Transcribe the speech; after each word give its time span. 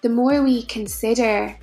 the 0.00 0.08
more 0.08 0.42
we 0.42 0.62
consider 0.64 1.56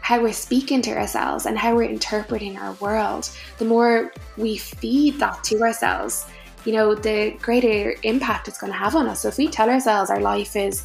how 0.00 0.20
we're 0.20 0.32
speaking 0.32 0.82
to 0.82 0.90
ourselves 0.90 1.46
and 1.46 1.58
how 1.58 1.74
we're 1.74 1.90
interpreting 1.90 2.58
our 2.58 2.72
world, 2.74 3.30
the 3.58 3.64
more 3.64 4.12
we 4.36 4.56
feed 4.56 5.18
that 5.18 5.42
to 5.44 5.60
ourselves, 5.62 6.26
you 6.64 6.72
know, 6.72 6.94
the 6.94 7.36
greater 7.40 7.94
impact 8.02 8.48
it's 8.48 8.58
going 8.58 8.72
to 8.72 8.78
have 8.78 8.94
on 8.94 9.06
us. 9.06 9.20
So 9.20 9.28
if 9.28 9.38
we 9.38 9.48
tell 9.48 9.70
ourselves 9.70 10.10
our 10.10 10.20
life 10.20 10.56
is 10.56 10.84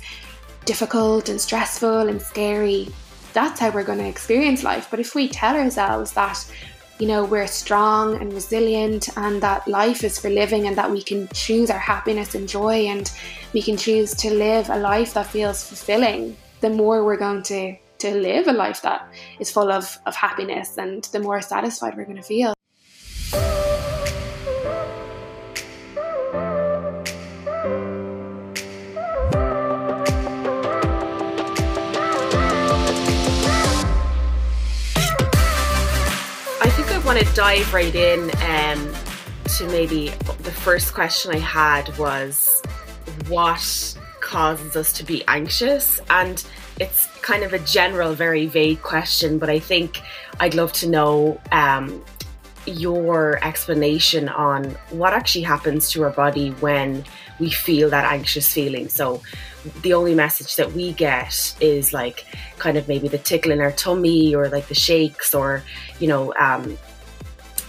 difficult 0.65 1.29
and 1.29 1.39
stressful 1.39 2.07
and 2.07 2.21
scary, 2.21 2.89
that's 3.33 3.59
how 3.59 3.71
we're 3.71 3.83
going 3.83 3.99
to 3.99 4.07
experience 4.07 4.63
life. 4.63 4.87
But 4.89 4.99
if 4.99 5.15
we 5.15 5.27
tell 5.27 5.55
ourselves 5.55 6.13
that, 6.13 6.49
you 6.97 7.07
know, 7.07 7.23
we're 7.23 7.47
strong 7.47 8.21
and 8.21 8.33
resilient 8.33 9.09
and 9.17 9.41
that 9.41 9.67
life 9.67 10.03
is 10.03 10.19
for 10.19 10.29
living 10.29 10.67
and 10.67 10.77
that 10.77 10.91
we 10.91 11.01
can 11.01 11.27
choose 11.29 11.69
our 11.69 11.79
happiness 11.79 12.35
and 12.35 12.47
joy 12.47 12.87
and 12.87 13.11
we 13.53 13.61
can 13.61 13.77
choose 13.77 14.13
to 14.15 14.33
live 14.33 14.69
a 14.69 14.77
life 14.77 15.13
that 15.13 15.27
feels 15.27 15.63
fulfilling, 15.63 16.35
the 16.61 16.69
more 16.69 17.03
we're 17.03 17.17
going 17.17 17.43
to 17.43 17.75
to 17.99 18.15
live 18.15 18.47
a 18.47 18.53
life 18.53 18.81
that 18.81 19.13
is 19.39 19.51
full 19.51 19.69
of, 19.69 19.97
of 20.05 20.15
happiness 20.15 20.77
and 20.77 21.03
the 21.05 21.19
more 21.19 21.41
satisfied 21.41 21.97
we're 21.97 22.05
going 22.05 22.15
to 22.15 22.23
feel. 22.23 22.53
I 36.61 36.69
think 36.69 36.89
I 36.89 37.01
want 37.05 37.19
to 37.19 37.25
dive 37.35 37.73
right 37.73 37.93
in 37.93 38.31
um, 38.45 38.93
to 39.57 39.67
maybe 39.67 40.09
the 40.43 40.51
first 40.51 40.93
question 40.93 41.33
I 41.33 41.39
had 41.39 41.97
was 41.97 42.61
what 43.27 43.97
causes 44.29 44.75
us 44.75 44.93
to 44.93 45.03
be 45.03 45.23
anxious? 45.27 45.99
And 46.09 46.43
it's 46.79 47.07
kind 47.21 47.43
of 47.43 47.51
a 47.53 47.59
general, 47.59 48.13
very 48.13 48.45
vague 48.45 48.81
question, 48.81 49.39
but 49.39 49.49
I 49.49 49.59
think 49.59 50.01
I'd 50.39 50.53
love 50.53 50.71
to 50.73 50.87
know 50.87 51.41
um, 51.51 52.03
your 52.65 53.43
explanation 53.43 54.29
on 54.29 54.65
what 54.91 55.13
actually 55.13 55.41
happens 55.41 55.91
to 55.91 56.03
our 56.03 56.11
body 56.11 56.51
when 56.61 57.03
we 57.39 57.49
feel 57.49 57.89
that 57.89 58.05
anxious 58.11 58.53
feeling. 58.53 58.87
So, 58.87 59.21
the 59.81 59.93
only 59.93 60.15
message 60.15 60.55
that 60.55 60.71
we 60.71 60.93
get 60.93 61.55
is 61.59 61.91
like 61.91 62.25
kind 62.59 62.77
of 62.77 62.87
maybe 62.87 63.09
the 63.09 63.17
tickle 63.17 63.51
in 63.51 63.59
our 63.59 63.73
tummy 63.73 64.33
or 64.33 64.47
like 64.47 64.67
the 64.67 64.75
shakes 64.75 65.33
or, 65.33 65.63
you 65.99 66.07
know, 66.07 66.33
um, 66.35 66.77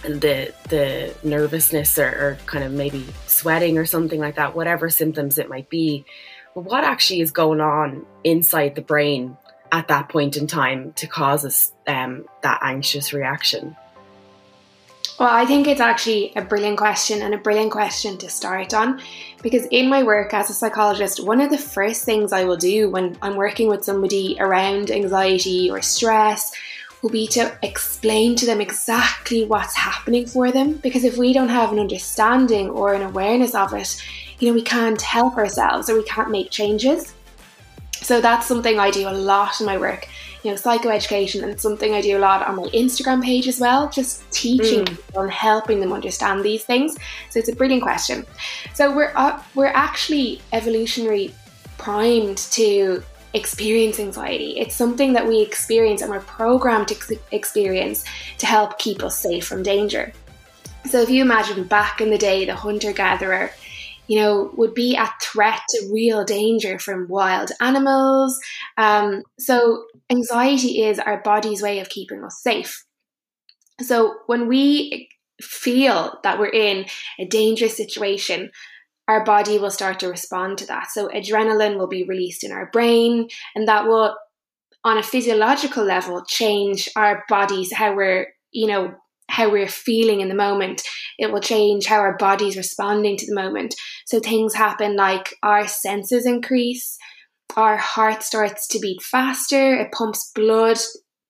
the 0.03 0.53
the 0.69 1.13
nervousness 1.23 1.97
or, 1.97 2.07
or, 2.07 2.37
kind 2.45 2.63
of 2.63 2.71
maybe 2.71 3.05
sweating 3.27 3.77
or 3.77 3.85
something 3.85 4.19
like 4.19 4.35
that, 4.35 4.55
whatever 4.55 4.89
symptoms 4.89 5.37
it 5.37 5.49
might 5.49 5.69
be. 5.69 6.05
What 6.53 6.83
actually 6.83 7.21
is 7.21 7.31
going 7.31 7.61
on 7.61 8.05
inside 8.23 8.75
the 8.75 8.81
brain 8.81 9.37
at 9.71 9.87
that 9.87 10.09
point 10.09 10.35
in 10.35 10.47
time 10.47 10.93
to 10.93 11.07
cause 11.07 11.45
us 11.45 11.71
um, 11.87 12.25
that 12.43 12.59
anxious 12.61 13.13
reaction? 13.13 13.75
Well, 15.19 15.29
I 15.29 15.45
think 15.45 15.67
it's 15.67 15.79
actually 15.79 16.33
a 16.35 16.41
brilliant 16.41 16.77
question 16.77 17.21
and 17.21 17.33
a 17.33 17.37
brilliant 17.37 17.71
question 17.71 18.17
to 18.17 18.29
start 18.29 18.73
on 18.73 18.99
because 19.43 19.65
in 19.67 19.87
my 19.87 20.03
work 20.03 20.33
as 20.33 20.49
a 20.49 20.53
psychologist, 20.53 21.23
one 21.23 21.41
of 21.41 21.51
the 21.51 21.57
first 21.57 22.05
things 22.05 22.33
I 22.33 22.43
will 22.43 22.57
do 22.57 22.89
when 22.89 23.17
I'm 23.21 23.35
working 23.35 23.67
with 23.67 23.85
somebody 23.85 24.35
around 24.39 24.89
anxiety 24.89 25.69
or 25.69 25.81
stress 25.81 26.51
will 27.01 27.11
be 27.11 27.27
to 27.27 27.55
explain 27.61 28.35
to 28.37 28.45
them 28.45 28.61
exactly 28.61 29.45
what's 29.45 29.75
happening 29.75 30.25
for 30.25 30.51
them. 30.51 30.73
Because 30.73 31.03
if 31.03 31.17
we 31.17 31.33
don't 31.33 31.49
have 31.49 31.71
an 31.71 31.79
understanding 31.79 32.69
or 32.69 32.93
an 32.93 33.01
awareness 33.01 33.53
of 33.53 33.73
it, 33.73 34.01
you 34.41 34.47
know, 34.47 34.53
we 34.53 34.63
can't 34.63 35.01
help 35.01 35.37
ourselves 35.37 35.89
or 35.89 35.95
we 35.95 36.03
can't 36.03 36.31
make 36.31 36.49
changes. 36.49 37.13
So 37.93 38.19
that's 38.19 38.47
something 38.47 38.79
I 38.79 38.89
do 38.89 39.07
a 39.07 39.11
lot 39.11 39.59
in 39.59 39.67
my 39.67 39.77
work, 39.77 40.07
you 40.43 40.49
know, 40.49 40.57
psychoeducation, 40.57 41.43
and 41.43 41.61
something 41.61 41.93
I 41.93 42.01
do 42.01 42.17
a 42.17 42.19
lot 42.19 42.45
on 42.47 42.55
my 42.55 42.63
Instagram 42.73 43.23
page 43.23 43.47
as 43.47 43.59
well, 43.59 43.87
just 43.89 44.29
teaching 44.31 44.83
mm. 44.83 44.87
people 44.87 45.21
and 45.21 45.31
helping 45.31 45.79
them 45.79 45.93
understand 45.93 46.43
these 46.43 46.63
things. 46.63 46.97
So 47.29 47.37
it's 47.39 47.49
a 47.49 47.55
brilliant 47.55 47.83
question. 47.83 48.25
So 48.73 48.93
we're 48.93 49.13
uh, 49.15 49.41
we're 49.53 49.67
actually 49.67 50.41
evolutionary 50.51 51.35
primed 51.77 52.39
to 52.51 53.03
experience 53.35 53.99
anxiety. 53.99 54.57
It's 54.57 54.75
something 54.75 55.13
that 55.13 55.27
we 55.27 55.39
experience 55.41 56.01
and 56.01 56.09
we're 56.09 56.21
programmed 56.21 56.87
to 56.87 57.17
experience 57.31 58.03
to 58.39 58.47
help 58.47 58.79
keep 58.79 59.03
us 59.03 59.17
safe 59.17 59.45
from 59.45 59.61
danger. 59.61 60.11
So 60.89 60.99
if 60.99 61.09
you 61.11 61.21
imagine 61.21 61.63
back 61.65 62.01
in 62.01 62.09
the 62.09 62.17
day, 62.17 62.45
the 62.45 62.55
hunter 62.55 62.91
gatherer, 62.91 63.51
you 64.11 64.19
know, 64.19 64.51
would 64.57 64.73
be 64.73 64.97
a 64.97 65.09
threat 65.21 65.61
to 65.69 65.89
real 65.89 66.25
danger 66.25 66.77
from 66.77 67.07
wild 67.07 67.49
animals. 67.61 68.37
Um, 68.77 69.23
so 69.39 69.85
anxiety 70.09 70.83
is 70.83 70.99
our 70.99 71.21
body's 71.21 71.61
way 71.61 71.79
of 71.79 71.87
keeping 71.87 72.21
us 72.21 72.41
safe. 72.43 72.83
So 73.79 74.15
when 74.25 74.49
we 74.49 75.07
feel 75.41 76.19
that 76.23 76.39
we're 76.39 76.51
in 76.51 76.87
a 77.19 77.25
dangerous 77.25 77.77
situation, 77.77 78.51
our 79.07 79.23
body 79.23 79.57
will 79.57 79.71
start 79.71 80.01
to 80.01 80.09
respond 80.09 80.57
to 80.57 80.65
that. 80.65 80.91
So 80.91 81.07
adrenaline 81.07 81.77
will 81.77 81.87
be 81.87 82.03
released 82.03 82.43
in 82.43 82.51
our 82.51 82.69
brain, 82.69 83.29
and 83.55 83.65
that 83.69 83.87
will, 83.87 84.17
on 84.83 84.97
a 84.97 85.03
physiological 85.03 85.85
level, 85.85 86.25
change 86.27 86.89
our 86.97 87.23
bodies, 87.29 87.71
how 87.71 87.95
we're, 87.95 88.27
you 88.51 88.67
know, 88.67 88.93
how 89.31 89.49
we're 89.49 89.67
feeling 89.67 90.19
in 90.19 90.27
the 90.27 90.35
moment. 90.35 90.81
It 91.17 91.31
will 91.31 91.39
change 91.39 91.85
how 91.85 91.99
our 91.99 92.17
body's 92.17 92.57
responding 92.57 93.15
to 93.17 93.25
the 93.25 93.35
moment. 93.35 93.73
So 94.05 94.19
things 94.19 94.53
happen 94.53 94.95
like 94.95 95.35
our 95.41 95.67
senses 95.67 96.25
increase, 96.25 96.97
our 97.55 97.77
heart 97.77 98.23
starts 98.23 98.67
to 98.67 98.79
beat 98.79 99.01
faster, 99.01 99.75
it 99.75 99.91
pumps 99.93 100.31
blood 100.35 100.77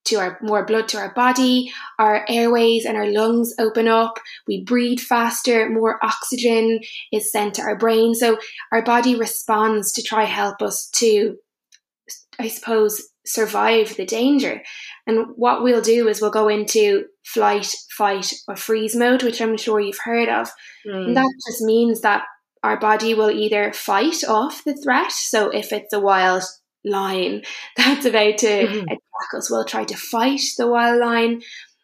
to 0.06 0.16
our 0.16 0.40
more 0.42 0.66
blood 0.66 0.88
to 0.90 0.98
our 0.98 1.14
body, 1.14 1.72
our 2.00 2.26
airways 2.28 2.86
and 2.86 2.98
our 2.98 3.06
lungs 3.06 3.54
open 3.60 3.88
up, 3.88 4.18
we 4.48 4.64
breathe 4.64 5.00
faster, 5.00 5.70
more 5.70 6.04
oxygen 6.04 6.80
is 7.14 7.32
sent 7.32 7.54
to 7.56 7.62
our 7.62 7.78
brain. 7.78 8.16
So 8.16 8.40
our 8.72 8.82
body 8.82 9.16
responds 9.16 9.92
to 9.94 10.02
try 10.02 10.24
help 10.24 10.64
us 10.64 10.90
to 10.96 11.38
I 12.40 12.48
suppose 12.48 13.11
survive 13.26 13.96
the 13.96 14.06
danger. 14.06 14.62
And 15.08 15.28
what 15.36 15.64
we'll 15.64 15.82
do 15.82 16.08
is 16.08 16.22
we'll 16.22 16.32
go 16.32 16.48
into 16.48 17.06
flight, 17.24 17.74
fight, 17.98 18.34
or 18.48 18.56
freeze 18.56 18.96
mode, 18.96 19.24
which 19.24 19.42
I'm 19.42 19.58
sure 19.58 19.80
you've 19.80 20.00
heard 20.04 20.30
of. 20.30 20.50
Mm. 20.88 21.08
And 21.08 21.18
that 21.18 21.32
just 21.48 21.62
means 21.62 22.02
that 22.02 22.24
our 22.64 22.80
body 22.80 23.14
will 23.14 23.32
either 23.32 23.74
fight 23.74 24.24
off 24.24 24.64
the 24.64 24.76
threat. 24.76 25.12
So 25.12 25.50
if 25.50 25.72
it's 25.72 25.94
a 25.94 26.00
wild 26.00 26.44
lion 26.84 27.44
that's 27.78 28.06
about 28.06 28.38
to 28.40 28.48
mm-hmm. 28.48 28.84
attack 28.84 29.38
us. 29.38 29.50
We'll 29.50 29.66
try 29.66 29.84
to 29.86 29.98
fight 29.98 30.42
the 30.58 30.68
wild 30.68 31.00
lion. 31.00 31.42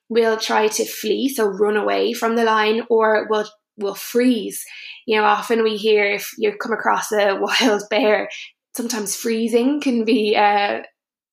We'll 0.09 0.37
try 0.37 0.67
to 0.69 0.85
flee, 0.85 1.27
so 1.29 1.45
run 1.45 1.75
away 1.75 2.13
from 2.13 2.35
the 2.35 2.45
lion, 2.45 2.83
or 2.89 3.27
we'll 3.29 3.45
we'll 3.77 3.95
freeze. 3.95 4.63
You 5.05 5.17
know, 5.17 5.25
often 5.25 5.63
we 5.63 5.75
hear 5.75 6.05
if 6.05 6.31
you 6.37 6.53
come 6.53 6.71
across 6.71 7.11
a 7.11 7.35
wild 7.39 7.83
bear, 7.89 8.29
sometimes 8.75 9.15
freezing 9.15 9.81
can 9.81 10.05
be 10.05 10.35
a, 10.35 10.83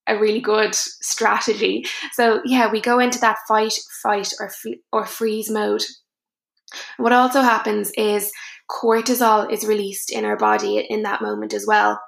a 0.07 0.19
really 0.19 0.41
good 0.41 0.75
strategy. 0.75 1.85
So 2.13 2.41
yeah, 2.45 2.71
we 2.71 2.81
go 2.81 2.99
into 2.99 3.19
that 3.21 3.39
fight, 3.49 3.75
fight, 4.03 4.33
or 4.41 4.51
or 4.93 5.07
freeze 5.07 5.51
mode. 5.51 5.83
What 6.97 7.13
also 7.13 7.41
happens 7.41 7.91
is 7.97 8.33
cortisol 8.71 9.51
is 9.53 9.67
released 9.67 10.11
in 10.11 10.25
our 10.25 10.37
body 10.37 10.85
in 10.89 11.03
that 11.03 11.23
moment 11.23 11.55
as 11.55 11.67
well. 11.67 12.01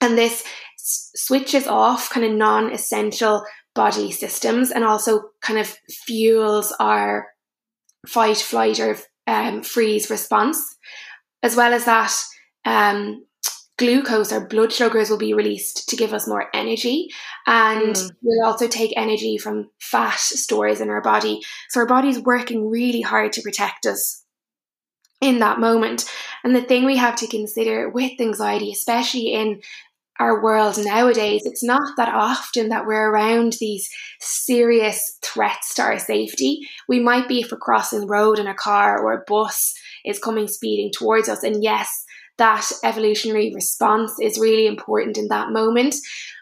And 0.00 0.16
this 0.16 0.44
switches 0.76 1.66
off 1.66 2.10
kind 2.10 2.26
of 2.26 2.32
non 2.32 2.72
essential 2.72 3.44
body 3.74 4.10
systems 4.10 4.70
and 4.70 4.84
also 4.84 5.30
kind 5.42 5.58
of 5.58 5.76
fuels 5.88 6.74
our 6.80 7.28
fight, 8.06 8.38
flight, 8.38 8.80
or 8.80 8.96
um, 9.26 9.62
freeze 9.62 10.10
response. 10.10 10.58
As 11.42 11.54
well 11.54 11.72
as 11.72 11.84
that, 11.84 12.12
um, 12.64 13.24
glucose 13.78 14.32
or 14.32 14.46
blood 14.46 14.72
sugars 14.72 15.10
will 15.10 15.18
be 15.18 15.34
released 15.34 15.88
to 15.88 15.96
give 15.96 16.14
us 16.14 16.26
more 16.26 16.48
energy. 16.54 17.08
And 17.46 17.94
mm. 17.94 18.10
we'll 18.22 18.46
also 18.46 18.68
take 18.68 18.92
energy 18.96 19.36
from 19.36 19.70
fat 19.80 20.18
stores 20.18 20.80
in 20.80 20.88
our 20.88 21.02
body. 21.02 21.40
So 21.68 21.80
our 21.80 21.86
body's 21.86 22.18
working 22.18 22.70
really 22.70 23.02
hard 23.02 23.32
to 23.34 23.42
protect 23.42 23.86
us 23.86 24.24
in 25.20 25.40
that 25.40 25.60
moment. 25.60 26.10
And 26.44 26.54
the 26.54 26.62
thing 26.62 26.84
we 26.84 26.96
have 26.96 27.16
to 27.16 27.26
consider 27.26 27.88
with 27.90 28.20
anxiety, 28.20 28.70
especially 28.72 29.32
in 29.32 29.60
our 30.18 30.42
world 30.42 30.78
nowadays, 30.82 31.42
it's 31.44 31.62
not 31.62 31.96
that 31.98 32.14
often 32.14 32.70
that 32.70 32.86
we're 32.86 33.10
around 33.10 33.54
these 33.60 33.90
serious 34.20 35.18
threats 35.22 35.74
to 35.74 35.82
our 35.82 35.98
safety. 35.98 36.60
We 36.88 37.00
might 37.00 37.28
be 37.28 37.40
if 37.40 37.52
we're 37.52 37.58
crossing 37.58 38.00
the 38.00 38.06
road 38.06 38.38
in 38.38 38.46
a 38.46 38.54
car 38.54 38.98
or 38.98 39.12
a 39.12 39.24
bus 39.26 39.74
is 40.06 40.18
coming 40.18 40.48
speeding 40.48 40.90
towards 40.96 41.28
us. 41.28 41.42
And 41.42 41.62
yes, 41.62 42.05
that 42.38 42.70
evolutionary 42.84 43.52
response 43.54 44.12
is 44.20 44.38
really 44.38 44.66
important 44.66 45.18
in 45.18 45.28
that 45.28 45.50
moment. 45.50 45.94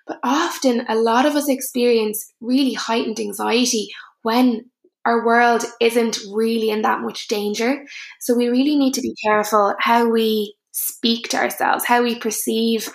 But 0.06 0.19
often, 0.23 0.85
a 0.88 0.96
lot 0.96 1.26
of 1.26 1.35
us 1.35 1.49
experience 1.49 2.32
really 2.41 2.75
heightened 2.75 3.20
anxiety 3.20 3.88
when 4.23 4.70
our 5.06 5.25
world 5.25 5.64
isn't 5.81 6.19
really 6.32 6.70
in 6.70 6.82
that 6.82 7.00
much 7.00 7.29
danger. 7.29 7.85
So, 8.20 8.35
we 8.35 8.49
really 8.49 8.76
need 8.76 8.94
to 8.94 9.00
be 9.00 9.14
careful 9.25 9.75
how 9.81 10.08
we 10.08 10.56
speak 10.73 11.29
to 11.29 11.37
ourselves, 11.37 11.85
how 11.87 12.02
we 12.02 12.19
perceive 12.19 12.93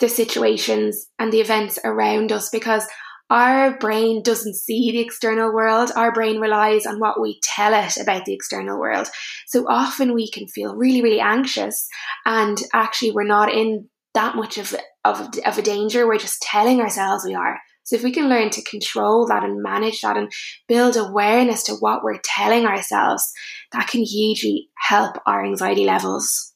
the 0.00 0.08
situations 0.08 1.06
and 1.18 1.32
the 1.32 1.40
events 1.40 1.78
around 1.84 2.32
us 2.32 2.50
because 2.50 2.84
our 3.30 3.78
brain 3.78 4.22
doesn't 4.22 4.54
see 4.54 4.92
the 4.92 5.00
external 5.00 5.52
world. 5.52 5.90
Our 5.96 6.12
brain 6.12 6.40
relies 6.40 6.86
on 6.86 7.00
what 7.00 7.20
we 7.20 7.40
tell 7.42 7.72
it 7.74 7.96
about 7.96 8.24
the 8.26 8.34
external 8.34 8.78
world. 8.78 9.08
So 9.46 9.66
often 9.68 10.14
we 10.14 10.30
can 10.30 10.46
feel 10.46 10.76
really, 10.76 11.02
really 11.02 11.20
anxious 11.20 11.88
and 12.26 12.58
actually 12.72 13.12
we're 13.12 13.24
not 13.24 13.52
in 13.52 13.88
that 14.12 14.36
much 14.36 14.58
of, 14.58 14.74
of, 15.04 15.30
of 15.44 15.58
a 15.58 15.62
danger. 15.62 16.06
We're 16.06 16.18
just 16.18 16.42
telling 16.42 16.80
ourselves 16.80 17.24
we 17.24 17.34
are. 17.34 17.58
So 17.84 17.96
if 17.96 18.02
we 18.02 18.12
can 18.12 18.28
learn 18.28 18.50
to 18.50 18.62
control 18.62 19.26
that 19.26 19.44
and 19.44 19.62
manage 19.62 20.00
that 20.00 20.16
and 20.16 20.32
build 20.68 20.96
awareness 20.96 21.64
to 21.64 21.74
what 21.74 22.02
we're 22.02 22.20
telling 22.24 22.66
ourselves, 22.66 23.30
that 23.72 23.88
can 23.88 24.02
hugely 24.02 24.70
help 24.78 25.16
our 25.26 25.44
anxiety 25.44 25.84
levels. 25.84 26.53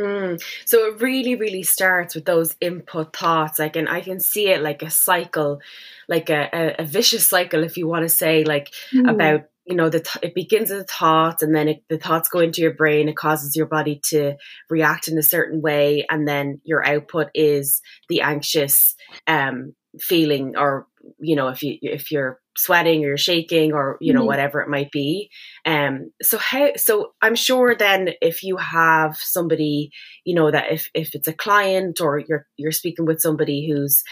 Mm. 0.00 0.42
So 0.66 0.86
it 0.86 1.00
really, 1.00 1.36
really 1.36 1.62
starts 1.62 2.14
with 2.14 2.26
those 2.26 2.54
input 2.60 3.16
thoughts. 3.16 3.58
Like, 3.58 3.76
and 3.76 3.88
I 3.88 4.00
can 4.00 4.20
see 4.20 4.48
it 4.48 4.62
like 4.62 4.82
a 4.82 4.90
cycle, 4.90 5.60
like 6.08 6.28
a, 6.28 6.48
a, 6.52 6.82
a 6.82 6.84
vicious 6.84 7.26
cycle, 7.26 7.64
if 7.64 7.76
you 7.76 7.88
want 7.88 8.02
to 8.02 8.08
say, 8.08 8.44
like 8.44 8.72
mm. 8.92 9.10
about 9.10 9.44
you 9.66 9.74
know 9.74 9.88
the 9.88 10.00
th- 10.00 10.22
it 10.22 10.34
begins 10.34 10.70
with 10.70 10.88
thoughts 10.88 11.42
and 11.42 11.54
then 11.54 11.68
it, 11.68 11.82
the 11.88 11.98
thoughts 11.98 12.28
go 12.28 12.38
into 12.38 12.62
your 12.62 12.72
brain 12.72 13.08
it 13.08 13.16
causes 13.16 13.56
your 13.56 13.66
body 13.66 14.00
to 14.04 14.36
react 14.70 15.08
in 15.08 15.18
a 15.18 15.22
certain 15.22 15.60
way 15.60 16.06
and 16.08 16.26
then 16.26 16.60
your 16.62 16.86
output 16.86 17.28
is 17.34 17.82
the 18.08 18.20
anxious 18.20 18.94
um 19.26 19.74
feeling 19.98 20.56
or 20.56 20.86
you 21.18 21.34
know 21.34 21.48
if 21.48 21.64
you 21.64 21.78
if 21.82 22.12
you're 22.12 22.38
sweating 22.56 23.04
or 23.04 23.08
you're 23.08 23.16
shaking 23.16 23.72
or 23.72 23.98
you 24.00 24.12
know 24.12 24.20
mm-hmm. 24.20 24.28
whatever 24.28 24.60
it 24.60 24.68
might 24.68 24.90
be 24.90 25.30
um 25.64 26.10
so 26.22 26.38
how 26.38 26.70
so 26.76 27.12
i'm 27.22 27.34
sure 27.34 27.74
then 27.74 28.10
if 28.20 28.42
you 28.42 28.56
have 28.56 29.16
somebody 29.16 29.90
you 30.24 30.34
know 30.34 30.50
that 30.50 30.72
if 30.72 30.88
if 30.94 31.14
it's 31.14 31.28
a 31.28 31.32
client 31.32 32.00
or 32.00 32.18
you're 32.18 32.46
you're 32.56 32.72
speaking 32.72 33.04
with 33.04 33.20
somebody 33.20 33.68
who's 33.68 34.02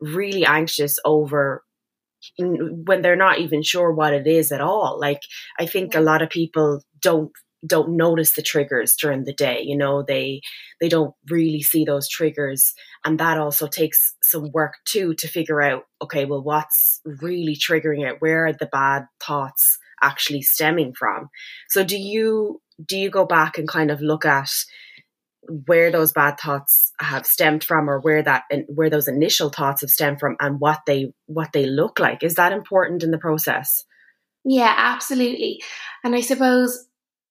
really 0.00 0.44
anxious 0.44 0.98
over 1.04 1.64
when 2.38 3.02
they're 3.02 3.16
not 3.16 3.38
even 3.38 3.62
sure 3.62 3.92
what 3.92 4.12
it 4.12 4.26
is 4.26 4.52
at 4.52 4.60
all 4.60 4.98
like 5.00 5.20
i 5.58 5.66
think 5.66 5.94
a 5.94 6.00
lot 6.00 6.22
of 6.22 6.30
people 6.30 6.82
don't 7.00 7.32
don't 7.66 7.96
notice 7.96 8.34
the 8.34 8.42
triggers 8.42 8.94
during 9.00 9.24
the 9.24 9.34
day 9.34 9.60
you 9.62 9.76
know 9.76 10.02
they 10.02 10.40
they 10.80 10.88
don't 10.88 11.14
really 11.28 11.62
see 11.62 11.84
those 11.84 12.08
triggers 12.08 12.72
and 13.04 13.18
that 13.18 13.38
also 13.38 13.66
takes 13.66 14.14
some 14.22 14.50
work 14.52 14.74
too 14.86 15.14
to 15.14 15.26
figure 15.26 15.60
out 15.60 15.82
okay 16.00 16.24
well 16.24 16.42
what's 16.42 17.00
really 17.04 17.56
triggering 17.56 18.08
it? 18.08 18.16
Where 18.20 18.46
are 18.46 18.52
the 18.52 18.66
bad 18.66 19.06
thoughts 19.20 19.78
actually 20.02 20.42
stemming 20.42 20.94
from? 20.94 21.28
So 21.68 21.84
do 21.84 21.96
you 21.96 22.60
do 22.84 22.96
you 22.96 23.10
go 23.10 23.26
back 23.26 23.58
and 23.58 23.68
kind 23.68 23.90
of 23.90 24.00
look 24.00 24.24
at 24.24 24.50
where 25.66 25.90
those 25.90 26.12
bad 26.12 26.38
thoughts 26.38 26.92
have 27.00 27.26
stemmed 27.26 27.64
from 27.64 27.88
or 27.88 28.00
where 28.00 28.22
that 28.22 28.44
and 28.50 28.64
where 28.68 28.90
those 28.90 29.08
initial 29.08 29.48
thoughts 29.48 29.80
have 29.80 29.90
stemmed 29.90 30.20
from 30.20 30.36
and 30.40 30.60
what 30.60 30.80
they 30.86 31.12
what 31.26 31.52
they 31.52 31.66
look 31.66 31.98
like? 31.98 32.22
Is 32.22 32.34
that 32.34 32.52
important 32.52 33.02
in 33.02 33.10
the 33.10 33.18
process? 33.18 33.84
Yeah 34.44 34.74
absolutely. 34.76 35.60
And 36.04 36.14
i 36.14 36.20
suppose 36.20 36.86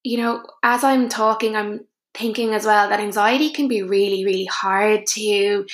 you 0.08 0.16
know, 0.16 0.42
as 0.64 0.86
I'm 0.86 1.10
talking, 1.10 1.58
I'm 1.58 1.82
thinking 2.14 2.54
as 2.54 2.66
well 2.66 2.88
that 2.88 3.02
anxiety 3.02 3.50
can 3.50 3.68
be 3.68 3.84
really, 3.84 4.24
really 4.24 4.46
hard 4.46 5.06
to, 5.06 5.66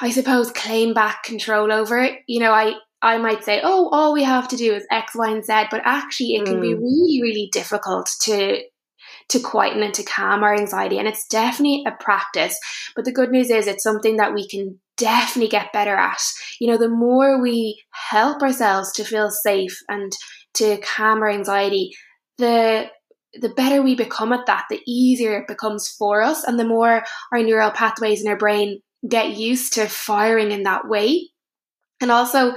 I 0.00 0.10
suppose, 0.10 0.50
claim 0.50 0.92
back 0.92 1.22
control 1.22 1.70
over 1.70 2.00
it. 2.00 2.18
You 2.26 2.40
know, 2.40 2.50
I, 2.50 2.74
I 3.00 3.18
might 3.18 3.44
say, 3.44 3.60
oh, 3.62 3.88
all 3.90 4.12
we 4.12 4.24
have 4.24 4.48
to 4.48 4.56
do 4.56 4.74
is 4.74 4.88
X, 4.90 5.14
Y, 5.14 5.30
and 5.30 5.44
Z, 5.44 5.66
but 5.70 5.82
actually 5.84 6.34
it 6.34 6.46
can 6.46 6.56
mm. 6.56 6.62
be 6.62 6.74
really, 6.74 7.20
really 7.22 7.48
difficult 7.52 8.10
to 8.22 8.62
to 9.28 9.38
quieten 9.38 9.84
and 9.84 9.94
to 9.94 10.02
calm 10.02 10.42
our 10.42 10.56
anxiety. 10.56 10.98
And 10.98 11.06
it's 11.06 11.28
definitely 11.28 11.84
a 11.86 11.92
practice. 11.92 12.58
But 12.96 13.04
the 13.04 13.12
good 13.12 13.30
news 13.30 13.48
is 13.48 13.68
it's 13.68 13.84
something 13.84 14.16
that 14.16 14.34
we 14.34 14.48
can 14.48 14.80
definitely 14.96 15.48
get 15.48 15.72
better 15.72 15.94
at. 15.94 16.20
You 16.60 16.66
know, 16.66 16.76
the 16.76 16.88
more 16.88 17.40
we 17.40 17.80
help 17.92 18.42
ourselves 18.42 18.90
to 18.94 19.04
feel 19.04 19.30
safe 19.30 19.78
and 19.88 20.10
to 20.54 20.78
calm 20.78 21.22
our 21.22 21.30
anxiety, 21.30 21.92
the 22.40 22.90
the 23.34 23.50
better 23.50 23.80
we 23.80 23.94
become 23.94 24.32
at 24.32 24.46
that, 24.46 24.66
the 24.70 24.80
easier 24.86 25.38
it 25.38 25.46
becomes 25.46 25.88
for 25.88 26.20
us, 26.22 26.44
and 26.44 26.58
the 26.58 26.64
more 26.64 27.04
our 27.32 27.42
neural 27.42 27.70
pathways 27.70 28.22
in 28.22 28.28
our 28.28 28.36
brain 28.36 28.80
get 29.08 29.36
used 29.36 29.74
to 29.74 29.86
firing 29.86 30.50
in 30.50 30.64
that 30.64 30.88
way. 30.88 31.28
And 32.00 32.10
also, 32.10 32.54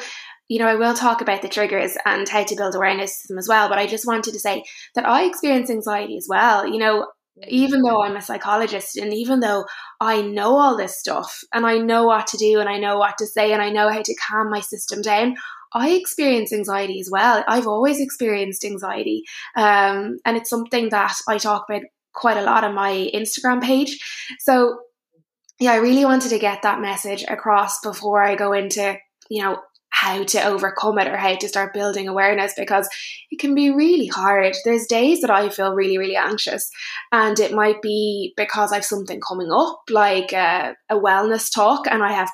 you 0.47 0.59
know, 0.59 0.67
I 0.67 0.75
will 0.75 0.93
talk 0.93 1.21
about 1.21 1.41
the 1.41 1.49
triggers 1.49 1.95
and 2.05 2.27
how 2.27 2.43
to 2.43 2.55
build 2.55 2.75
awareness 2.75 3.21
to 3.21 3.27
them 3.29 3.37
as 3.37 3.47
well. 3.47 3.69
But 3.69 3.77
I 3.77 3.87
just 3.87 4.07
wanted 4.07 4.33
to 4.33 4.39
say 4.39 4.63
that 4.95 5.07
I 5.07 5.23
experience 5.23 5.69
anxiety 5.69 6.17
as 6.17 6.27
well. 6.29 6.67
You 6.67 6.79
know, 6.79 7.07
even 7.47 7.81
though 7.81 8.03
I'm 8.03 8.15
a 8.15 8.21
psychologist 8.21 8.97
and 8.97 9.13
even 9.13 9.39
though 9.39 9.65
I 9.99 10.21
know 10.21 10.55
all 10.57 10.77
this 10.77 10.99
stuff 10.99 11.39
and 11.53 11.65
I 11.65 11.77
know 11.77 12.05
what 12.05 12.27
to 12.27 12.37
do 12.37 12.59
and 12.59 12.69
I 12.69 12.77
know 12.77 12.97
what 12.97 13.17
to 13.19 13.25
say 13.25 13.53
and 13.53 13.61
I 13.61 13.69
know 13.69 13.89
how 13.89 14.01
to 14.01 14.15
calm 14.15 14.49
my 14.49 14.59
system 14.59 15.01
down, 15.01 15.35
I 15.73 15.91
experience 15.91 16.53
anxiety 16.53 16.99
as 16.99 17.09
well. 17.11 17.43
I've 17.47 17.67
always 17.67 17.99
experienced 17.99 18.65
anxiety. 18.65 19.23
Um, 19.55 20.19
and 20.25 20.37
it's 20.37 20.49
something 20.49 20.89
that 20.89 21.15
I 21.27 21.37
talk 21.37 21.65
about 21.69 21.83
quite 22.13 22.37
a 22.37 22.43
lot 22.43 22.63
on 22.63 22.75
my 22.75 23.09
Instagram 23.13 23.61
page. 23.61 23.97
So, 24.39 24.79
yeah, 25.59 25.71
I 25.71 25.77
really 25.77 26.05
wanted 26.05 26.29
to 26.29 26.39
get 26.39 26.61
that 26.61 26.81
message 26.81 27.23
across 27.27 27.79
before 27.81 28.21
I 28.21 28.35
go 28.35 28.53
into, 28.53 28.97
you 29.29 29.43
know, 29.43 29.59
how 29.93 30.23
to 30.23 30.43
overcome 30.43 30.97
it 30.97 31.07
or 31.07 31.15
how 31.15 31.35
to 31.35 31.47
start 31.47 31.73
building 31.73 32.07
awareness 32.07 32.53
because 32.57 32.89
it 33.29 33.39
can 33.39 33.53
be 33.53 33.69
really 33.69 34.07
hard. 34.07 34.55
There's 34.65 34.87
days 34.87 35.21
that 35.21 35.29
I 35.29 35.47
feel 35.49 35.73
really, 35.73 35.99
really 35.99 36.15
anxious, 36.15 36.69
and 37.11 37.39
it 37.39 37.53
might 37.53 37.81
be 37.81 38.33
because 38.35 38.73
I've 38.73 38.83
something 38.83 39.21
coming 39.21 39.51
up, 39.51 39.81
like 39.91 40.33
a, 40.33 40.75
a 40.89 40.95
wellness 40.95 41.53
talk, 41.53 41.85
and 41.87 42.03
I 42.03 42.11
have 42.11 42.31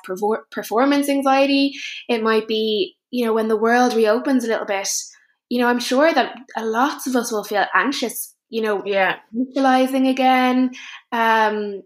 performance 0.50 1.08
anxiety. 1.10 1.72
It 2.08 2.22
might 2.22 2.48
be 2.48 2.96
you 3.10 3.24
know, 3.26 3.32
when 3.32 3.48
the 3.48 3.56
world 3.56 3.94
reopens 3.94 4.44
a 4.44 4.48
little 4.48 4.66
bit, 4.66 4.88
you 5.48 5.60
know, 5.60 5.66
I'm 5.66 5.80
sure 5.80 6.12
that 6.12 6.36
lots 6.58 7.06
of 7.06 7.16
us 7.16 7.32
will 7.32 7.44
feel 7.44 7.66
anxious, 7.74 8.34
you 8.48 8.62
know, 8.62 8.82
yeah, 8.84 9.16
socializing 9.34 10.06
again. 10.06 10.70
Um, 11.12 11.82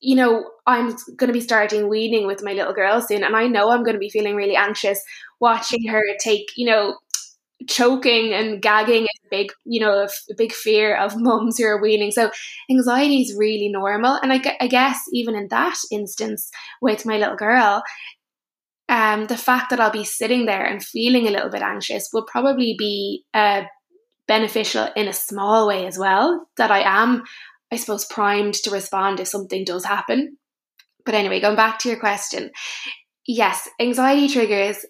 you 0.00 0.14
know, 0.14 0.44
I'm 0.66 0.90
going 1.16 1.28
to 1.28 1.32
be 1.32 1.40
starting 1.40 1.88
weaning 1.88 2.26
with 2.26 2.42
my 2.42 2.52
little 2.52 2.74
girl 2.74 3.00
soon, 3.00 3.24
and 3.24 3.34
I 3.34 3.46
know 3.46 3.70
I'm 3.70 3.82
going 3.82 3.94
to 3.94 4.00
be 4.00 4.10
feeling 4.10 4.36
really 4.36 4.56
anxious 4.56 5.02
watching 5.40 5.86
her 5.88 6.02
take, 6.22 6.50
you 6.56 6.66
know, 6.66 6.96
choking 7.68 8.34
and 8.34 8.60
gagging 8.60 9.04
is 9.04 9.20
a 9.24 9.28
big, 9.30 9.50
you 9.64 9.80
know, 9.80 10.04
a, 10.04 10.34
big 10.36 10.52
fear 10.52 10.94
of 10.96 11.16
mums 11.16 11.58
who 11.58 11.64
are 11.64 11.80
weaning. 11.80 12.10
So 12.10 12.30
anxiety 12.70 13.22
is 13.22 13.34
really 13.36 13.68
normal, 13.68 14.18
and 14.22 14.32
I, 14.32 14.40
I 14.60 14.66
guess 14.66 15.00
even 15.12 15.34
in 15.34 15.48
that 15.48 15.76
instance 15.90 16.50
with 16.82 17.06
my 17.06 17.16
little 17.16 17.36
girl, 17.36 17.82
um, 18.88 19.26
the 19.26 19.36
fact 19.36 19.70
that 19.70 19.80
I'll 19.80 19.90
be 19.90 20.04
sitting 20.04 20.46
there 20.46 20.64
and 20.64 20.84
feeling 20.84 21.26
a 21.26 21.30
little 21.30 21.50
bit 21.50 21.62
anxious 21.62 22.10
will 22.12 22.24
probably 22.24 22.76
be 22.78 23.24
uh, 23.34 23.62
beneficial 24.28 24.88
in 24.94 25.08
a 25.08 25.12
small 25.12 25.66
way 25.66 25.86
as 25.86 25.98
well. 25.98 26.46
That 26.56 26.70
I 26.70 26.80
am, 26.80 27.24
I 27.72 27.76
suppose, 27.76 28.04
primed 28.04 28.54
to 28.54 28.70
respond 28.70 29.18
if 29.18 29.28
something 29.28 29.64
does 29.64 29.84
happen. 29.84 30.38
But 31.04 31.14
anyway, 31.14 31.40
going 31.40 31.56
back 31.56 31.78
to 31.80 31.88
your 31.88 31.98
question, 31.98 32.50
yes, 33.26 33.68
anxiety 33.80 34.28
triggers. 34.28 34.84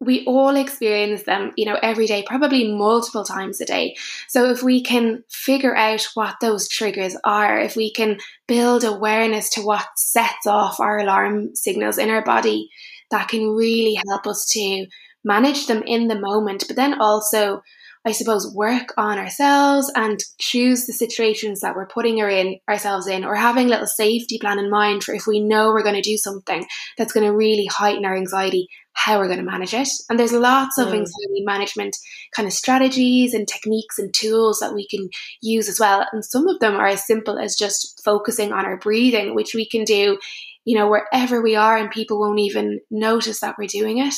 We 0.00 0.24
all 0.26 0.56
experience 0.56 1.22
them, 1.22 1.52
you 1.56 1.64
know, 1.64 1.78
every 1.80 2.06
day, 2.06 2.24
probably 2.26 2.74
multiple 2.74 3.24
times 3.24 3.60
a 3.60 3.64
day. 3.64 3.94
So 4.28 4.50
if 4.50 4.62
we 4.62 4.82
can 4.82 5.22
figure 5.30 5.76
out 5.76 6.08
what 6.14 6.34
those 6.40 6.68
triggers 6.68 7.16
are, 7.24 7.60
if 7.60 7.76
we 7.76 7.92
can 7.92 8.18
build 8.48 8.82
awareness 8.82 9.48
to 9.50 9.62
what 9.62 9.86
sets 9.96 10.46
off 10.46 10.80
our 10.80 10.98
alarm 10.98 11.54
signals 11.54 11.98
in 11.98 12.10
our 12.10 12.22
body, 12.22 12.68
that 13.12 13.28
can 13.28 13.50
really 13.50 13.96
help 14.08 14.26
us 14.26 14.44
to 14.52 14.86
manage 15.24 15.68
them 15.68 15.82
in 15.86 16.08
the 16.08 16.18
moment, 16.18 16.64
but 16.66 16.76
then 16.76 17.00
also, 17.00 17.62
I 18.04 18.10
suppose, 18.10 18.52
work 18.52 18.92
on 18.96 19.18
ourselves 19.18 19.90
and 19.94 20.18
choose 20.40 20.86
the 20.86 20.92
situations 20.92 21.60
that 21.60 21.76
we're 21.76 21.86
putting 21.86 22.18
her 22.18 22.28
in 22.28 22.58
ourselves 22.68 23.06
in, 23.06 23.24
or 23.24 23.36
having 23.36 23.66
a 23.66 23.70
little 23.70 23.86
safety 23.86 24.38
plan 24.40 24.58
in 24.58 24.68
mind 24.68 25.04
for 25.04 25.14
if 25.14 25.28
we 25.28 25.38
know 25.38 25.68
we're 25.68 25.84
going 25.84 25.94
to 25.94 26.02
do 26.02 26.16
something 26.16 26.66
that's 26.98 27.12
going 27.12 27.24
to 27.24 27.32
really 27.32 27.66
heighten 27.66 28.04
our 28.04 28.16
anxiety, 28.16 28.66
how 28.94 29.18
we're 29.18 29.28
going 29.28 29.38
to 29.38 29.44
manage 29.44 29.74
it. 29.74 29.88
And 30.10 30.18
there's 30.18 30.32
lots 30.32 30.76
of 30.76 30.88
mm. 30.88 30.94
anxiety 30.94 31.44
management 31.44 31.96
kind 32.34 32.48
of 32.48 32.52
strategies 32.52 33.34
and 33.34 33.46
techniques 33.46 33.98
and 33.98 34.12
tools 34.12 34.58
that 34.58 34.74
we 34.74 34.88
can 34.88 35.08
use 35.40 35.68
as 35.68 35.78
well. 35.78 36.04
And 36.12 36.24
some 36.24 36.48
of 36.48 36.58
them 36.58 36.74
are 36.74 36.88
as 36.88 37.06
simple 37.06 37.38
as 37.38 37.54
just 37.56 38.02
focusing 38.04 38.52
on 38.52 38.66
our 38.66 38.76
breathing, 38.76 39.36
which 39.36 39.54
we 39.54 39.68
can 39.68 39.84
do 39.84 40.18
you 40.64 40.78
know, 40.78 40.88
wherever 40.88 41.42
we 41.42 41.56
are 41.56 41.76
and 41.76 41.90
people 41.90 42.20
won't 42.20 42.38
even 42.38 42.80
notice 42.90 43.40
that 43.40 43.56
we're 43.58 43.66
doing 43.66 43.98
it. 43.98 44.14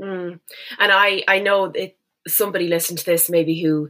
Mm. 0.00 0.40
And 0.78 0.92
I, 0.92 1.22
I 1.28 1.40
know 1.40 1.66
it, 1.66 1.98
somebody 2.26 2.68
listened 2.68 2.98
to 3.00 3.04
this 3.04 3.28
maybe 3.28 3.60
who 3.60 3.88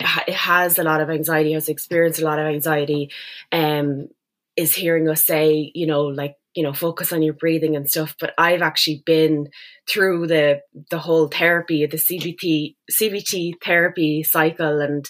has 0.00 0.78
a 0.78 0.82
lot 0.82 1.00
of 1.00 1.10
anxiety, 1.10 1.52
has 1.52 1.68
experienced 1.68 2.20
a 2.20 2.24
lot 2.24 2.38
of 2.38 2.46
anxiety, 2.46 3.10
um, 3.52 4.08
is 4.56 4.74
hearing 4.74 5.08
us 5.08 5.24
say, 5.24 5.70
you 5.74 5.86
know, 5.86 6.04
like, 6.04 6.34
you 6.54 6.62
know, 6.62 6.72
focus 6.72 7.12
on 7.12 7.22
your 7.22 7.34
breathing 7.34 7.76
and 7.76 7.88
stuff. 7.88 8.16
But 8.18 8.32
I've 8.38 8.62
actually 8.62 9.02
been 9.04 9.50
through 9.88 10.26
the 10.26 10.62
the 10.90 10.98
whole 10.98 11.28
therapy, 11.28 11.84
the 11.84 11.98
CBT 11.98 12.76
CBT 12.90 13.54
therapy 13.62 14.22
cycle, 14.22 14.80
and 14.80 15.04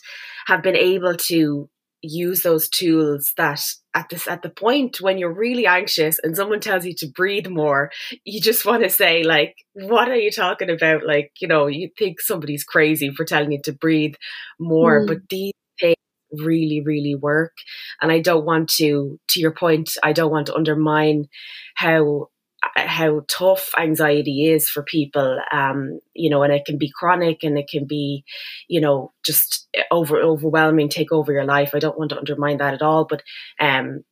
have 0.49 0.63
been 0.63 0.77
able 0.77 1.15
to 1.15 1.71
use 2.09 2.43
those 2.43 2.69
tools 2.69 3.33
that 3.37 3.63
at 3.95 4.09
this 4.09 4.29
at 4.29 4.43
the 4.43 4.51
point 4.51 5.01
when 5.01 5.19
you're 5.19 5.33
really 5.33 5.67
anxious 5.67 6.19
and 6.23 6.37
someone 6.37 6.61
tells 6.61 6.85
you 6.85 6.95
to 6.95 7.07
breathe 7.07 7.47
more 7.47 7.91
you 8.25 8.41
just 8.41 8.65
want 8.65 8.83
to 8.83 8.91
say 8.91 9.23
like 9.23 9.57
what 9.73 10.09
are 10.09 10.17
you 10.17 10.31
talking 10.31 10.71
about 10.71 11.05
like 11.05 11.33
you 11.41 11.49
know 11.49 11.67
you 11.67 11.91
think 11.99 12.21
somebody's 12.21 12.65
crazy 12.65 13.11
for 13.11 13.25
telling 13.25 13.53
you 13.53 13.61
to 13.63 13.73
breathe 13.73 14.15
more 14.59 15.03
mm. 15.03 15.07
but 15.07 15.19
these 15.31 15.53
things 15.81 15.97
really 16.33 16.83
really 16.85 17.15
work 17.15 17.53
and 18.01 18.13
i 18.13 18.21
don't 18.21 18.45
want 18.45 18.69
to 18.69 19.19
to 19.29 19.41
your 19.41 19.53
point 19.53 19.91
i 20.03 20.13
don't 20.13 20.33
want 20.33 20.47
to 20.47 20.55
undermine 20.55 21.27
how 21.75 22.29
how 22.77 23.23
tough 23.29 23.71
anxiety 23.79 24.47
is 24.47 24.69
for 24.69 24.83
people 24.83 25.39
um, 25.53 25.99
you 26.15 26.31
know 26.31 26.43
and 26.43 26.53
it 26.53 26.65
can 26.67 26.79
be 26.79 26.91
chronic 26.95 27.43
and 27.43 27.59
it 27.59 27.69
can 27.69 27.87
be 27.87 28.25
you 28.69 28.81
know 28.81 29.13
just 29.25 29.69
over 29.91 30.21
overwhelming 30.21 30.89
take 30.89 31.13
over 31.13 31.33
your 31.33 31.45
life. 31.45 31.71
I 31.75 31.79
don't 31.79 31.99
want 31.99 32.11
to 32.11 32.19
undermine 32.19 32.59
that 32.59 32.75
at 32.75 32.83
all 32.83 33.05
but 33.05 33.23
um 33.61 34.03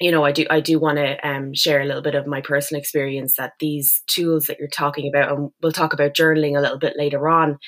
you 0.00 0.10
know 0.10 0.24
i 0.24 0.32
do 0.32 0.44
i 0.50 0.60
do 0.60 0.78
want 0.78 0.98
to 0.98 1.28
um, 1.28 1.54
share 1.54 1.80
a 1.80 1.84
little 1.84 2.02
bit 2.02 2.14
of 2.14 2.26
my 2.26 2.40
personal 2.40 2.80
experience 2.80 3.36
that 3.36 3.52
these 3.60 4.02
tools 4.06 4.46
that 4.46 4.58
you're 4.58 4.68
talking 4.68 5.08
about 5.08 5.32
and 5.32 5.50
we'll 5.62 5.72
talk 5.72 5.92
about 5.92 6.14
journaling 6.14 6.56
a 6.56 6.60
little 6.60 6.78
bit 6.78 6.94
later 6.96 7.28
on 7.28 7.58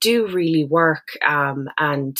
do 0.00 0.26
really 0.28 0.64
work 0.64 1.08
um, 1.26 1.68
and 1.78 2.16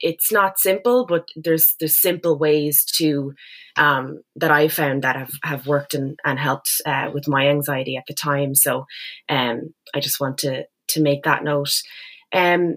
it's 0.00 0.32
not 0.32 0.58
simple, 0.58 1.06
but 1.06 1.28
there's 1.36 1.74
there's 1.78 2.00
simple 2.00 2.38
ways 2.38 2.84
to 2.96 3.34
um, 3.76 4.22
that 4.36 4.50
I 4.50 4.68
found 4.68 5.02
that 5.02 5.16
have, 5.16 5.30
have 5.44 5.66
worked 5.66 5.94
and, 5.94 6.18
and 6.24 6.38
helped 6.38 6.70
uh, 6.86 7.10
with 7.12 7.28
my 7.28 7.48
anxiety 7.48 7.96
at 7.96 8.04
the 8.08 8.14
time. 8.14 8.54
So 8.54 8.86
um, 9.28 9.74
I 9.94 10.00
just 10.00 10.20
want 10.20 10.38
to 10.38 10.64
to 10.90 11.02
make 11.02 11.24
that 11.24 11.44
note. 11.44 11.72
Um, 12.32 12.76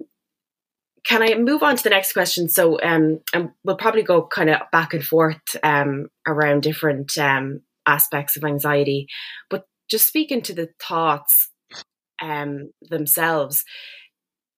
can 1.06 1.24
I 1.24 1.36
move 1.36 1.64
on 1.64 1.76
to 1.76 1.84
the 1.84 1.90
next 1.90 2.14
question? 2.14 2.50
So 2.50 2.80
um, 2.82 3.20
and 3.34 3.52
we'll 3.64 3.78
probably 3.78 4.04
go 4.04 4.28
kind 4.28 4.50
of 4.50 4.62
back 4.72 4.94
and 4.94 5.04
forth 5.04 5.38
um, 5.64 6.08
around 6.28 6.64
different 6.64 7.18
um, 7.18 7.62
aspects 7.86 8.36
of 8.38 8.44
anxiety, 8.44 9.08
but 9.50 9.66
just 9.90 10.08
speaking 10.08 10.42
to 10.44 10.54
the 10.54 10.70
thoughts 10.80 11.50
um, 12.22 12.72
themselves 12.82 13.64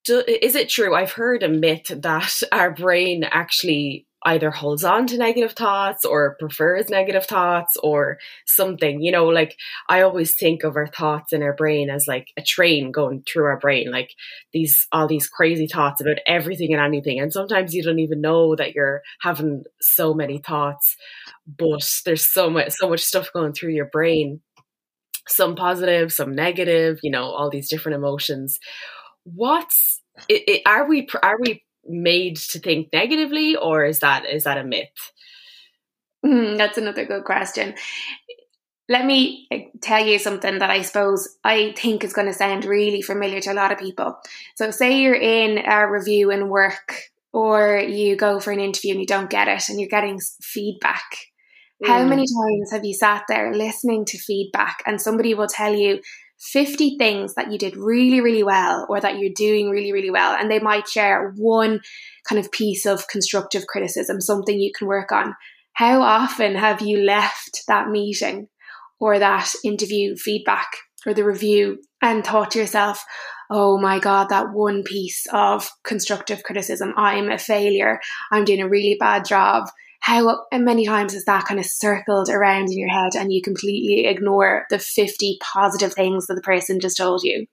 do, 0.05 0.23
is 0.27 0.55
it 0.55 0.69
true? 0.69 0.95
I've 0.95 1.11
heard 1.11 1.43
a 1.43 1.49
myth 1.49 1.91
that 2.01 2.41
our 2.51 2.71
brain 2.71 3.23
actually 3.23 4.07
either 4.23 4.51
holds 4.51 4.83
on 4.83 5.07
to 5.07 5.17
negative 5.17 5.53
thoughts 5.53 6.05
or 6.05 6.35
prefers 6.39 6.89
negative 6.89 7.25
thoughts 7.25 7.75
or 7.81 8.19
something. 8.45 9.01
You 9.01 9.11
know, 9.11 9.25
like 9.25 9.57
I 9.89 10.01
always 10.01 10.35
think 10.35 10.63
of 10.63 10.75
our 10.75 10.87
thoughts 10.87 11.33
in 11.33 11.41
our 11.41 11.53
brain 11.53 11.89
as 11.89 12.07
like 12.07 12.27
a 12.37 12.41
train 12.41 12.91
going 12.91 13.23
through 13.23 13.45
our 13.45 13.57
brain, 13.57 13.91
like 13.91 14.11
these 14.53 14.87
all 14.91 15.07
these 15.07 15.27
crazy 15.27 15.67
thoughts 15.67 16.01
about 16.01 16.19
everything 16.27 16.73
and 16.73 16.81
anything. 16.81 17.19
And 17.19 17.33
sometimes 17.33 17.73
you 17.73 17.83
don't 17.83 17.99
even 17.99 18.21
know 18.21 18.55
that 18.55 18.75
you're 18.75 19.01
having 19.21 19.63
so 19.79 20.13
many 20.13 20.37
thoughts, 20.37 20.95
but 21.47 21.87
there's 22.05 22.25
so 22.27 22.49
much 22.49 22.73
so 22.73 22.89
much 22.89 23.01
stuff 23.01 23.33
going 23.33 23.53
through 23.53 23.73
your 23.73 23.89
brain. 23.91 24.41
Some 25.27 25.55
positive, 25.55 26.11
some 26.11 26.33
negative, 26.33 26.99
you 27.03 27.11
know, 27.11 27.25
all 27.25 27.49
these 27.49 27.69
different 27.69 27.95
emotions 27.95 28.59
what's 29.23 30.01
it, 30.27 30.43
it, 30.47 30.61
are 30.65 30.87
we 30.87 31.07
are 31.21 31.37
we 31.39 31.63
made 31.85 32.37
to 32.37 32.59
think 32.59 32.89
negatively 32.93 33.55
or 33.55 33.85
is 33.85 33.99
that 33.99 34.25
is 34.25 34.43
that 34.43 34.57
a 34.57 34.63
myth 34.63 35.11
mm, 36.25 36.57
that's 36.57 36.77
another 36.77 37.05
good 37.05 37.23
question 37.23 37.73
let 38.91 39.05
me 39.05 39.47
tell 39.81 40.05
you 40.05 40.19
something 40.19 40.59
that 40.59 40.69
I 40.69 40.81
suppose 40.81 41.37
I 41.45 41.73
think 41.77 42.03
is 42.03 42.11
going 42.11 42.27
to 42.27 42.33
sound 42.33 42.65
really 42.65 43.01
familiar 43.01 43.39
to 43.41 43.53
a 43.53 43.55
lot 43.55 43.71
of 43.71 43.79
people. 43.79 44.17
So, 44.55 44.69
say 44.69 44.99
you're 44.99 45.15
in 45.15 45.59
a 45.65 45.89
review 45.89 46.29
in 46.29 46.49
work, 46.49 47.01
or 47.31 47.77
you 47.77 48.17
go 48.17 48.41
for 48.41 48.51
an 48.51 48.59
interview 48.59 48.91
and 48.91 48.99
you 48.99 49.07
don't 49.07 49.29
get 49.29 49.47
it, 49.47 49.69
and 49.69 49.79
you're 49.79 49.87
getting 49.87 50.19
feedback. 50.41 51.05
Mm. 51.81 51.87
How 51.87 52.03
many 52.03 52.23
times 52.23 52.71
have 52.71 52.83
you 52.83 52.93
sat 52.93 53.23
there 53.29 53.53
listening 53.53 54.03
to 54.05 54.17
feedback, 54.17 54.83
and 54.85 54.99
somebody 54.99 55.33
will 55.33 55.47
tell 55.47 55.73
you 55.73 56.01
50 56.41 56.97
things 56.97 57.35
that 57.35 57.51
you 57.51 57.57
did 57.57 57.77
really, 57.77 58.19
really 58.19 58.43
well 58.43 58.85
or 58.89 58.99
that 58.99 59.19
you're 59.19 59.33
doing 59.33 59.69
really, 59.69 59.93
really 59.93 60.09
well. 60.09 60.35
And 60.35 60.49
they 60.49 60.59
might 60.59 60.87
share 60.87 61.33
one 61.37 61.81
kind 62.27 62.39
of 62.39 62.51
piece 62.51 62.85
of 62.85 63.07
constructive 63.07 63.67
criticism, 63.67 64.19
something 64.19 64.59
you 64.59 64.71
can 64.75 64.87
work 64.87 65.11
on. 65.11 65.35
How 65.73 66.01
often 66.01 66.55
have 66.55 66.81
you 66.81 66.97
left 66.97 67.61
that 67.67 67.89
meeting 67.89 68.47
or 68.99 69.19
that 69.19 69.51
interview 69.63 70.15
feedback 70.15 70.67
or 71.05 71.13
the 71.13 71.23
review 71.23 71.77
and 72.01 72.25
thought 72.25 72.51
to 72.51 72.59
yourself, 72.59 73.03
oh 73.49 73.77
my 73.77 73.99
God, 73.99 74.29
that 74.29 74.51
one 74.53 74.83
piece 74.83 75.27
of 75.31 75.69
constructive 75.83 76.43
criticism, 76.43 76.93
I'm 76.97 77.29
a 77.29 77.37
failure, 77.37 77.99
I'm 78.31 78.45
doing 78.45 78.61
a 78.61 78.69
really 78.69 78.95
bad 78.99 79.25
job, 79.25 79.65
how 80.01 80.45
many 80.51 80.85
times 80.85 81.13
has 81.13 81.25
that 81.25 81.45
kind 81.45 81.59
of 81.59 81.65
circled 81.65 82.29
around 82.29 82.71
in 82.71 82.77
your 82.77 82.89
head 82.89 83.15
and 83.15 83.31
you 83.31 83.41
completely 83.41 84.07
ignore 84.07 84.65
the 84.69 84.79
50 84.79 85.37
positive 85.41 85.93
things 85.93 86.27
that 86.27 86.35
the 86.35 86.41
person 86.41 86.79
just 86.79 86.97
told 86.97 87.23
you? 87.23 87.45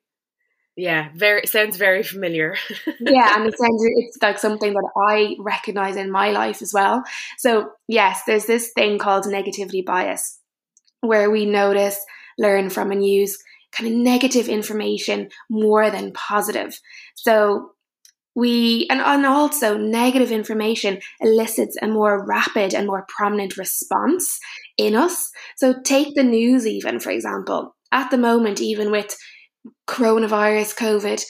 Yeah, 0.74 1.08
very 1.14 1.46
sounds 1.46 1.76
very 1.76 2.02
familiar. 2.02 2.54
yeah, 3.00 3.36
and 3.36 3.46
it 3.46 3.58
sounds 3.58 3.82
it's 3.84 4.18
like 4.22 4.38
something 4.38 4.72
that 4.72 4.90
I 4.96 5.34
recognize 5.40 5.96
in 5.96 6.10
my 6.10 6.30
life 6.30 6.62
as 6.62 6.72
well. 6.72 7.02
So, 7.36 7.72
yes, 7.86 8.22
there's 8.26 8.46
this 8.46 8.70
thing 8.74 8.96
called 8.98 9.24
negativity 9.24 9.84
bias 9.84 10.38
where 11.00 11.30
we 11.30 11.46
notice, 11.46 11.98
learn 12.38 12.70
from 12.70 12.92
and 12.92 13.04
use 13.04 13.36
kind 13.72 13.90
of 13.90 13.96
negative 13.96 14.48
information 14.48 15.28
more 15.50 15.90
than 15.90 16.12
positive. 16.12 16.80
So, 17.14 17.72
we 18.38 18.86
and, 18.88 19.00
and 19.00 19.26
also 19.26 19.76
negative 19.76 20.30
information 20.30 21.00
elicits 21.20 21.76
a 21.82 21.88
more 21.88 22.24
rapid 22.24 22.72
and 22.72 22.86
more 22.86 23.04
prominent 23.08 23.56
response 23.56 24.38
in 24.76 24.94
us. 24.94 25.28
So 25.56 25.74
take 25.82 26.14
the 26.14 26.22
news 26.22 26.66
even 26.66 27.00
for 27.00 27.10
example. 27.10 27.74
At 27.90 28.10
the 28.10 28.18
moment 28.18 28.60
even 28.60 28.90
with 28.90 29.16
coronavirus 29.88 30.76
covid 30.76 31.22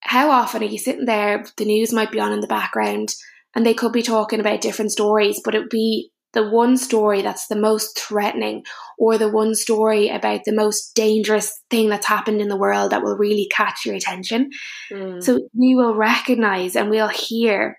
how 0.00 0.30
often 0.30 0.62
are 0.62 0.66
you 0.66 0.78
sitting 0.78 1.06
there 1.06 1.44
the 1.56 1.64
news 1.64 1.92
might 1.92 2.12
be 2.12 2.20
on 2.20 2.32
in 2.32 2.40
the 2.40 2.46
background 2.46 3.14
and 3.54 3.64
they 3.64 3.74
could 3.74 3.92
be 3.92 4.02
talking 4.02 4.40
about 4.40 4.60
different 4.60 4.92
stories 4.92 5.40
but 5.44 5.54
it 5.54 5.60
would 5.60 5.68
be 5.68 6.11
the 6.32 6.48
one 6.48 6.76
story 6.76 7.22
that's 7.22 7.46
the 7.46 7.56
most 7.56 7.98
threatening 7.98 8.64
or 8.98 9.18
the 9.18 9.28
one 9.28 9.54
story 9.54 10.08
about 10.08 10.40
the 10.44 10.54
most 10.54 10.94
dangerous 10.94 11.52
thing 11.70 11.88
that's 11.88 12.06
happened 12.06 12.40
in 12.40 12.48
the 12.48 12.56
world 12.56 12.92
that 12.92 13.02
will 13.02 13.16
really 13.16 13.48
catch 13.50 13.84
your 13.84 13.94
attention. 13.94 14.50
Mm. 14.90 15.22
So 15.22 15.40
we 15.54 15.74
will 15.74 15.94
recognize 15.94 16.76
and 16.76 16.88
we'll 16.88 17.08
hear 17.08 17.78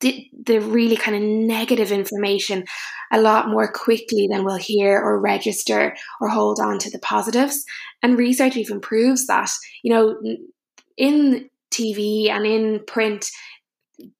the, 0.00 0.26
the 0.44 0.58
really 0.58 0.96
kind 0.96 1.16
of 1.16 1.22
negative 1.22 1.92
information 1.92 2.64
a 3.12 3.20
lot 3.20 3.48
more 3.48 3.70
quickly 3.70 4.26
than 4.28 4.44
we'll 4.44 4.56
hear 4.56 4.98
or 4.98 5.20
register 5.20 5.94
or 6.20 6.28
hold 6.28 6.58
on 6.58 6.78
to 6.80 6.90
the 6.90 6.98
positives. 6.98 7.64
And 8.02 8.18
research 8.18 8.56
even 8.56 8.80
proves 8.80 9.26
that, 9.26 9.50
you 9.84 9.92
know, 9.92 10.20
in 10.96 11.48
TV 11.72 12.28
and 12.28 12.44
in 12.44 12.80
print, 12.86 13.30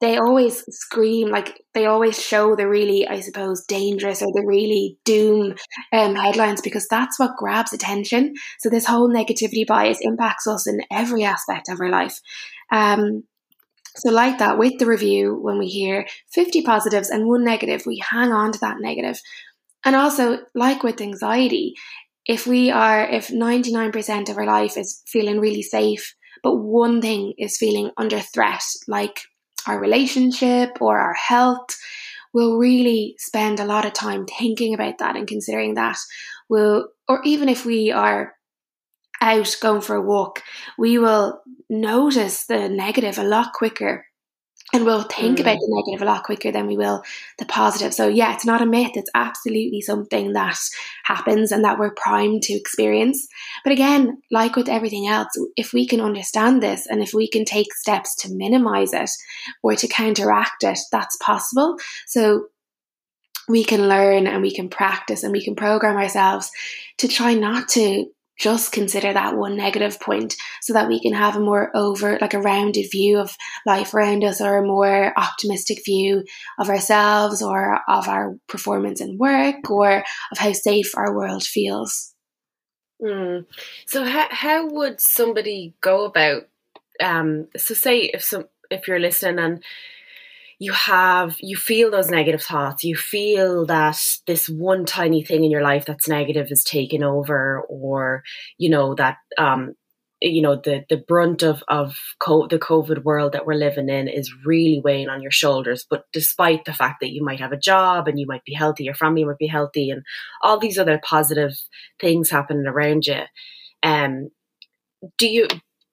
they 0.00 0.17
always 0.17 0.64
scream 0.75 1.29
like 1.29 1.61
they 1.75 1.87
always 1.87 2.21
show 2.21 2.55
the 2.55 2.69
really 2.69 3.09
i 3.09 3.19
suppose 3.21 3.64
dangerous 3.64 4.23
or 4.23 4.31
the 4.33 4.45
really 4.47 4.97
doom 5.05 5.55
um, 5.93 6.14
headlines 6.14 6.61
because 6.61 6.87
that's 6.88 7.19
what 7.19 7.37
grabs 7.37 7.73
attention. 7.73 8.35
So 8.59 8.69
this 8.69 8.87
whole 8.87 9.09
negativity 9.09 9.67
bias 9.67 9.99
impacts 10.00 10.47
us 10.47 10.67
in 10.67 10.81
every 10.91 11.25
aspect 11.25 11.69
of 11.69 11.81
our 11.81 11.91
life. 11.91 12.19
Um, 12.71 13.25
so 13.97 14.11
like 14.11 14.38
that 14.38 14.59
with 14.59 14.79
the 14.79 14.87
review 14.87 15.35
when 15.35 15.59
we 15.59 15.67
hear 15.67 16.07
50 16.33 16.62
positives 16.62 17.11
and 17.11 17.26
one 17.26 17.45
negative 17.45 17.85
we 17.87 18.02
hang 18.09 18.33
on 18.33 18.52
to 18.52 18.59
that 18.61 18.79
negative. 18.81 19.21
And 19.85 19.97
also 19.97 20.38
like 20.55 20.83
with 20.83 21.00
anxiety 21.00 21.75
if 22.26 22.47
we 22.47 22.71
are 22.71 23.05
if 23.09 23.29
99% 23.29 24.29
of 24.29 24.38
our 24.38 24.47
life 24.47 24.76
is 24.76 25.02
feeling 25.07 25.41
really 25.41 25.62
safe 25.62 26.14
but 26.43 26.57
one 26.57 27.00
thing 27.00 27.35
is 27.37 27.59
feeling 27.59 27.91
under 27.97 28.21
threat 28.21 28.62
like 28.87 29.23
our 29.66 29.78
relationship 29.78 30.78
or 30.81 30.99
our 30.99 31.14
health, 31.14 31.78
we'll 32.33 32.59
really 32.59 33.14
spend 33.19 33.61
a 33.61 33.64
lot 33.64 33.85
of 33.85 33.92
time 33.92 34.26
thinking 34.26 34.75
about 34.75 34.99
that 34.99 35.16
and 35.16 35.26
considering 35.26 35.75
that. 35.75 35.97
We'll, 36.49 36.88
or 37.09 37.23
even 37.25 37.49
if 37.49 37.64
we 37.64 37.90
are 37.90 38.35
out 39.21 39.57
going 39.61 39.81
for 39.81 39.97
a 39.97 40.02
walk, 40.02 40.42
we 40.78 40.99
will 40.99 41.40
notice 41.71 42.47
the 42.47 42.69
negative 42.69 43.19
a 43.19 43.25
lot 43.25 43.52
quicker 43.52 44.07
and 44.73 44.85
we'll 44.85 45.02
think 45.02 45.38
mm. 45.38 45.40
about 45.42 45.59
the 45.59 45.69
negative 45.69 46.02
a 46.02 46.11
lot 46.11 46.25
quicker 46.25 46.50
than 46.50 46.66
we 46.66 46.76
will 46.76 47.02
the 47.38 47.45
positive. 47.45 47.92
So 47.92 48.09
yeah, 48.09 48.35
it's 48.35 48.47
not 48.47 48.62
a 48.62 48.66
myth. 48.66 48.92
It's 48.95 49.11
absolutely 49.14 49.81
something 49.81 50.33
that 50.33 50.59
happens 51.04 51.52
and 51.52 51.64
that 51.64 51.78
we're 51.78 51.95
primed 51.95 52.42
to 52.45 52.54
experience. 52.54 53.26
But 53.64 53.73
again, 53.73 54.23
like 54.31 54.57
with 54.57 54.69
everything 54.69 55.07
else, 55.09 55.28
if 55.57 55.73
we 55.73 55.87
can 55.87 56.00
understand 56.00 56.62
this 56.62 56.87
and 56.87 57.02
if 57.02 57.12
we 57.12 57.28
can 57.28 57.45
take 57.45 57.73
steps 57.75 58.16
to 58.16 58.33
minimize 58.33 58.92
it 58.92 59.11
or 59.62 59.75
to 59.76 59.88
counteract 59.88 60.64
it, 60.64 60.78
that's 60.90 61.16
possible. 61.16 61.76
So 62.07 62.47
we 63.49 63.64
can 63.64 63.88
learn 63.88 64.26
and 64.26 64.42
we 64.42 64.54
can 64.54 64.69
practice 64.69 65.23
and 65.23 65.33
we 65.33 65.45
can 65.45 65.57
program 65.57 65.97
ourselves 65.97 66.50
to 66.99 67.09
try 67.09 67.35
not 67.35 67.69
to 67.71 68.07
just 68.38 68.72
consider 68.72 69.12
that 69.12 69.36
one 69.36 69.56
negative 69.56 70.00
point 70.00 70.34
so 70.62 70.72
that 70.72 70.88
we 70.88 71.00
can 71.00 71.12
have 71.12 71.36
a 71.36 71.40
more 71.40 71.70
over 71.76 72.18
like 72.20 72.34
a 72.34 72.40
rounded 72.40 72.86
view 72.90 73.18
of 73.18 73.36
life 73.66 73.94
around 73.94 74.24
us 74.24 74.40
or 74.40 74.58
a 74.58 74.66
more 74.66 75.12
optimistic 75.16 75.84
view 75.84 76.24
of 76.58 76.68
ourselves 76.68 77.42
or 77.42 77.78
of 77.88 78.08
our 78.08 78.36
performance 78.48 79.00
in 79.00 79.18
work 79.18 79.70
or 79.70 80.04
of 80.32 80.38
how 80.38 80.52
safe 80.52 80.92
our 80.96 81.14
world 81.14 81.42
feels 81.42 82.14
mm. 83.02 83.44
so 83.86 84.04
how, 84.04 84.26
how 84.30 84.68
would 84.68 85.00
somebody 85.00 85.74
go 85.80 86.04
about 86.04 86.44
um 87.00 87.48
so 87.56 87.74
say 87.74 88.00
if 88.00 88.24
some 88.24 88.46
if 88.70 88.88
you're 88.88 88.98
listening 88.98 89.38
and 89.38 89.62
you 90.62 90.73
have 90.73 91.37
you 91.40 91.57
feel 91.57 91.90
those 91.90 92.11
negative 92.11 92.42
thoughts. 92.42 92.85
You 92.85 92.97
feel 92.97 93.66
that 93.66 93.99
this 94.26 94.49
one 94.49 94.85
tiny 94.87 95.25
thing 95.25 95.45
in 95.45 95.50
your 95.50 95.62
life 95.62 95.85
that's 95.87 96.09
negative 96.09 96.49
is 96.50 96.62
taken 96.64 97.02
over 97.02 97.62
or 97.69 98.23
you 98.59 98.71
know 98.71 98.95
that 98.95 99.16
um 99.38 99.73
you 100.21 100.40
know 100.40 100.54
the 100.54 100.85
the 100.88 100.99
brunt 100.99 101.42
of 101.42 101.64
of 101.66 101.97
co- 102.21 102.47
the 102.47 102.61
covid 102.61 103.02
world 103.02 103.33
that 103.33 103.45
we're 103.45 103.54
living 103.54 103.88
in 103.88 104.07
is 104.07 104.33
really 104.47 104.81
weighing 104.85 105.09
on 105.09 105.21
your 105.21 105.33
shoulders. 105.33 105.85
But 105.90 106.04
despite 106.12 106.64
the 106.64 106.73
fact 106.73 107.00
that 107.00 107.11
you 107.12 107.25
might 107.25 107.40
have 107.40 107.52
a 107.52 107.57
job 107.59 108.07
and 108.07 108.19
you 108.21 108.26
might 108.28 108.45
be 108.45 108.54
healthy 108.54 108.85
your 108.85 108.95
family 108.95 109.25
might 109.25 109.38
be 109.38 109.49
healthy 109.49 109.90
and 109.90 110.02
all 110.42 110.59
these 110.59 110.78
other 110.78 111.00
positive 111.04 111.52
things 112.00 112.31
happening 112.31 112.66
around 112.66 113.07
you 113.07 113.23
um 113.83 114.28
do 115.19 115.28
you 115.28 115.49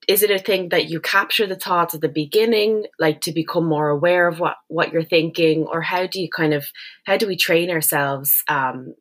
is 0.09 0.23
it 0.23 0.31
a 0.31 0.39
thing 0.39 0.69
that 0.69 0.89
you 0.89 0.99
capture 0.99 1.45
the 1.45 1.55
thoughts 1.55 1.93
at 1.93 2.01
the 2.01 2.09
beginning 2.09 2.85
like 2.97 3.21
to 3.21 3.31
become 3.31 3.63
more 3.63 3.89
aware 3.89 4.27
of 4.27 4.39
what 4.39 4.55
what 4.67 4.91
you're 4.91 5.03
thinking? 5.03 5.67
Or 5.71 5.83
how 5.83 6.07
do 6.07 6.19
you 6.19 6.29
kind 6.35 6.51
of 6.51 6.65
how 7.05 7.15
do 7.15 7.27
we 7.27 7.37
train 7.37 7.69
ourselves 7.69 8.43
um, 8.47 8.95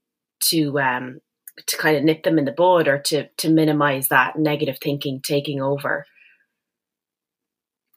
to 0.51 0.79
um, 0.79 1.21
to 1.67 1.79
kind 1.79 1.97
of 1.97 2.05
nip 2.05 2.25
them 2.25 2.39
in 2.39 2.45
the 2.45 2.53
bud 2.53 2.89
or 2.89 2.99
to 2.99 3.27
to 3.39 3.49
minimize 3.49 4.09
that 4.09 4.39
negative 4.39 4.77
thinking 4.83 5.23
taking 5.25 5.63
over? 5.63 6.05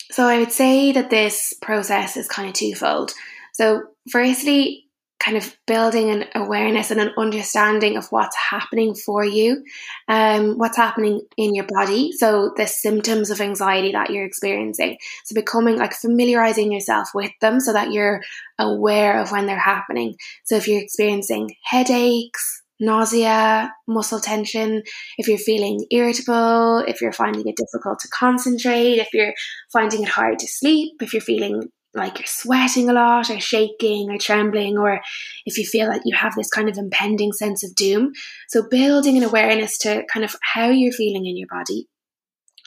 So 0.10 0.26
i 0.26 0.40
would 0.40 0.54
say 0.54 0.94
that 0.94 1.10
this 1.10 1.54
process 1.62 2.16
is 2.16 2.30
kind 2.30 2.48
of 2.48 2.56
twofold. 2.56 3.12
So 3.54 3.82
firstly 4.10 4.86
kind 5.22 5.38
of 5.38 5.56
building 5.68 6.10
an 6.10 6.26
awareness 6.34 6.90
and 6.90 7.00
an 7.00 7.12
understanding 7.16 7.96
of 7.96 8.08
what's 8.10 8.36
happening 8.36 8.96
for 8.96 9.24
you, 9.24 9.64
um, 10.08 10.58
what's 10.58 10.78
happening 10.78 11.22
in 11.38 11.54
your 11.54 11.66
body. 11.70 12.12
So 12.12 12.52
the 12.58 12.66
symptoms 12.66 13.30
of 13.30 13.40
anxiety 13.40 13.92
that 13.92 14.10
you're 14.10 14.26
experiencing. 14.26 14.98
So 15.26 15.36
becoming 15.36 15.78
like 15.78 15.94
familiarizing 15.94 16.72
yourself 16.72 17.10
with 17.14 17.32
them 17.40 17.60
so 17.60 17.74
that 17.74 17.92
you're 17.92 18.22
aware 18.58 19.20
of 19.22 19.32
when 19.32 19.46
they're 19.46 19.60
happening. 19.60 20.16
So 20.46 20.56
if 20.56 20.68
you're 20.68 20.82
experiencing 20.82 21.56
headaches, 21.64 22.64
nausea, 22.80 23.72
muscle 23.88 24.20
tension, 24.20 24.82
if 25.20 25.28
you're 25.28 25.38
feeling 25.38 25.86
irritable, 25.92 26.80
if 26.88 27.00
you're 27.00 27.12
finding 27.12 27.48
it 27.48 27.56
difficult 27.56 28.00
to 28.00 28.08
concentrate, 28.08 28.98
if 28.98 29.10
you're 29.14 29.34
finding 29.72 30.02
it 30.02 30.10
hard 30.10 30.40
to 30.40 30.48
sleep, 30.48 30.94
if 31.00 31.14
you're 31.14 31.22
feeling 31.22 31.70
like 31.94 32.20
you're 32.20 32.26
sweating 32.26 32.90
a 32.90 32.94
lot 32.94 33.30
or 33.30 33.40
shaking 33.40 34.10
or 34.10 34.18
trembling, 34.18 34.78
or 34.78 35.02
if 35.46 35.58
you 35.58 35.66
feel 35.66 35.88
like 35.88 36.02
you 36.06 36.16
have 36.16 36.36
this 36.36 36.50
kind 36.50 36.70
of 36.70 36.78
impending 36.78 37.34
sense 37.34 37.64
of 37.64 37.76
doom. 37.76 38.14
So, 38.50 38.68
building 38.68 39.18
an 39.18 39.24
awareness 39.24 39.78
to 39.80 40.04
kind 40.12 40.24
of 40.24 40.36
how 40.54 40.70
you're 40.70 40.94
feeling 40.94 41.26
in 41.26 41.38
your 41.38 41.50
body 41.50 41.88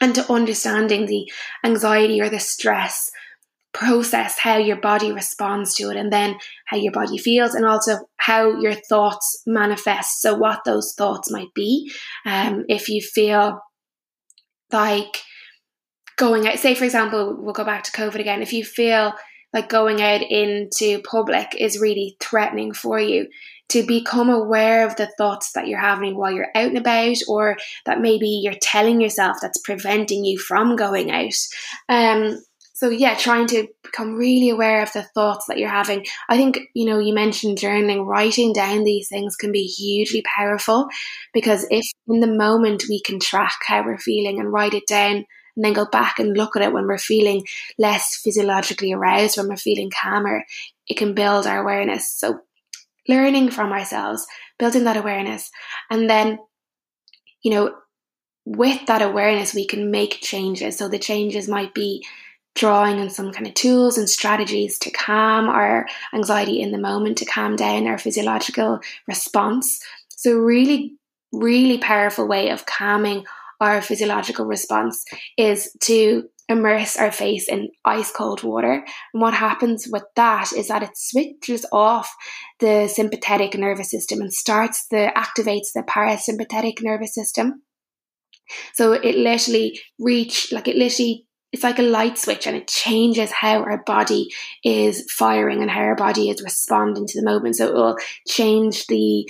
and 0.01 0.15
to 0.15 0.33
understanding 0.33 1.07
the 1.07 1.31
anxiety 1.65 2.21
or 2.21 2.29
the 2.29 2.41
stress 2.41 3.11
process 3.73 4.39
how 4.39 4.57
your 4.57 4.77
body 4.77 5.13
responds 5.13 5.75
to 5.75 5.91
it 5.91 5.97
and 5.97 6.13
then 6.13 6.37
how 6.67 6.77
your 6.77 6.93
body 6.93 7.19
feels 7.19 7.55
and 7.55 7.67
also 7.67 7.99
how 8.17 8.57
your 8.61 8.73
thoughts 8.73 9.43
manifest 9.47 10.23
so 10.23 10.33
what 10.33 10.61
those 10.65 10.95
thoughts 10.97 11.29
might 11.31 11.53
be 11.55 11.93
um, 12.25 12.65
if 12.69 12.89
you 12.89 13.01
feel 13.03 13.61
like 14.73 15.23
going 16.17 16.47
out, 16.47 16.59
say 16.59 16.75
for 16.75 16.85
example, 16.85 17.37
we'll 17.39 17.53
go 17.53 17.65
back 17.65 17.85
to 17.85 17.93
COVID 17.93 18.21
again. 18.21 18.43
If 18.43 18.53
you 18.53 18.65
feel 18.65 19.13
like 19.53 19.69
going 19.69 20.03
out 20.03 20.23
into 20.23 21.01
public 21.03 21.55
is 21.57 21.79
really 21.79 22.17
threatening 22.21 22.73
for 22.73 22.99
you, 22.99 23.29
to 23.71 23.83
become 23.87 24.29
aware 24.29 24.87
of 24.87 24.97
the 24.97 25.11
thoughts 25.17 25.53
that 25.53 25.69
you're 25.69 25.81
having 25.81 26.17
while 26.17 26.31
you're 26.31 26.51
out 26.55 26.67
and 26.67 26.79
about, 26.79 27.17
or 27.29 27.57
that 27.87 28.01
maybe 28.01 28.29
you're 28.29 28.55
telling 28.61 29.01
yourself 29.01 29.39
that's 29.41 29.59
preventing 29.59 30.25
you 30.25 30.39
from 30.39 30.77
going 30.77 31.11
out. 31.11 31.33
Um, 31.89 32.43
so 32.75 32.91
yeah, 32.91 33.15
trying 33.15 33.47
to 33.49 33.69
become 33.83 34.17
really 34.17 34.51
aware 34.51 34.83
of 34.83 34.93
the 34.93 35.05
thoughts 35.15 35.47
that 35.47 35.59
you're 35.59 35.71
having. 35.71 36.05
I 36.29 36.37
think 36.37 36.59
you 36.75 36.85
know 36.85 36.99
you 36.99 37.15
mentioned 37.15 37.59
journaling, 37.59 38.05
writing 38.05 38.53
down 38.53 38.85
these 38.85 39.09
things 39.09 39.37
can 39.37 39.53
be 39.53 39.65
hugely 39.65 40.23
powerful 40.23 40.89
because 41.33 41.67
if 41.71 41.87
in 42.09 42.21
the 42.21 42.27
moment 42.27 42.85
we 42.89 43.01
can 43.01 43.21
track 43.21 43.57
how 43.67 43.85
we're 43.85 43.97
feeling 43.97 44.41
and 44.41 44.53
write 44.53 44.75
it 44.75 44.87
down 44.87 45.25
and 45.57 45.65
then 45.65 45.73
go 45.73 45.85
back 45.85 46.19
and 46.19 46.37
look 46.37 46.57
at 46.57 46.63
it 46.63 46.73
when 46.73 46.87
we're 46.87 46.99
feeling 46.99 47.45
less 47.79 48.17
physiologically 48.17 48.93
aroused, 48.93 49.37
when 49.37 49.49
we're 49.49 49.57
feeling 49.57 49.91
calmer, 49.91 50.45
it 50.89 50.97
can 50.97 51.15
build 51.15 51.47
our 51.47 51.63
awareness. 51.63 52.11
So, 52.11 52.41
learning 53.09 53.51
from 53.51 53.73
ourselves, 53.73 54.27
building 54.59 54.85
that 54.85 54.97
awareness, 54.97 55.51
and 55.91 56.09
then, 56.09 56.39
you 57.43 57.51
know, 57.51 57.75
with 58.47 58.87
that 58.87 59.03
awareness, 59.03 59.55
we 59.55 59.67
can 59.67 59.91
make 59.91 60.21
changes. 60.21 60.77
So, 60.77 60.89
the 60.89 60.99
changes 60.99 61.49
might 61.49 61.75
be 61.75 62.05
drawing 62.55 63.01
on 63.01 63.11
some 63.11 63.33
kind 63.33 63.47
of 63.47 63.55
tools 63.55 63.99
and 63.99 64.09
strategies 64.09 64.79
to 64.79 64.91
calm 64.91 65.49
our 65.49 65.87
anxiety 66.13 66.61
in 66.61 66.71
the 66.71 66.79
moment, 66.79 67.19
to 67.19 67.25
calm 67.25 67.57
down 67.57 67.87
our 67.87 67.99
physiological 67.99 68.81
response. 69.07 69.81
So, 70.09 70.37
really, 70.37 70.95
really 71.33 71.79
powerful 71.79 72.27
way 72.27 72.51
of 72.51 72.67
calming 72.67 73.25
our 73.61 73.81
physiological 73.81 74.47
response 74.47 75.05
is 75.37 75.75
to 75.83 76.25
immerse 76.49 76.97
our 76.97 77.11
face 77.11 77.49
in 77.49 77.69
ice 77.85 78.11
cold 78.11 78.43
water. 78.43 78.85
And 79.13 79.23
what 79.23 79.35
happens 79.35 79.89
with 79.91 80.05
that 80.17 80.53
is 80.53 80.69
that 80.69 80.83
it 80.83 80.91
switches 80.95 81.65
off 81.73 82.15
the 82.61 82.89
sympathetic 82.89 83.57
nervous 83.57 83.91
system 83.91 84.21
and 84.21 84.33
starts 84.33 84.87
the 84.91 85.11
activates 85.17 85.73
the 85.75 85.83
parasympathetic 85.89 86.83
nervous 86.83 87.15
system. 87.15 87.63
So 88.75 88.93
it 88.93 89.17
literally 89.17 89.81
reach 89.99 90.53
like 90.53 90.69
it 90.69 90.77
literally 90.77 91.27
it's 91.53 91.63
like 91.63 91.79
a 91.79 91.83
light 91.83 92.19
switch 92.19 92.49
and 92.49 92.57
it 92.57 92.67
changes 92.67 93.31
how 93.31 93.63
our 93.63 93.83
body 93.85 94.29
is 94.65 95.07
firing 95.11 95.63
and 95.63 95.71
how 95.71 95.83
our 95.83 95.95
body 95.95 96.29
is 96.29 96.43
responding 96.43 97.07
to 97.07 97.21
the 97.21 97.25
moment. 97.25 97.57
So 97.57 97.69
it 97.69 97.75
will 97.75 97.97
change 98.27 98.89
the 98.89 99.25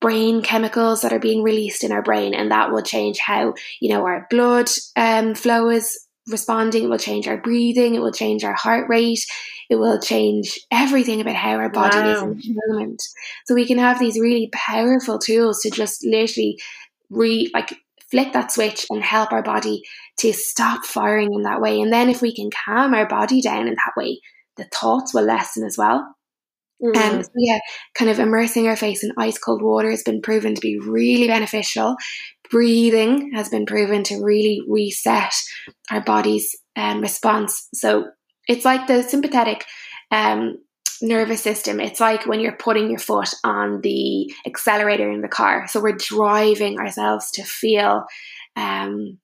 brain 0.00 0.42
chemicals 0.42 1.02
that 1.02 1.12
are 1.12 1.18
being 1.18 1.42
released 1.42 1.84
in 1.84 1.92
our 1.92 2.02
brain, 2.02 2.34
and 2.34 2.50
that 2.50 2.72
will 2.72 2.82
change 2.82 3.18
how 3.18 3.54
you 3.80 3.90
know 3.90 4.04
our 4.04 4.26
blood 4.30 4.68
um, 4.96 5.34
flow 5.34 5.68
is 5.68 5.98
responding. 6.28 6.84
It 6.84 6.90
will 6.90 6.98
change 6.98 7.28
our 7.28 7.38
breathing. 7.38 7.94
It 7.94 8.00
will 8.00 8.12
change 8.12 8.44
our 8.44 8.54
heart 8.54 8.88
rate. 8.88 9.24
It 9.68 9.76
will 9.76 10.00
change 10.00 10.58
everything 10.70 11.20
about 11.20 11.36
how 11.36 11.56
our 11.56 11.70
body 11.70 11.96
wow. 11.96 12.12
is 12.12 12.22
in 12.22 12.54
the 12.54 12.62
moment. 12.68 13.02
So 13.46 13.54
we 13.54 13.66
can 13.66 13.78
have 13.78 13.98
these 13.98 14.18
really 14.18 14.50
powerful 14.52 15.18
tools 15.18 15.60
to 15.60 15.70
just 15.70 16.04
literally 16.04 16.60
re 17.08 17.50
like 17.54 17.74
flick 18.10 18.32
that 18.32 18.50
switch 18.52 18.86
and 18.90 19.02
help 19.02 19.32
our 19.32 19.42
body 19.42 19.82
to 20.18 20.32
stop 20.32 20.84
firing 20.84 21.32
in 21.32 21.42
that 21.42 21.60
way. 21.60 21.80
And 21.80 21.92
then 21.92 22.10
if 22.10 22.20
we 22.20 22.34
can 22.34 22.50
calm 22.50 22.94
our 22.94 23.06
body 23.06 23.40
down 23.40 23.68
in 23.68 23.74
that 23.74 23.92
way, 23.96 24.20
the 24.56 24.64
thoughts 24.64 25.14
will 25.14 25.24
lessen 25.24 25.64
as 25.64 25.78
well. 25.78 26.14
Mm. 26.82 26.96
Um, 26.96 27.22
so 27.22 27.30
yeah, 27.36 27.58
kind 27.94 28.10
of 28.10 28.18
immersing 28.18 28.66
our 28.66 28.76
face 28.76 29.04
in 29.04 29.12
ice 29.18 29.38
cold 29.38 29.62
water 29.62 29.90
has 29.90 30.02
been 30.02 30.22
proven 30.22 30.54
to 30.54 30.60
be 30.60 30.78
really 30.78 31.26
beneficial. 31.26 31.96
Breathing 32.50 33.32
has 33.34 33.48
been 33.48 33.66
proven 33.66 34.02
to 34.04 34.22
really 34.22 34.62
reset 34.68 35.34
our 35.90 36.00
body's 36.00 36.56
um, 36.76 37.00
response. 37.00 37.68
So 37.74 38.06
it's 38.48 38.64
like 38.64 38.86
the 38.86 39.02
sympathetic 39.02 39.64
um, 40.10 40.58
nervous 41.02 41.42
system. 41.42 41.80
It's 41.80 42.00
like 42.00 42.26
when 42.26 42.40
you're 42.40 42.56
putting 42.56 42.90
your 42.90 42.98
foot 42.98 43.32
on 43.44 43.80
the 43.82 44.32
accelerator 44.46 45.10
in 45.10 45.20
the 45.20 45.28
car. 45.28 45.66
So 45.68 45.80
we're 45.80 45.96
driving 45.96 46.78
ourselves 46.78 47.30
to 47.32 47.44
feel 47.44 48.04
um, 48.56 49.18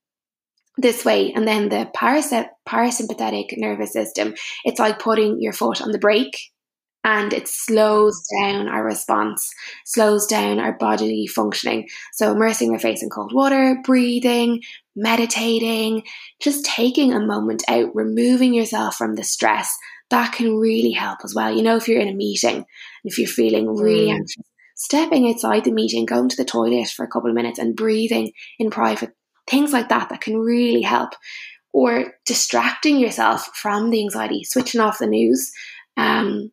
this 0.76 1.04
way. 1.04 1.32
And 1.32 1.48
then 1.48 1.68
the 1.68 1.90
parasympathetic 1.96 3.56
nervous 3.56 3.92
system, 3.92 4.34
it's 4.64 4.78
like 4.78 4.98
putting 4.98 5.40
your 5.40 5.52
foot 5.52 5.82
on 5.82 5.90
the 5.90 5.98
brake 5.98 6.38
and 7.06 7.32
it 7.32 7.46
slows 7.46 8.20
down 8.42 8.66
our 8.66 8.84
response, 8.84 9.48
slows 9.84 10.26
down 10.26 10.58
our 10.58 10.72
bodily 10.72 11.28
functioning. 11.28 11.86
So, 12.12 12.32
immersing 12.32 12.70
your 12.70 12.80
face 12.80 13.00
in 13.00 13.10
cold 13.10 13.32
water, 13.32 13.78
breathing, 13.84 14.62
meditating, 14.96 16.02
just 16.40 16.64
taking 16.64 17.12
a 17.12 17.24
moment 17.24 17.62
out, 17.68 17.94
removing 17.94 18.52
yourself 18.52 18.96
from 18.96 19.14
the 19.14 19.22
stress, 19.22 19.72
that 20.10 20.32
can 20.32 20.56
really 20.56 20.90
help 20.90 21.20
as 21.22 21.32
well. 21.32 21.54
You 21.54 21.62
know, 21.62 21.76
if 21.76 21.86
you're 21.86 22.00
in 22.00 22.08
a 22.08 22.14
meeting, 22.14 22.56
and 22.56 22.64
if 23.04 23.18
you're 23.18 23.28
feeling 23.28 23.68
really 23.68 24.08
mm. 24.08 24.14
anxious, 24.14 24.42
stepping 24.74 25.28
outside 25.28 25.64
the 25.64 25.70
meeting, 25.70 26.06
going 26.06 26.28
to 26.28 26.36
the 26.36 26.44
toilet 26.44 26.88
for 26.88 27.04
a 27.04 27.08
couple 27.08 27.30
of 27.30 27.36
minutes 27.36 27.60
and 27.60 27.76
breathing 27.76 28.32
in 28.58 28.68
private, 28.68 29.12
things 29.46 29.72
like 29.72 29.90
that, 29.90 30.08
that 30.08 30.20
can 30.20 30.38
really 30.38 30.82
help. 30.82 31.10
Or 31.72 32.14
distracting 32.24 32.98
yourself 32.98 33.50
from 33.54 33.90
the 33.90 34.00
anxiety, 34.00 34.42
switching 34.42 34.80
off 34.80 34.98
the 34.98 35.06
news. 35.06 35.52
Um, 35.98 36.50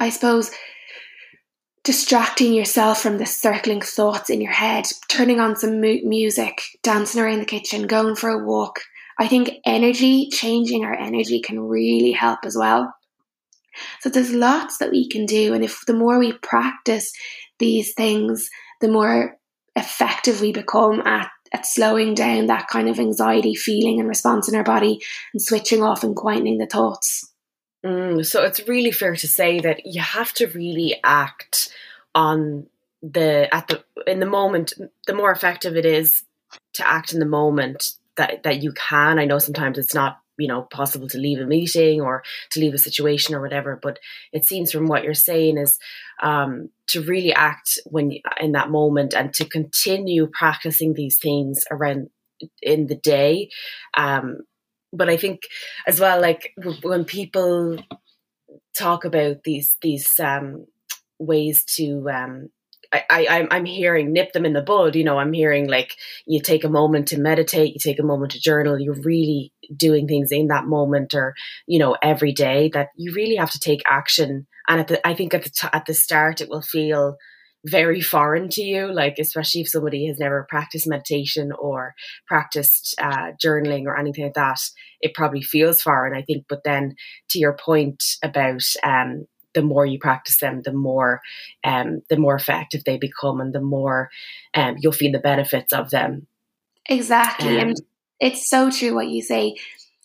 I 0.00 0.08
suppose 0.08 0.50
distracting 1.84 2.54
yourself 2.54 3.02
from 3.02 3.18
the 3.18 3.26
circling 3.26 3.82
thoughts 3.82 4.30
in 4.30 4.40
your 4.40 4.52
head, 4.52 4.86
turning 5.08 5.40
on 5.40 5.56
some 5.56 5.80
mu- 5.80 6.00
music, 6.04 6.62
dancing 6.82 7.22
around 7.22 7.40
the 7.40 7.44
kitchen, 7.44 7.86
going 7.86 8.16
for 8.16 8.30
a 8.30 8.44
walk. 8.44 8.80
I 9.18 9.28
think 9.28 9.50
energy, 9.66 10.28
changing 10.30 10.84
our 10.84 10.94
energy 10.94 11.40
can 11.40 11.60
really 11.60 12.12
help 12.12 12.40
as 12.44 12.56
well. 12.56 12.94
So 14.00 14.08
there's 14.08 14.32
lots 14.32 14.78
that 14.78 14.90
we 14.90 15.08
can 15.08 15.26
do. 15.26 15.52
And 15.52 15.62
if 15.62 15.84
the 15.86 15.94
more 15.94 16.18
we 16.18 16.32
practice 16.32 17.12
these 17.58 17.92
things, 17.94 18.48
the 18.80 18.88
more 18.88 19.36
effective 19.76 20.40
we 20.40 20.52
become 20.52 21.00
at, 21.06 21.30
at 21.52 21.66
slowing 21.66 22.14
down 22.14 22.46
that 22.46 22.68
kind 22.68 22.88
of 22.88 22.98
anxiety 22.98 23.54
feeling 23.54 24.00
and 24.00 24.08
response 24.08 24.48
in 24.48 24.54
our 24.54 24.64
body 24.64 24.98
and 25.32 25.42
switching 25.42 25.82
off 25.82 26.02
and 26.02 26.16
quietening 26.16 26.58
the 26.58 26.66
thoughts. 26.66 27.29
Mm, 27.84 28.24
so 28.24 28.44
it's 28.44 28.66
really 28.68 28.90
fair 28.90 29.16
to 29.16 29.28
say 29.28 29.60
that 29.60 29.86
you 29.86 30.00
have 30.00 30.32
to 30.34 30.46
really 30.48 31.00
act 31.02 31.74
on 32.14 32.66
the 33.02 33.52
at 33.54 33.68
the 33.68 33.82
in 34.06 34.20
the 34.20 34.26
moment. 34.26 34.74
The 35.06 35.14
more 35.14 35.32
effective 35.32 35.76
it 35.76 35.86
is 35.86 36.22
to 36.74 36.86
act 36.86 37.12
in 37.12 37.20
the 37.20 37.26
moment 37.26 37.92
that 38.16 38.42
that 38.42 38.62
you 38.62 38.72
can. 38.72 39.18
I 39.18 39.24
know 39.24 39.38
sometimes 39.38 39.78
it's 39.78 39.94
not 39.94 40.18
you 40.36 40.46
know 40.46 40.62
possible 40.62 41.08
to 41.08 41.18
leave 41.18 41.40
a 41.40 41.46
meeting 41.46 42.02
or 42.02 42.22
to 42.50 42.60
leave 42.60 42.74
a 42.74 42.78
situation 42.78 43.34
or 43.34 43.40
whatever, 43.40 43.78
but 43.82 43.98
it 44.32 44.44
seems 44.44 44.70
from 44.70 44.86
what 44.86 45.02
you're 45.02 45.14
saying 45.14 45.56
is 45.56 45.78
um, 46.22 46.68
to 46.88 47.00
really 47.00 47.32
act 47.32 47.78
when 47.86 48.12
in 48.38 48.52
that 48.52 48.70
moment 48.70 49.14
and 49.14 49.32
to 49.34 49.48
continue 49.48 50.26
practicing 50.26 50.92
these 50.92 51.18
things 51.18 51.64
around 51.70 52.10
in 52.62 52.86
the 52.86 52.94
day 52.94 53.50
um, 53.96 54.38
but 54.92 55.08
I 55.08 55.16
think 55.16 55.42
as 55.86 56.00
well, 56.00 56.20
like 56.20 56.52
when 56.82 57.04
people 57.04 57.78
talk 58.76 59.04
about 59.04 59.44
these 59.44 59.76
these 59.82 60.18
um, 60.20 60.66
ways 61.18 61.64
to 61.76 62.08
um, 62.10 62.48
I, 62.92 63.04
I 63.10 63.48
I'm 63.50 63.64
hearing 63.64 64.12
nip 64.12 64.32
them 64.32 64.44
in 64.44 64.52
the 64.52 64.62
bud. 64.62 64.96
You 64.96 65.04
know, 65.04 65.18
I'm 65.18 65.32
hearing 65.32 65.68
like 65.68 65.96
you 66.26 66.40
take 66.40 66.64
a 66.64 66.68
moment 66.68 67.08
to 67.08 67.20
meditate, 67.20 67.74
you 67.74 67.80
take 67.80 68.00
a 68.00 68.04
moment 68.04 68.32
to 68.32 68.40
journal. 68.40 68.78
You're 68.78 69.00
really 69.00 69.52
doing 69.76 70.08
things 70.08 70.32
in 70.32 70.48
that 70.48 70.66
moment, 70.66 71.14
or 71.14 71.34
you 71.66 71.78
know, 71.78 71.96
every 72.02 72.32
day. 72.32 72.70
That 72.72 72.88
you 72.96 73.12
really 73.14 73.36
have 73.36 73.50
to 73.52 73.60
take 73.60 73.82
action. 73.86 74.46
And 74.68 74.80
at 74.80 74.88
the, 74.88 75.06
I 75.06 75.14
think 75.14 75.34
at 75.34 75.44
the 75.44 75.50
t- 75.50 75.68
at 75.72 75.86
the 75.86 75.94
start, 75.94 76.40
it 76.40 76.48
will 76.48 76.62
feel 76.62 77.16
very 77.64 78.00
foreign 78.00 78.48
to 78.48 78.62
you, 78.62 78.92
like 78.92 79.16
especially 79.18 79.62
if 79.62 79.68
somebody 79.68 80.06
has 80.06 80.18
never 80.18 80.46
practiced 80.48 80.88
meditation 80.88 81.52
or 81.52 81.94
practiced 82.26 82.94
uh, 82.98 83.32
journaling 83.42 83.84
or 83.84 83.98
anything 83.98 84.24
like 84.24 84.34
that, 84.34 84.58
it 85.00 85.14
probably 85.14 85.42
feels 85.42 85.82
foreign. 85.82 86.16
I 86.16 86.22
think, 86.22 86.46
but 86.48 86.64
then 86.64 86.94
to 87.30 87.38
your 87.38 87.56
point 87.56 88.02
about 88.22 88.62
um, 88.82 89.26
the 89.54 89.62
more 89.62 89.84
you 89.84 89.98
practice 89.98 90.38
them, 90.38 90.62
the 90.64 90.72
more 90.72 91.20
um, 91.64 92.02
the 92.08 92.16
more 92.16 92.34
effective 92.34 92.84
they 92.84 92.98
become, 92.98 93.40
and 93.40 93.52
the 93.52 93.60
more 93.60 94.10
um, 94.54 94.76
you'll 94.78 94.92
feel 94.92 95.12
the 95.12 95.18
benefits 95.18 95.72
of 95.72 95.90
them. 95.90 96.26
Exactly, 96.88 97.58
and 97.58 97.70
um, 97.70 97.86
it's 98.20 98.48
so 98.48 98.70
true 98.70 98.94
what 98.94 99.08
you 99.08 99.22
say. 99.22 99.56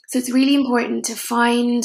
So 0.08 0.20
it's 0.20 0.32
really 0.32 0.56
important 0.56 1.06
to 1.06 1.16
find 1.16 1.84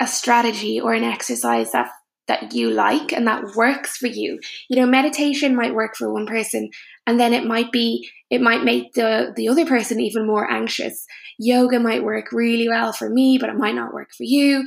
a 0.00 0.06
strategy 0.06 0.80
or 0.80 0.94
an 0.94 1.04
exercise 1.04 1.72
that 1.72 1.90
that 2.32 2.54
you 2.54 2.70
like 2.70 3.12
and 3.12 3.26
that 3.26 3.54
works 3.54 3.96
for 3.96 4.06
you. 4.06 4.38
You 4.68 4.76
know, 4.76 4.86
meditation 4.86 5.54
might 5.54 5.74
work 5.74 5.96
for 5.96 6.12
one 6.12 6.26
person 6.26 6.70
and 7.06 7.18
then 7.18 7.32
it 7.32 7.44
might 7.44 7.72
be 7.72 8.08
it 8.30 8.40
might 8.40 8.64
make 8.64 8.94
the 8.94 9.32
the 9.36 9.48
other 9.48 9.66
person 9.66 10.00
even 10.00 10.26
more 10.26 10.50
anxious. 10.50 11.04
Yoga 11.38 11.78
might 11.78 12.04
work 12.04 12.32
really 12.32 12.68
well 12.68 12.92
for 12.92 13.08
me, 13.08 13.38
but 13.38 13.50
it 13.50 13.56
might 13.56 13.74
not 13.74 13.92
work 13.92 14.08
for 14.16 14.24
you. 14.24 14.64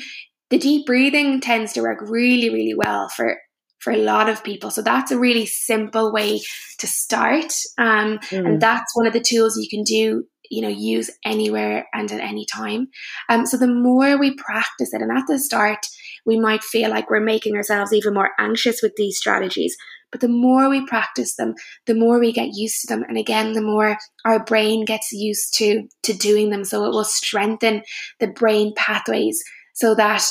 The 0.50 0.60
deep 0.60 0.86
breathing 0.86 1.42
tends 1.42 1.74
to 1.74 1.82
work 1.82 2.00
really 2.02 2.50
really 2.50 2.76
well 2.76 3.10
for 3.10 3.38
for 3.80 3.92
a 3.92 3.98
lot 3.98 4.30
of 4.30 4.44
people. 4.44 4.72
So 4.72 4.82
that's 4.82 5.12
a 5.12 5.20
really 5.20 5.46
simple 5.46 6.12
way 6.12 6.42
to 6.80 6.88
start. 6.88 7.54
Um, 7.78 8.18
mm. 8.18 8.46
And 8.46 8.62
that's 8.62 8.96
one 8.96 9.06
of 9.06 9.14
the 9.14 9.20
tools 9.20 9.58
you 9.58 9.70
can 9.70 9.84
do 9.84 10.26
you 10.50 10.62
know 10.62 10.68
use 10.68 11.10
anywhere 11.24 11.88
and 11.94 12.12
at 12.12 12.20
any 12.20 12.46
time 12.46 12.88
um, 13.30 13.46
so 13.46 13.58
the 13.58 13.68
more 13.68 14.18
we 14.18 14.36
practice 14.36 14.94
it 14.94 15.02
and 15.02 15.12
at 15.16 15.24
the 15.28 15.40
start 15.40 15.86
we 16.26 16.40
might 16.40 16.64
feel 16.64 16.90
like 16.90 17.10
we're 17.10 17.20
making 17.20 17.56
ourselves 17.56 17.94
even 17.94 18.14
more 18.14 18.32
anxious 18.40 18.82
with 18.82 18.96
these 18.98 19.18
strategies. 19.18 19.78
But 20.12 20.22
the 20.22 20.28
more 20.28 20.70
we 20.70 20.86
practice 20.86 21.36
them, 21.36 21.56
the 21.86 21.96
more 21.96 22.20
we 22.20 22.32
get 22.32 22.50
used 22.54 22.82
to 22.82 22.88
them. 22.88 23.04
And 23.08 23.18
again, 23.18 23.54
the 23.54 23.62
more 23.62 23.98
our 24.24 24.44
brain 24.44 24.86
gets 24.86 25.12
used 25.12 25.54
to, 25.58 25.88
to 26.04 26.14
doing 26.14 26.50
them. 26.50 26.64
So 26.64 26.86
it 26.86 26.90
will 26.90 27.04
strengthen 27.04 27.84
the 28.20 28.28
brain 28.28 28.74
pathways 28.76 29.44
so 29.74 29.94
that 29.96 30.26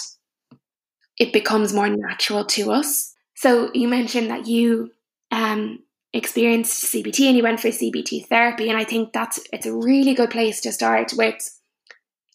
it 1.19 1.33
becomes 1.33 1.73
more 1.73 1.89
natural 1.89 2.45
to 2.47 2.73
us. 2.73 3.15
So 3.37 3.71
you 3.75 3.89
mentioned 3.89 4.31
that 4.31 4.47
you 4.47 4.91
um, 5.31 5.81
experienced 6.15 6.85
CBT 6.85 7.27
and 7.27 7.37
you 7.37 7.43
went 7.43 7.61
for 7.61 7.69
CBT 7.69 8.27
therapy. 8.27 8.71
And 8.71 8.79
I 8.79 8.85
think 8.85 9.13
that's 9.13 9.41
it's 9.53 9.67
a 9.67 9.75
really 9.75 10.15
good 10.15 10.31
place 10.31 10.61
to 10.63 10.73
start 10.73 11.13
with 11.15 11.61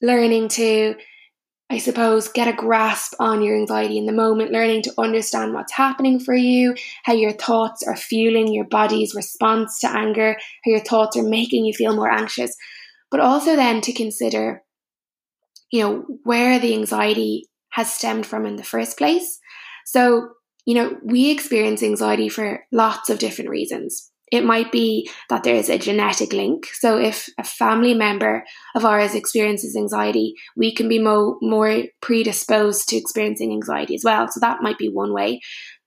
learning 0.01 0.49
to 0.49 0.95
I 1.71 1.77
suppose, 1.77 2.29
get 2.29 2.47
a 2.47 2.53
grasp 2.53 3.13
on 3.19 3.43
your 3.43 3.55
anxiety 3.55 3.99
in 3.99 4.07
the 4.07 4.11
moment, 4.11 4.51
learning 4.51 4.81
to 4.83 4.93
understand 4.97 5.53
what's 5.53 5.73
happening 5.73 6.19
for 6.19 6.33
you, 6.33 6.73
how 7.03 7.13
your 7.13 7.31
thoughts 7.31 7.83
are 7.83 7.95
fueling 7.95 8.51
your 8.51 8.65
body's 8.65 9.13
response 9.13 9.77
to 9.81 9.89
anger, 9.95 10.35
how 10.65 10.71
your 10.71 10.79
thoughts 10.79 11.15
are 11.15 11.21
making 11.21 11.65
you 11.65 11.73
feel 11.73 11.95
more 11.95 12.09
anxious. 12.09 12.55
But 13.11 13.19
also 13.19 13.55
then 13.55 13.81
to 13.81 13.93
consider, 13.93 14.63
you 15.71 15.83
know, 15.83 16.05
where 16.23 16.57
the 16.57 16.73
anxiety 16.73 17.45
has 17.69 17.93
stemmed 17.93 18.25
from 18.25 18.47
in 18.47 18.55
the 18.55 18.63
first 18.63 18.97
place. 18.97 19.39
So, 19.85 20.29
you 20.69 20.75
know, 20.75 20.95
we 21.01 21.31
experience 21.31 21.81
anxiety 21.81 22.29
for 22.29 22.63
lots 22.71 23.09
of 23.09 23.17
different 23.17 23.49
reasons. 23.49 24.11
It 24.31 24.45
might 24.45 24.71
be 24.71 25.09
that 25.29 25.41
there 25.41 25.55
is 25.55 25.67
a 25.67 25.79
genetic 25.79 26.31
link. 26.31 26.67
So 26.73 26.99
if 26.99 27.27
a 27.39 27.43
family 27.43 27.95
member 27.95 28.45
of 28.75 28.85
ours 28.85 29.15
experiences 29.15 29.75
anxiety, 29.75 30.35
we 30.55 30.75
can 30.75 30.87
be 30.87 30.99
mo- 30.99 31.39
more 31.41 31.85
predisposed 32.01 32.87
to 32.89 32.97
experiencing 32.97 33.51
anxiety 33.51 33.95
as 33.95 34.03
well. 34.05 34.27
So 34.27 34.39
that 34.41 34.61
might 34.61 34.77
be 34.77 34.89
one 34.89 35.11
way. 35.11 35.41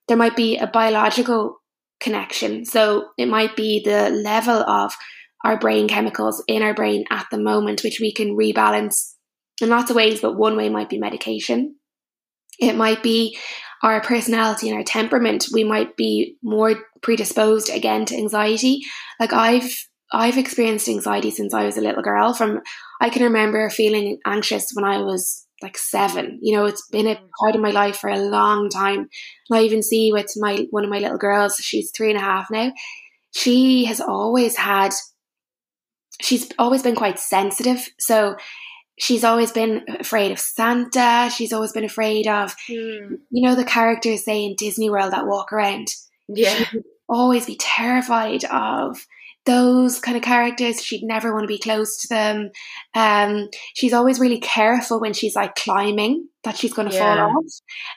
There 0.08 0.16
might 0.16 0.34
be 0.34 0.58
a 0.58 0.66
biological 0.66 1.60
connection. 2.00 2.64
So 2.64 3.10
it 3.16 3.26
might 3.26 3.54
be 3.54 3.84
the 3.84 4.10
level 4.10 4.68
of 4.68 4.96
our 5.44 5.60
brain 5.60 5.86
chemicals 5.86 6.42
in 6.48 6.64
our 6.64 6.74
brain 6.74 7.04
at 7.08 7.26
the 7.30 7.38
moment, 7.38 7.84
which 7.84 8.00
we 8.00 8.12
can 8.12 8.36
rebalance 8.36 9.12
in 9.60 9.68
lots 9.68 9.90
of 9.90 9.96
ways, 9.96 10.20
but 10.20 10.36
one 10.36 10.56
way 10.56 10.68
might 10.68 10.90
be 10.90 10.98
medication. 10.98 11.76
It 12.58 12.74
might 12.74 13.02
be 13.02 13.38
our 13.82 14.00
personality 14.00 14.68
and 14.68 14.78
our 14.78 14.84
temperament, 14.84 15.46
we 15.52 15.64
might 15.64 15.96
be 15.96 16.36
more 16.42 16.74
predisposed 17.02 17.68
again 17.68 18.04
to 18.06 18.16
anxiety. 18.16 18.82
Like 19.18 19.32
I've 19.32 19.88
I've 20.12 20.36
experienced 20.36 20.88
anxiety 20.88 21.30
since 21.30 21.54
I 21.54 21.64
was 21.64 21.76
a 21.76 21.80
little 21.80 22.02
girl. 22.02 22.34
From 22.34 22.60
I 23.00 23.10
can 23.10 23.22
remember 23.22 23.68
feeling 23.70 24.18
anxious 24.26 24.70
when 24.74 24.84
I 24.84 24.98
was 24.98 25.46
like 25.62 25.78
seven. 25.78 26.38
You 26.42 26.56
know, 26.56 26.66
it's 26.66 26.86
been 26.88 27.06
a 27.06 27.14
mm. 27.14 27.28
part 27.40 27.54
of 27.54 27.60
my 27.60 27.70
life 27.70 27.96
for 27.96 28.10
a 28.10 28.18
long 28.18 28.68
time. 28.68 29.08
And 29.48 29.58
I 29.58 29.62
even 29.62 29.82
see 29.82 30.12
with 30.12 30.30
my 30.36 30.66
one 30.70 30.84
of 30.84 30.90
my 30.90 30.98
little 30.98 31.18
girls, 31.18 31.56
she's 31.56 31.90
three 31.90 32.10
and 32.10 32.18
a 32.18 32.22
half 32.22 32.48
now. 32.50 32.72
She 33.34 33.84
has 33.86 34.00
always 34.00 34.56
had 34.56 34.92
she's 36.20 36.50
always 36.58 36.82
been 36.82 36.94
quite 36.94 37.18
sensitive. 37.18 37.88
So 37.98 38.36
she's 38.98 39.24
always 39.24 39.52
been 39.52 39.84
afraid 40.00 40.32
of 40.32 40.38
Santa. 40.38 41.30
She's 41.34 41.52
always 41.52 41.72
been 41.72 41.84
afraid 41.84 42.26
of, 42.26 42.54
mm. 42.68 43.18
you 43.30 43.48
know, 43.48 43.54
the 43.54 43.64
characters 43.64 44.24
say 44.24 44.44
in 44.44 44.54
Disney 44.56 44.90
World 44.90 45.12
that 45.12 45.26
walk 45.26 45.52
around. 45.52 45.88
Yeah. 46.28 46.54
She'd 46.54 46.84
always 47.08 47.46
be 47.46 47.56
terrified 47.56 48.44
of 48.44 49.06
those 49.44 49.98
kind 49.98 50.16
of 50.16 50.22
characters. 50.22 50.82
She'd 50.82 51.02
never 51.02 51.32
want 51.32 51.44
to 51.44 51.48
be 51.48 51.58
close 51.58 51.96
to 51.98 52.08
them. 52.08 52.50
Um, 52.94 53.48
she's 53.74 53.92
always 53.92 54.20
really 54.20 54.38
careful 54.38 55.00
when 55.00 55.14
she's 55.14 55.34
like 55.34 55.56
climbing 55.56 56.28
that 56.44 56.56
she's 56.56 56.72
going 56.72 56.88
to 56.88 56.94
yeah. 56.94 57.16
fall 57.16 57.38
off. 57.38 57.44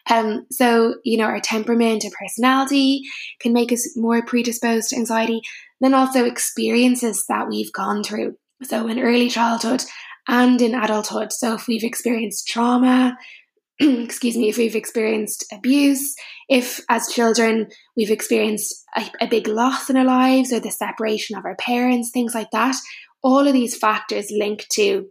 Um, 0.09 0.45
so, 0.51 0.95
you 1.03 1.17
know, 1.17 1.25
our 1.25 1.39
temperament 1.39 2.03
and 2.03 2.13
personality 2.13 3.01
can 3.39 3.53
make 3.53 3.71
us 3.71 3.95
more 3.95 4.23
predisposed 4.23 4.89
to 4.89 4.95
anxiety. 4.95 5.41
Then 5.81 5.93
also 5.93 6.25
experiences 6.25 7.25
that 7.27 7.47
we've 7.47 7.73
gone 7.73 8.03
through. 8.03 8.37
So 8.63 8.87
in 8.87 8.99
early 8.99 9.29
childhood, 9.29 9.83
and 10.27 10.61
in 10.61 10.75
adulthood. 10.75 11.31
So 11.31 11.53
if 11.55 11.67
we've 11.67 11.83
experienced 11.83 12.47
trauma, 12.47 13.17
excuse 13.79 14.37
me, 14.37 14.49
if 14.49 14.57
we've 14.57 14.75
experienced 14.75 15.45
abuse, 15.51 16.15
if 16.49 16.79
as 16.89 17.07
children 17.07 17.67
we've 17.97 18.11
experienced 18.11 18.85
a, 18.95 19.03
a, 19.21 19.27
big 19.27 19.47
loss 19.47 19.89
in 19.89 19.97
our 19.97 20.05
lives 20.05 20.53
or 20.53 20.59
the 20.59 20.71
separation 20.71 21.37
of 21.37 21.45
our 21.45 21.55
parents, 21.57 22.11
things 22.11 22.33
like 22.33 22.49
that, 22.51 22.75
all 23.21 23.45
of 23.47 23.53
these 23.53 23.75
factors 23.75 24.31
link 24.31 24.65
to 24.73 25.07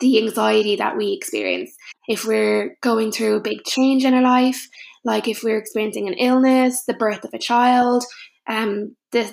the 0.00 0.18
anxiety 0.18 0.76
that 0.76 0.96
we 0.96 1.12
experience. 1.12 1.74
If 2.08 2.26
we're 2.26 2.76
going 2.82 3.12
through 3.12 3.36
a 3.36 3.40
big 3.40 3.64
change 3.64 4.04
in 4.04 4.12
our 4.12 4.22
life, 4.22 4.68
like 5.04 5.28
if 5.28 5.42
we're 5.42 5.58
experiencing 5.58 6.08
an 6.08 6.14
illness, 6.14 6.84
the 6.86 6.94
birth 6.94 7.24
of 7.24 7.32
a 7.32 7.38
child, 7.38 8.04
um, 8.48 8.96
the 9.12 9.32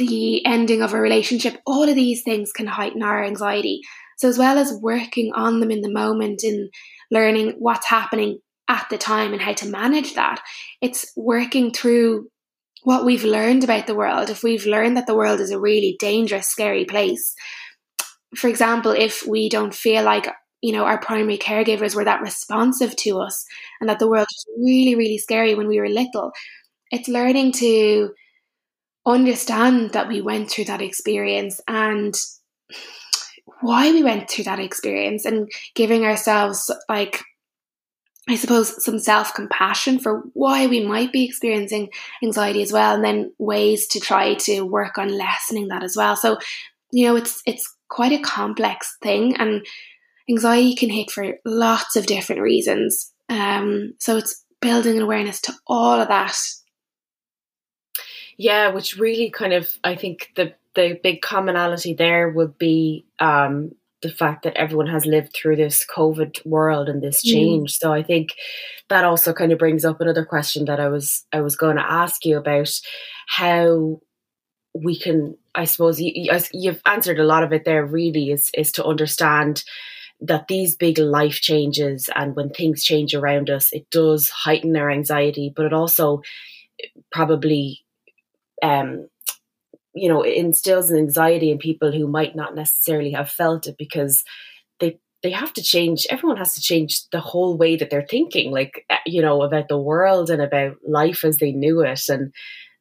the 0.00 0.44
ending 0.44 0.82
of 0.82 0.92
a 0.92 1.00
relationship, 1.00 1.58
all 1.64 1.88
of 1.88 1.94
these 1.94 2.22
things 2.22 2.52
can 2.52 2.66
heighten 2.66 3.02
our 3.02 3.24
anxiety. 3.24 3.80
So, 4.18 4.28
as 4.28 4.38
well 4.38 4.58
as 4.58 4.72
working 4.82 5.32
on 5.34 5.60
them 5.60 5.70
in 5.70 5.80
the 5.80 5.92
moment 5.92 6.42
and 6.42 6.70
learning 7.10 7.54
what's 7.58 7.86
happening 7.86 8.38
at 8.68 8.86
the 8.90 8.98
time 8.98 9.32
and 9.32 9.40
how 9.40 9.52
to 9.52 9.68
manage 9.68 10.14
that. 10.14 10.40
It's 10.80 11.12
working 11.16 11.72
through 11.72 12.28
what 12.82 13.04
we've 13.04 13.24
learned 13.24 13.64
about 13.64 13.86
the 13.86 13.94
world. 13.94 14.30
If 14.30 14.42
we've 14.42 14.66
learned 14.66 14.96
that 14.96 15.06
the 15.06 15.16
world 15.16 15.40
is 15.40 15.50
a 15.50 15.60
really 15.60 15.96
dangerous, 15.98 16.48
scary 16.48 16.84
place, 16.84 17.34
for 18.36 18.48
example, 18.48 18.92
if 18.92 19.26
we 19.26 19.48
don't 19.48 19.74
feel 19.74 20.04
like 20.04 20.28
you 20.62 20.72
know 20.72 20.84
our 20.84 20.98
primary 20.98 21.38
caregivers 21.38 21.94
were 21.94 22.04
that 22.04 22.20
responsive 22.20 22.94
to 22.96 23.18
us 23.18 23.46
and 23.80 23.88
that 23.88 23.98
the 23.98 24.08
world 24.08 24.26
was 24.28 24.46
really 24.58 24.94
really 24.94 25.16
scary 25.16 25.54
when 25.54 25.68
we 25.68 25.80
were 25.80 25.88
little 25.88 26.32
it's 26.90 27.08
learning 27.08 27.50
to 27.50 28.10
understand 29.06 29.92
that 29.92 30.08
we 30.08 30.20
went 30.20 30.50
through 30.50 30.64
that 30.64 30.82
experience 30.82 31.60
and 31.66 32.14
why 33.60 33.92
we 33.92 34.02
went 34.02 34.30
through 34.30 34.44
that 34.44 34.60
experience 34.60 35.24
and 35.24 35.50
giving 35.74 36.04
ourselves 36.04 36.70
like 36.88 37.22
I 38.28 38.36
suppose 38.36 38.84
some 38.84 39.00
self 39.00 39.34
compassion 39.34 39.98
for 39.98 40.22
why 40.34 40.66
we 40.68 40.84
might 40.84 41.12
be 41.12 41.24
experiencing 41.24 41.88
anxiety 42.22 42.62
as 42.62 42.72
well, 42.72 42.94
and 42.94 43.04
then 43.04 43.32
ways 43.38 43.88
to 43.88 44.00
try 44.00 44.34
to 44.34 44.62
work 44.62 44.98
on 44.98 45.08
lessening 45.08 45.68
that 45.68 45.82
as 45.82 45.96
well. 45.96 46.14
So, 46.14 46.38
you 46.92 47.06
know, 47.06 47.16
it's 47.16 47.42
it's 47.44 47.76
quite 47.88 48.12
a 48.12 48.22
complex 48.22 48.96
thing, 49.02 49.34
and 49.36 49.66
anxiety 50.28 50.76
can 50.76 50.90
hit 50.90 51.10
for 51.10 51.34
lots 51.44 51.96
of 51.96 52.06
different 52.06 52.42
reasons. 52.42 53.12
Um, 53.28 53.94
so 53.98 54.16
it's 54.16 54.44
building 54.60 54.96
an 54.96 55.02
awareness 55.02 55.40
to 55.42 55.54
all 55.66 56.00
of 56.00 56.08
that. 56.08 56.36
Yeah, 58.40 58.70
which 58.70 58.96
really 58.96 59.28
kind 59.28 59.52
of 59.52 59.78
I 59.84 59.96
think 59.96 60.30
the 60.34 60.54
the 60.74 60.98
big 61.02 61.20
commonality 61.20 61.92
there 61.92 62.30
would 62.30 62.56
be 62.56 63.04
um, 63.18 63.72
the 64.00 64.10
fact 64.10 64.44
that 64.44 64.56
everyone 64.56 64.86
has 64.86 65.04
lived 65.04 65.34
through 65.34 65.56
this 65.56 65.84
COVID 65.84 66.46
world 66.46 66.88
and 66.88 67.02
this 67.02 67.22
mm. 67.22 67.32
change. 67.32 67.74
Mm. 67.74 67.78
So 67.78 67.92
I 67.92 68.02
think 68.02 68.30
that 68.88 69.04
also 69.04 69.34
kind 69.34 69.52
of 69.52 69.58
brings 69.58 69.84
up 69.84 70.00
another 70.00 70.24
question 70.24 70.64
that 70.64 70.80
I 70.80 70.88
was 70.88 71.26
I 71.34 71.42
was 71.42 71.54
going 71.54 71.76
to 71.76 71.84
ask 71.84 72.24
you 72.24 72.38
about 72.38 72.70
how 73.28 74.00
we 74.72 74.98
can. 74.98 75.36
I 75.54 75.66
suppose 75.66 76.00
you, 76.00 76.32
you've 76.54 76.80
answered 76.86 77.18
a 77.18 77.24
lot 77.24 77.42
of 77.42 77.52
it 77.52 77.66
there. 77.66 77.84
Really, 77.84 78.30
is 78.30 78.50
is 78.54 78.72
to 78.72 78.86
understand 78.86 79.64
that 80.22 80.48
these 80.48 80.76
big 80.76 80.96
life 80.96 81.42
changes 81.42 82.08
and 82.16 82.34
when 82.34 82.48
things 82.48 82.84
change 82.84 83.14
around 83.14 83.50
us, 83.50 83.70
it 83.74 83.90
does 83.90 84.30
heighten 84.30 84.78
our 84.78 84.90
anxiety, 84.90 85.52
but 85.54 85.66
it 85.66 85.74
also 85.74 86.22
probably 87.12 87.84
um, 88.62 89.08
you 89.94 90.08
know 90.08 90.22
instills 90.22 90.90
an 90.90 90.98
anxiety 90.98 91.50
in 91.50 91.58
people 91.58 91.92
who 91.92 92.06
might 92.06 92.36
not 92.36 92.54
necessarily 92.54 93.12
have 93.12 93.30
felt 93.30 93.66
it 93.66 93.76
because 93.78 94.22
they 94.78 94.98
they 95.22 95.30
have 95.30 95.52
to 95.52 95.62
change 95.62 96.06
everyone 96.10 96.36
has 96.36 96.54
to 96.54 96.60
change 96.60 97.08
the 97.10 97.20
whole 97.20 97.56
way 97.56 97.76
that 97.76 97.90
they're 97.90 98.06
thinking 98.08 98.50
like 98.52 98.84
eh, 98.90 98.96
you 99.06 99.22
know 99.22 99.42
about 99.42 99.68
the 99.68 99.78
world 99.78 100.30
and 100.30 100.40
about 100.40 100.76
life 100.86 101.24
as 101.24 101.38
they 101.38 101.52
knew 101.52 101.80
it 101.82 102.02
and 102.08 102.32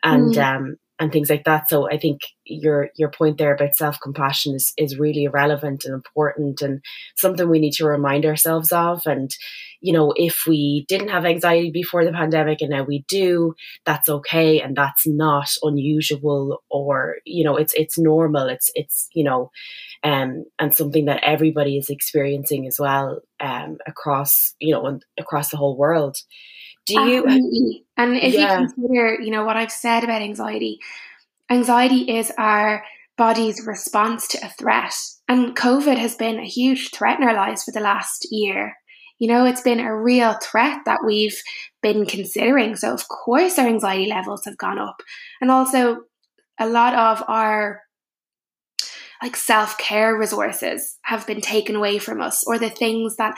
and 0.04 0.36
mm. 0.36 0.56
um 0.56 0.76
and 1.00 1.12
things 1.12 1.30
like 1.30 1.46
that. 1.46 1.70
So 1.70 1.90
I 1.90 1.98
think 1.98 2.22
your 2.46 2.90
your 2.98 3.10
point 3.12 3.38
there 3.38 3.54
about 3.56 3.76
self 3.76 4.00
compassion 4.02 4.56
is 4.56 4.74
is 4.78 5.00
really 5.00 5.28
relevant 5.28 5.86
and 5.86 5.94
important 5.94 6.62
and 6.62 6.82
something 7.18 7.48
we 7.50 7.60
need 7.60 7.74
to 7.74 7.86
remind 7.86 8.26
ourselves 8.26 8.72
of. 8.72 9.04
And 9.06 9.32
you 9.82 9.94
know, 9.94 10.14
if 10.16 10.44
we 10.46 10.86
didn't 10.90 11.08
have 11.10 11.26
anxiety 11.26 11.72
before 11.72 12.04
the 12.04 12.12
pandemic 12.12 12.62
and 12.62 12.70
now 12.72 12.84
we 12.84 13.06
do, 13.08 13.54
that's 13.86 14.10
okay 14.10 14.60
and 14.62 14.76
that's 14.76 15.08
not 15.08 15.50
unusual 15.64 16.62
or 16.70 17.18
you 17.26 17.44
know, 17.46 17.56
it's 17.56 17.74
it's 17.76 17.98
normal. 17.98 18.48
It's 18.48 18.70
it's 18.76 19.08
you 19.14 19.24
know, 19.24 19.52
um, 20.04 20.46
and 20.60 20.76
something 20.76 21.06
that 21.06 21.24
everybody 21.24 21.78
is 21.78 21.90
experiencing 21.90 22.68
as 22.68 22.78
well 22.80 23.22
um, 23.40 23.78
across 23.88 24.54
you 24.60 24.74
know 24.74 25.00
across 25.20 25.50
the 25.50 25.58
whole 25.58 25.78
world. 25.78 26.18
Do 26.90 27.02
you? 27.02 27.26
Absolutely. 27.26 27.86
And 27.98 28.16
if 28.16 28.34
yeah. 28.34 28.60
you 28.60 28.68
consider, 28.68 29.22
you 29.22 29.32
know, 29.32 29.46
what 29.46 29.58
I've 29.58 29.72
said 29.72 30.04
about 30.04 30.22
anxiety, 30.22 30.80
anxiety 31.50 32.18
is 32.18 32.32
our 32.38 32.84
body's 33.18 33.66
response 33.66 34.28
to 34.30 34.46
a 34.46 34.50
threat. 34.50 34.94
And 35.28 35.56
COVID 35.56 35.98
has 35.98 36.16
been 36.16 36.40
a 36.40 36.46
huge 36.46 36.92
threat 36.92 37.20
in 37.20 37.28
our 37.28 37.34
lives 37.34 37.64
for 37.64 37.72
the 37.72 37.82
last 37.82 38.28
year. 38.32 38.78
You 39.20 39.28
know, 39.28 39.46
it's 39.46 39.62
been 39.62 39.82
a 39.82 39.96
real 39.96 40.36
threat 40.42 40.80
that 40.86 41.02
we've 41.06 41.38
been 41.82 42.06
considering. 42.06 42.78
So, 42.78 42.94
of 42.94 43.08
course, 43.10 43.60
our 43.60 43.68
anxiety 43.68 44.08
levels 44.10 44.46
have 44.46 44.58
gone 44.58 44.80
up. 44.80 45.02
And 45.42 45.52
also, 45.52 46.04
a 46.58 46.68
lot 46.68 46.94
of 46.94 47.24
our 47.28 47.82
like 49.22 49.36
self 49.36 49.78
care 49.78 50.16
resources 50.16 50.98
have 51.02 51.28
been 51.28 51.42
taken 51.42 51.76
away 51.76 52.00
from 52.00 52.22
us, 52.22 52.46
or 52.48 52.58
the 52.58 52.70
things 52.70 53.18
that 53.18 53.38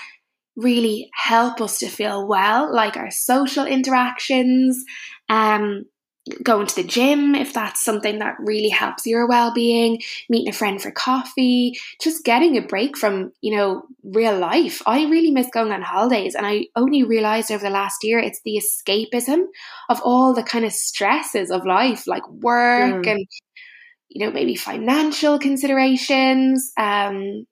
really 0.56 1.10
help 1.14 1.62
us 1.62 1.80
to 1.80 1.88
feel 1.88 2.28
well, 2.28 2.74
like 2.74 2.98
our 2.98 3.12
social 3.12 3.66
interactions, 3.66 4.84
um, 5.30 5.86
going 6.44 6.68
to 6.68 6.76
the 6.76 6.84
gym 6.84 7.34
if 7.34 7.52
that's 7.52 7.84
something 7.84 8.20
that 8.20 8.36
really 8.40 8.70
helps 8.70 9.08
your 9.08 9.28
well-being 9.28 10.00
meeting 10.30 10.50
a 10.50 10.54
friend 10.54 10.80
for 10.80 10.92
coffee 10.92 11.74
just 12.00 12.24
getting 12.24 12.58
a 12.58 12.62
break 12.62 12.96
from 12.96 13.32
you 13.42 13.56
know 13.56 13.82
real 14.04 14.38
life 14.38 14.84
i 14.86 15.06
really 15.06 15.32
miss 15.32 15.48
going 15.52 15.72
on 15.72 15.82
holidays 15.82 16.36
and 16.36 16.46
i 16.46 16.66
only 16.76 17.02
realized 17.02 17.52
over 17.52 17.64
the 17.64 17.72
last 17.72 18.04
year 18.04 18.20
it's 18.20 18.40
the 18.46 18.62
escapism 18.62 19.46
of 19.90 20.00
all 20.04 20.36
the 20.36 20.44
kind 20.44 20.64
of 20.64 20.72
stresses 20.72 21.50
of 21.50 21.66
life 21.66 22.06
like 22.06 22.28
work 22.30 23.04
mm. 23.04 23.12
and 23.12 23.26
you 24.10 24.24
know 24.24 24.32
maybe 24.32 24.56
financial 24.56 25.40
considerations 25.40 26.72
um 26.78 27.48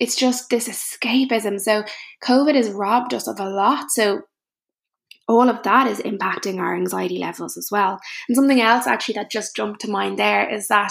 it's 0.00 0.16
just 0.16 0.48
this 0.50 0.68
escapism. 0.68 1.60
So 1.60 1.84
COVID 2.24 2.54
has 2.54 2.70
robbed 2.70 3.14
us 3.14 3.28
of 3.28 3.38
a 3.38 3.48
lot. 3.48 3.90
So 3.90 4.22
all 5.28 5.48
of 5.48 5.62
that 5.62 5.86
is 5.86 6.00
impacting 6.00 6.58
our 6.58 6.74
anxiety 6.74 7.18
levels 7.18 7.56
as 7.56 7.68
well. 7.70 8.00
And 8.28 8.34
something 8.34 8.60
else 8.60 8.86
actually 8.86 9.14
that 9.14 9.30
just 9.30 9.54
jumped 9.54 9.82
to 9.82 9.90
mind 9.90 10.18
there 10.18 10.52
is 10.52 10.66
that 10.68 10.90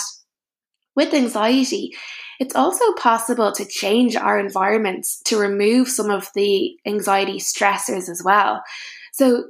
with 0.95 1.13
anxiety, 1.13 1.91
it's 2.39 2.55
also 2.55 2.93
possible 2.93 3.51
to 3.51 3.65
change 3.65 4.15
our 4.15 4.39
environments 4.39 5.21
to 5.25 5.37
remove 5.37 5.89
some 5.89 6.09
of 6.09 6.29
the 6.35 6.77
anxiety 6.85 7.37
stressors 7.37 8.09
as 8.09 8.21
well. 8.23 8.61
So, 9.13 9.45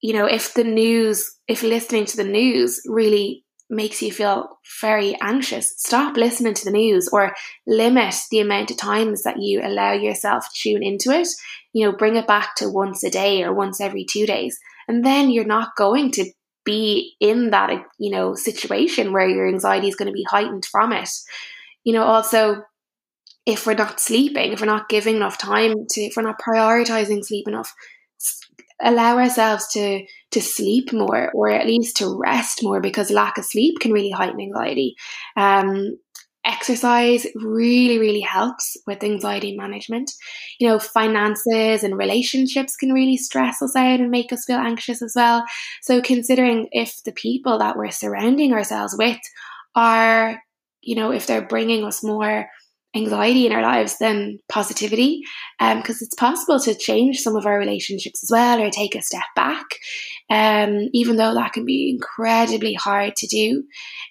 you 0.00 0.14
know, 0.14 0.26
if 0.26 0.54
the 0.54 0.64
news, 0.64 1.30
if 1.48 1.62
listening 1.62 2.06
to 2.06 2.16
the 2.16 2.24
news 2.24 2.80
really 2.86 3.44
makes 3.70 4.00
you 4.02 4.10
feel 4.10 4.58
very 4.80 5.16
anxious, 5.20 5.74
stop 5.76 6.16
listening 6.16 6.54
to 6.54 6.64
the 6.64 6.70
news 6.70 7.08
or 7.12 7.34
limit 7.66 8.14
the 8.30 8.40
amount 8.40 8.70
of 8.70 8.76
times 8.76 9.22
that 9.22 9.40
you 9.40 9.60
allow 9.62 9.92
yourself 9.92 10.44
to 10.44 10.60
tune 10.60 10.82
into 10.82 11.10
it. 11.10 11.28
You 11.72 11.86
know, 11.86 11.96
bring 11.96 12.16
it 12.16 12.26
back 12.26 12.54
to 12.56 12.70
once 12.70 13.04
a 13.04 13.10
day 13.10 13.42
or 13.42 13.52
once 13.52 13.80
every 13.80 14.04
two 14.04 14.26
days. 14.26 14.58
And 14.88 15.04
then 15.04 15.30
you're 15.30 15.44
not 15.44 15.76
going 15.76 16.10
to 16.12 16.30
be 16.64 17.16
in 17.20 17.50
that, 17.50 17.70
you 17.98 18.10
know, 18.10 18.34
situation 18.34 19.12
where 19.12 19.28
your 19.28 19.48
anxiety 19.48 19.88
is 19.88 19.96
going 19.96 20.08
to 20.08 20.12
be 20.12 20.26
heightened 20.28 20.64
from 20.64 20.92
it. 20.92 21.10
You 21.84 21.92
know, 21.92 22.04
also, 22.04 22.62
if 23.46 23.66
we're 23.66 23.74
not 23.74 24.00
sleeping, 24.00 24.52
if 24.52 24.60
we're 24.60 24.66
not 24.66 24.88
giving 24.88 25.16
enough 25.16 25.38
time 25.38 25.86
to, 25.90 26.00
if 26.02 26.14
we're 26.16 26.22
not 26.22 26.40
prioritizing 26.40 27.24
sleep 27.24 27.48
enough, 27.48 27.72
allow 28.82 29.18
ourselves 29.18 29.66
to 29.68 30.04
to 30.30 30.40
sleep 30.40 30.92
more 30.92 31.30
or 31.34 31.50
at 31.50 31.66
least 31.66 31.96
to 31.98 32.18
rest 32.18 32.62
more 32.62 32.80
because 32.80 33.10
lack 33.10 33.38
of 33.38 33.44
sleep 33.44 33.78
can 33.80 33.92
really 33.92 34.10
heighten 34.10 34.40
anxiety. 34.40 34.94
Um, 35.36 35.98
exercise 36.44 37.26
really 37.34 37.98
really 37.98 38.20
helps 38.20 38.76
with 38.86 39.04
anxiety 39.04 39.56
management. 39.56 40.10
You 40.58 40.68
know 40.68 40.78
finances 40.78 41.82
and 41.84 41.98
relationships 41.98 42.76
can 42.76 42.92
really 42.92 43.16
stress 43.16 43.60
us 43.60 43.76
out 43.76 44.00
and 44.00 44.10
make 44.10 44.32
us 44.32 44.44
feel 44.46 44.58
anxious 44.58 45.02
as 45.02 45.12
well. 45.14 45.44
So 45.82 46.00
considering 46.00 46.68
if 46.72 47.02
the 47.04 47.12
people 47.12 47.58
that 47.58 47.76
we're 47.76 47.90
surrounding 47.90 48.52
ourselves 48.52 48.94
with 48.96 49.18
are 49.74 50.42
you 50.80 50.94
know 50.94 51.10
if 51.12 51.26
they're 51.26 51.42
bringing 51.42 51.84
us 51.84 52.02
more 52.02 52.48
anxiety 52.94 53.46
in 53.46 53.52
our 53.52 53.62
lives 53.62 53.98
than 53.98 54.38
positivity 54.48 55.22
because 55.58 56.00
um, 56.00 56.04
it's 56.06 56.14
possible 56.14 56.58
to 56.58 56.74
change 56.74 57.18
some 57.18 57.36
of 57.36 57.44
our 57.44 57.58
relationships 57.58 58.22
as 58.22 58.30
well 58.30 58.60
or 58.60 58.70
take 58.70 58.94
a 58.94 59.02
step 59.02 59.22
back 59.36 59.66
um, 60.30 60.88
even 60.92 61.16
though 61.16 61.34
that 61.34 61.52
can 61.52 61.64
be 61.64 61.90
incredibly 61.90 62.74
hard 62.74 63.14
to 63.16 63.26
do. 63.26 63.64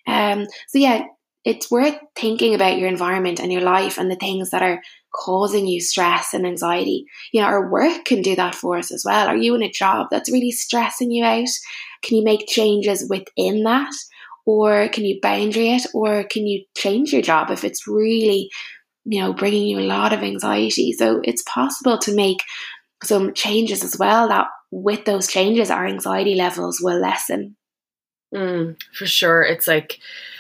Um, 0.06 0.46
so 0.68 0.78
yeah 0.80 1.06
it's 1.48 1.72
worth 1.72 1.98
thinking 2.14 2.54
about 2.54 2.78
your 2.78 2.90
environment 2.90 3.40
and 3.40 3.54
your 3.54 3.62
life 3.62 3.98
and 3.98 4.12
the 4.12 4.18
things 4.18 4.50
that 4.50 4.62
are 4.62 4.82
causing 5.14 5.66
you 5.66 5.80
stress 5.80 6.34
and 6.34 6.46
anxiety. 6.46 7.06
You 7.32 7.40
know 7.40 7.48
our 7.48 7.72
work 7.72 8.04
can 8.04 8.22
do 8.22 8.36
that 8.36 8.54
for 8.54 8.78
us 8.78 8.92
as 8.92 9.04
well. 9.06 9.28
Are 9.28 9.38
you 9.38 9.56
in 9.56 9.64
a 9.64 9.72
job 9.72 10.08
that's 10.12 10.30
really 10.30 10.52
stressing 10.52 11.10
you 11.10 11.24
out? 11.24 11.48
Can 12.04 12.18
you 12.18 12.24
make 12.26 12.50
changes 12.50 13.08
within 13.10 13.64
that 13.64 13.94
or 14.48 14.88
can 14.88 15.04
you 15.04 15.20
boundary 15.22 15.72
it? 15.74 15.86
Or 15.94 16.24
can 16.24 16.48
you 16.48 16.64
change 16.76 17.12
your 17.12 17.22
job 17.22 17.52
if 17.52 17.64
it's 17.66 17.86
really 17.86 18.50
you 19.06 19.22
know 19.22 19.34
bringing 19.34 19.68
you 19.68 19.80
a 19.80 19.92
lot 19.92 20.14
of 20.14 20.24
anxiety? 20.24 20.94
So 20.94 21.22
it's 21.24 21.44
possible 21.44 22.00
to 22.00 22.16
make 22.16 22.40
some 23.04 23.34
changes 23.34 23.84
as 23.84 23.98
well 24.00 24.30
that 24.30 24.48
with 24.72 25.06
those 25.06 25.28
changes 25.28 25.70
our 25.70 25.86
anxiety 25.86 26.34
levels 26.34 26.80
will 26.82 27.00
lessen. 27.00 27.58
Mm, 28.34 28.82
for 28.94 29.06
sure. 29.06 29.44
It's 29.44 29.68
like 29.68 30.00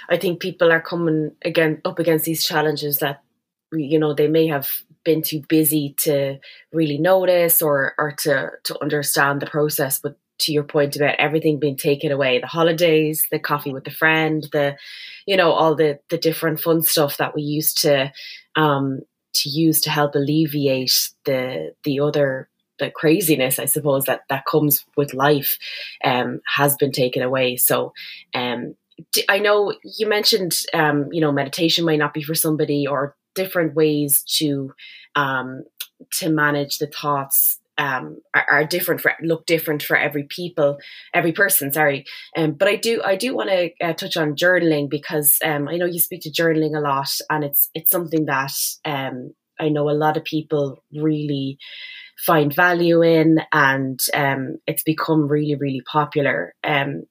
i 0.09 0.15
think 0.15 0.39
people 0.39 0.71
are 0.71 0.81
coming 0.81 1.35
again 1.43 1.81
up 1.83 1.99
against 1.99 2.23
these 2.23 2.45
challenges 2.45 2.99
that 2.99 3.21
you 3.73 3.99
know 3.99 4.13
they 4.13 4.29
may 4.29 4.47
have 4.47 4.69
been 5.03 5.21
too 5.21 5.41
busy 5.49 5.93
to 5.97 6.37
really 6.71 6.97
notice 6.97 7.61
or 7.61 7.93
or 7.97 8.11
to 8.11 8.51
to 8.63 8.81
understand 8.81 9.41
the 9.41 9.47
process. 9.47 9.99
But 9.99 10.17
to 10.39 10.51
your 10.51 10.63
point 10.63 10.95
about 10.95 11.15
everything 11.19 11.59
being 11.59 11.77
taken 11.77 12.11
away 12.11 12.39
the 12.39 12.47
holidays 12.47 13.25
the 13.31 13.39
coffee 13.39 13.73
with 13.73 13.83
the 13.83 13.91
friend 13.91 14.47
the 14.51 14.75
you 15.25 15.35
know 15.35 15.51
all 15.51 15.75
the 15.75 15.99
the 16.09 16.17
different 16.17 16.59
fun 16.59 16.81
stuff 16.81 17.17
that 17.17 17.35
we 17.35 17.41
used 17.41 17.81
to 17.81 18.11
um 18.55 18.99
to 19.33 19.49
use 19.49 19.81
to 19.81 19.89
help 19.89 20.15
alleviate 20.15 21.11
the 21.25 21.73
the 21.83 21.99
other 21.99 22.49
the 22.79 22.91
craziness 22.91 23.59
i 23.59 23.65
suppose 23.65 24.05
that 24.05 24.21
that 24.29 24.45
comes 24.45 24.85
with 24.95 25.13
life 25.13 25.57
um 26.03 26.39
has 26.45 26.75
been 26.75 26.91
taken 26.91 27.21
away. 27.21 27.55
So 27.55 27.93
um 28.33 28.75
I 29.29 29.39
know 29.39 29.73
you 29.83 30.07
mentioned, 30.07 30.55
um, 30.73 31.07
you 31.11 31.21
know, 31.21 31.31
meditation 31.31 31.85
might 31.85 31.99
not 31.99 32.13
be 32.13 32.23
for 32.23 32.35
somebody, 32.35 32.87
or 32.87 33.15
different 33.35 33.75
ways 33.75 34.23
to 34.37 34.73
um, 35.15 35.63
to 36.13 36.29
manage 36.29 36.79
the 36.79 36.87
thoughts 36.87 37.59
um, 37.77 38.21
are, 38.33 38.45
are, 38.51 38.65
different 38.65 39.01
for 39.01 39.13
look 39.21 39.45
different 39.45 39.83
for 39.83 39.95
every 39.95 40.23
people, 40.23 40.77
every 41.13 41.31
person. 41.31 41.71
Sorry, 41.71 42.05
um, 42.35 42.53
but 42.53 42.67
I 42.67 42.75
do 42.75 43.01
I 43.03 43.15
do 43.15 43.35
want 43.35 43.49
to 43.49 43.71
uh, 43.81 43.93
touch 43.93 44.17
on 44.17 44.35
journaling 44.35 44.89
because 44.89 45.37
um, 45.43 45.67
I 45.67 45.77
know 45.77 45.85
you 45.85 45.99
speak 45.99 46.21
to 46.21 46.31
journaling 46.31 46.75
a 46.75 46.81
lot, 46.81 47.09
and 47.29 47.43
it's 47.43 47.69
it's 47.73 47.91
something 47.91 48.25
that 48.25 48.53
um, 48.85 49.33
I 49.59 49.69
know 49.69 49.89
a 49.89 49.91
lot 49.91 50.17
of 50.17 50.23
people 50.23 50.83
really 50.91 51.57
find 52.25 52.53
value 52.53 53.03
in, 53.03 53.39
and 53.51 53.99
um, 54.13 54.57
it's 54.65 54.83
become 54.83 55.27
really 55.27 55.55
really 55.55 55.81
popular. 55.81 56.55
Um, 56.63 57.03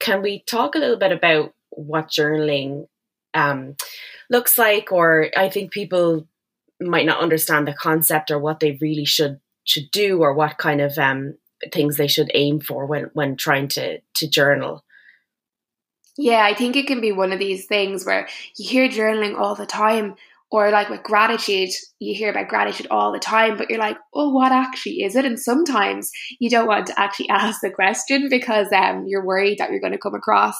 can 0.00 0.22
we 0.22 0.44
talk 0.48 0.74
a 0.74 0.78
little 0.78 0.98
bit 0.98 1.12
about 1.12 1.52
what 1.70 2.08
journaling 2.08 2.86
looks 4.30 4.56
like? 4.58 4.92
Or 4.92 5.30
I 5.36 5.48
think 5.48 5.72
people 5.72 6.26
might 6.80 7.06
not 7.06 7.20
understand 7.20 7.66
the 7.66 7.72
concept 7.72 8.30
or 8.30 8.38
what 8.38 8.60
they 8.60 8.78
really 8.80 9.04
should 9.04 9.40
should 9.66 9.90
do, 9.90 10.22
or 10.22 10.32
what 10.32 10.56
kind 10.56 10.80
of 10.80 10.96
um, 10.98 11.34
things 11.72 11.96
they 11.96 12.08
should 12.08 12.30
aim 12.32 12.60
for 12.60 12.86
when 12.86 13.10
when 13.12 13.36
trying 13.36 13.68
to 13.68 13.98
to 14.14 14.28
journal. 14.28 14.82
Yeah, 16.18 16.44
I 16.44 16.54
think 16.54 16.76
it 16.76 16.86
can 16.86 17.02
be 17.02 17.12
one 17.12 17.32
of 17.32 17.38
these 17.38 17.66
things 17.66 18.06
where 18.06 18.26
you 18.56 18.66
hear 18.66 18.88
journaling 18.88 19.38
all 19.38 19.54
the 19.54 19.66
time, 19.66 20.14
or 20.50 20.70
like 20.70 20.88
with 20.88 21.02
gratitude, 21.02 21.70
you 21.98 22.14
hear 22.14 22.30
about 22.30 22.48
gratitude 22.48 22.86
all 22.90 23.12
the 23.12 23.18
time, 23.18 23.58
but 23.58 23.68
you're 23.68 23.78
like, 23.78 23.98
oh, 24.14 24.30
what 24.30 24.52
actually 24.52 25.02
is 25.02 25.14
it? 25.14 25.26
And 25.26 25.38
sometimes 25.38 26.10
you 26.38 26.48
don't 26.48 26.68
want 26.68 26.86
to 26.86 26.98
actually 26.98 27.28
ask 27.30 27.60
the 27.60 27.70
question 27.70 28.28
because 28.30 28.68
um, 28.72 29.04
you're 29.06 29.26
worried 29.26 29.58
that 29.58 29.70
you're 29.70 29.80
going 29.80 29.92
to 29.92 29.98
come 29.98 30.14
across 30.14 30.56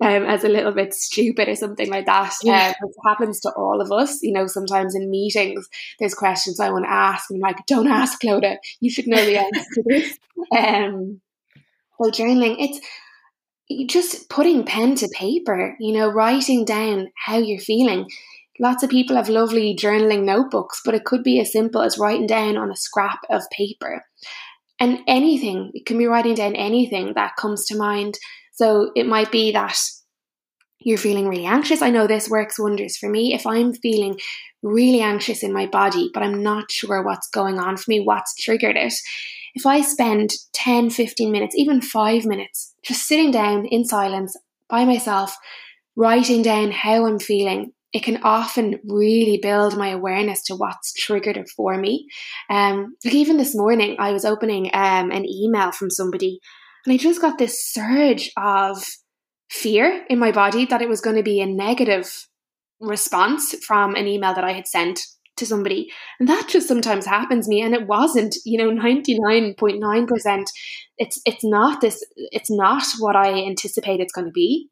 um, 0.00 0.24
as 0.24 0.44
a 0.44 0.48
little 0.48 0.72
bit 0.72 0.94
stupid 0.94 1.48
or 1.48 1.54
something 1.54 1.90
like 1.90 2.06
that. 2.06 2.34
Yeah. 2.42 2.68
Um, 2.80 2.88
it 2.88 2.94
happens 3.06 3.40
to 3.40 3.52
all 3.56 3.80
of 3.80 3.90
us. 3.90 4.22
You 4.22 4.32
know, 4.32 4.46
sometimes 4.46 4.94
in 4.94 5.10
meetings, 5.10 5.68
there's 5.98 6.14
questions 6.14 6.60
I 6.60 6.70
want 6.70 6.84
to 6.84 6.92
ask, 6.92 7.30
and 7.30 7.36
I'm 7.36 7.48
like, 7.48 7.66
don't 7.66 7.88
ask, 7.88 8.20
Clodagh. 8.20 8.58
You 8.80 8.90
should 8.90 9.06
know 9.06 9.24
the 9.24 9.38
answer 9.38 9.64
to 9.74 9.82
this. 9.86 10.18
Um, 10.56 11.20
so 12.00 12.12
journaling, 12.12 12.54
it's 12.60 13.92
just 13.92 14.30
putting 14.30 14.64
pen 14.64 14.94
to 14.94 15.08
paper, 15.08 15.76
you 15.80 15.92
know, 15.92 16.08
writing 16.08 16.64
down 16.64 17.08
how 17.16 17.38
you're 17.38 17.58
feeling 17.58 18.06
Lots 18.60 18.82
of 18.82 18.90
people 18.90 19.14
have 19.14 19.28
lovely 19.28 19.76
journaling 19.76 20.24
notebooks, 20.24 20.80
but 20.84 20.94
it 20.94 21.04
could 21.04 21.22
be 21.22 21.38
as 21.40 21.52
simple 21.52 21.80
as 21.80 21.98
writing 21.98 22.26
down 22.26 22.56
on 22.56 22.70
a 22.70 22.76
scrap 22.76 23.20
of 23.30 23.48
paper. 23.50 24.04
And 24.80 24.98
anything, 25.06 25.70
it 25.74 25.86
can 25.86 25.96
be 25.96 26.06
writing 26.06 26.34
down 26.34 26.56
anything 26.56 27.12
that 27.14 27.36
comes 27.36 27.66
to 27.66 27.76
mind. 27.76 28.18
So 28.58 28.90
it 28.96 29.06
might 29.06 29.30
be 29.30 29.52
that 29.52 29.78
you're 30.80 30.98
feeling 30.98 31.28
really 31.28 31.46
anxious. 31.46 31.80
I 31.80 31.90
know 31.90 32.08
this 32.08 32.28
works 32.28 32.58
wonders 32.58 32.96
for 32.96 33.08
me. 33.08 33.32
If 33.32 33.46
I'm 33.46 33.72
feeling 33.72 34.18
really 34.64 35.00
anxious 35.00 35.44
in 35.44 35.52
my 35.52 35.66
body, 35.66 36.10
but 36.12 36.24
I'm 36.24 36.42
not 36.42 36.68
sure 36.68 37.04
what's 37.04 37.28
going 37.28 37.60
on 37.60 37.76
for 37.76 37.84
me, 37.88 38.00
what's 38.00 38.34
triggered 38.34 38.76
it, 38.76 38.94
if 39.54 39.64
I 39.64 39.80
spend 39.82 40.32
10, 40.54 40.90
15 40.90 41.30
minutes, 41.30 41.54
even 41.56 41.80
five 41.80 42.24
minutes, 42.24 42.74
just 42.84 43.06
sitting 43.06 43.30
down 43.30 43.64
in 43.66 43.84
silence 43.84 44.36
by 44.68 44.84
myself, 44.84 45.36
writing 45.94 46.42
down 46.42 46.72
how 46.72 47.06
I'm 47.06 47.20
feeling, 47.20 47.72
it 47.92 48.02
can 48.02 48.20
often 48.24 48.80
really 48.88 49.38
build 49.40 49.78
my 49.78 49.90
awareness 49.90 50.42
to 50.46 50.56
what's 50.56 50.92
triggered 50.94 51.36
it 51.36 51.48
for 51.56 51.78
me. 51.78 52.08
Um, 52.50 52.96
like 53.04 53.14
even 53.14 53.36
this 53.36 53.54
morning, 53.54 53.94
I 54.00 54.12
was 54.12 54.24
opening 54.24 54.66
um, 54.74 55.12
an 55.12 55.24
email 55.28 55.70
from 55.70 55.90
somebody, 55.90 56.40
and 56.84 56.92
I 56.92 56.96
just 56.96 57.20
got 57.20 57.38
this 57.38 57.72
surge 57.72 58.30
of 58.36 58.82
fear 59.50 60.04
in 60.08 60.18
my 60.18 60.32
body 60.32 60.66
that 60.66 60.82
it 60.82 60.88
was 60.88 61.00
going 61.00 61.16
to 61.16 61.22
be 61.22 61.40
a 61.40 61.46
negative 61.46 62.26
response 62.80 63.54
from 63.66 63.94
an 63.94 64.06
email 64.06 64.34
that 64.34 64.44
I 64.44 64.52
had 64.52 64.66
sent 64.66 65.00
to 65.36 65.46
somebody. 65.46 65.90
And 66.18 66.28
that 66.28 66.48
just 66.48 66.68
sometimes 66.68 67.06
happens 67.06 67.48
me 67.48 67.62
and 67.62 67.74
it 67.74 67.86
wasn't, 67.86 68.36
you 68.44 68.58
know, 68.58 68.70
99.9%. 68.70 70.44
It's 70.98 71.20
it's 71.24 71.44
not 71.44 71.80
this 71.80 72.04
it's 72.16 72.50
not 72.50 72.82
what 72.98 73.16
I 73.16 73.44
anticipate 73.44 74.00
it's 74.00 74.12
going 74.12 74.26
to 74.26 74.32
be 74.32 74.68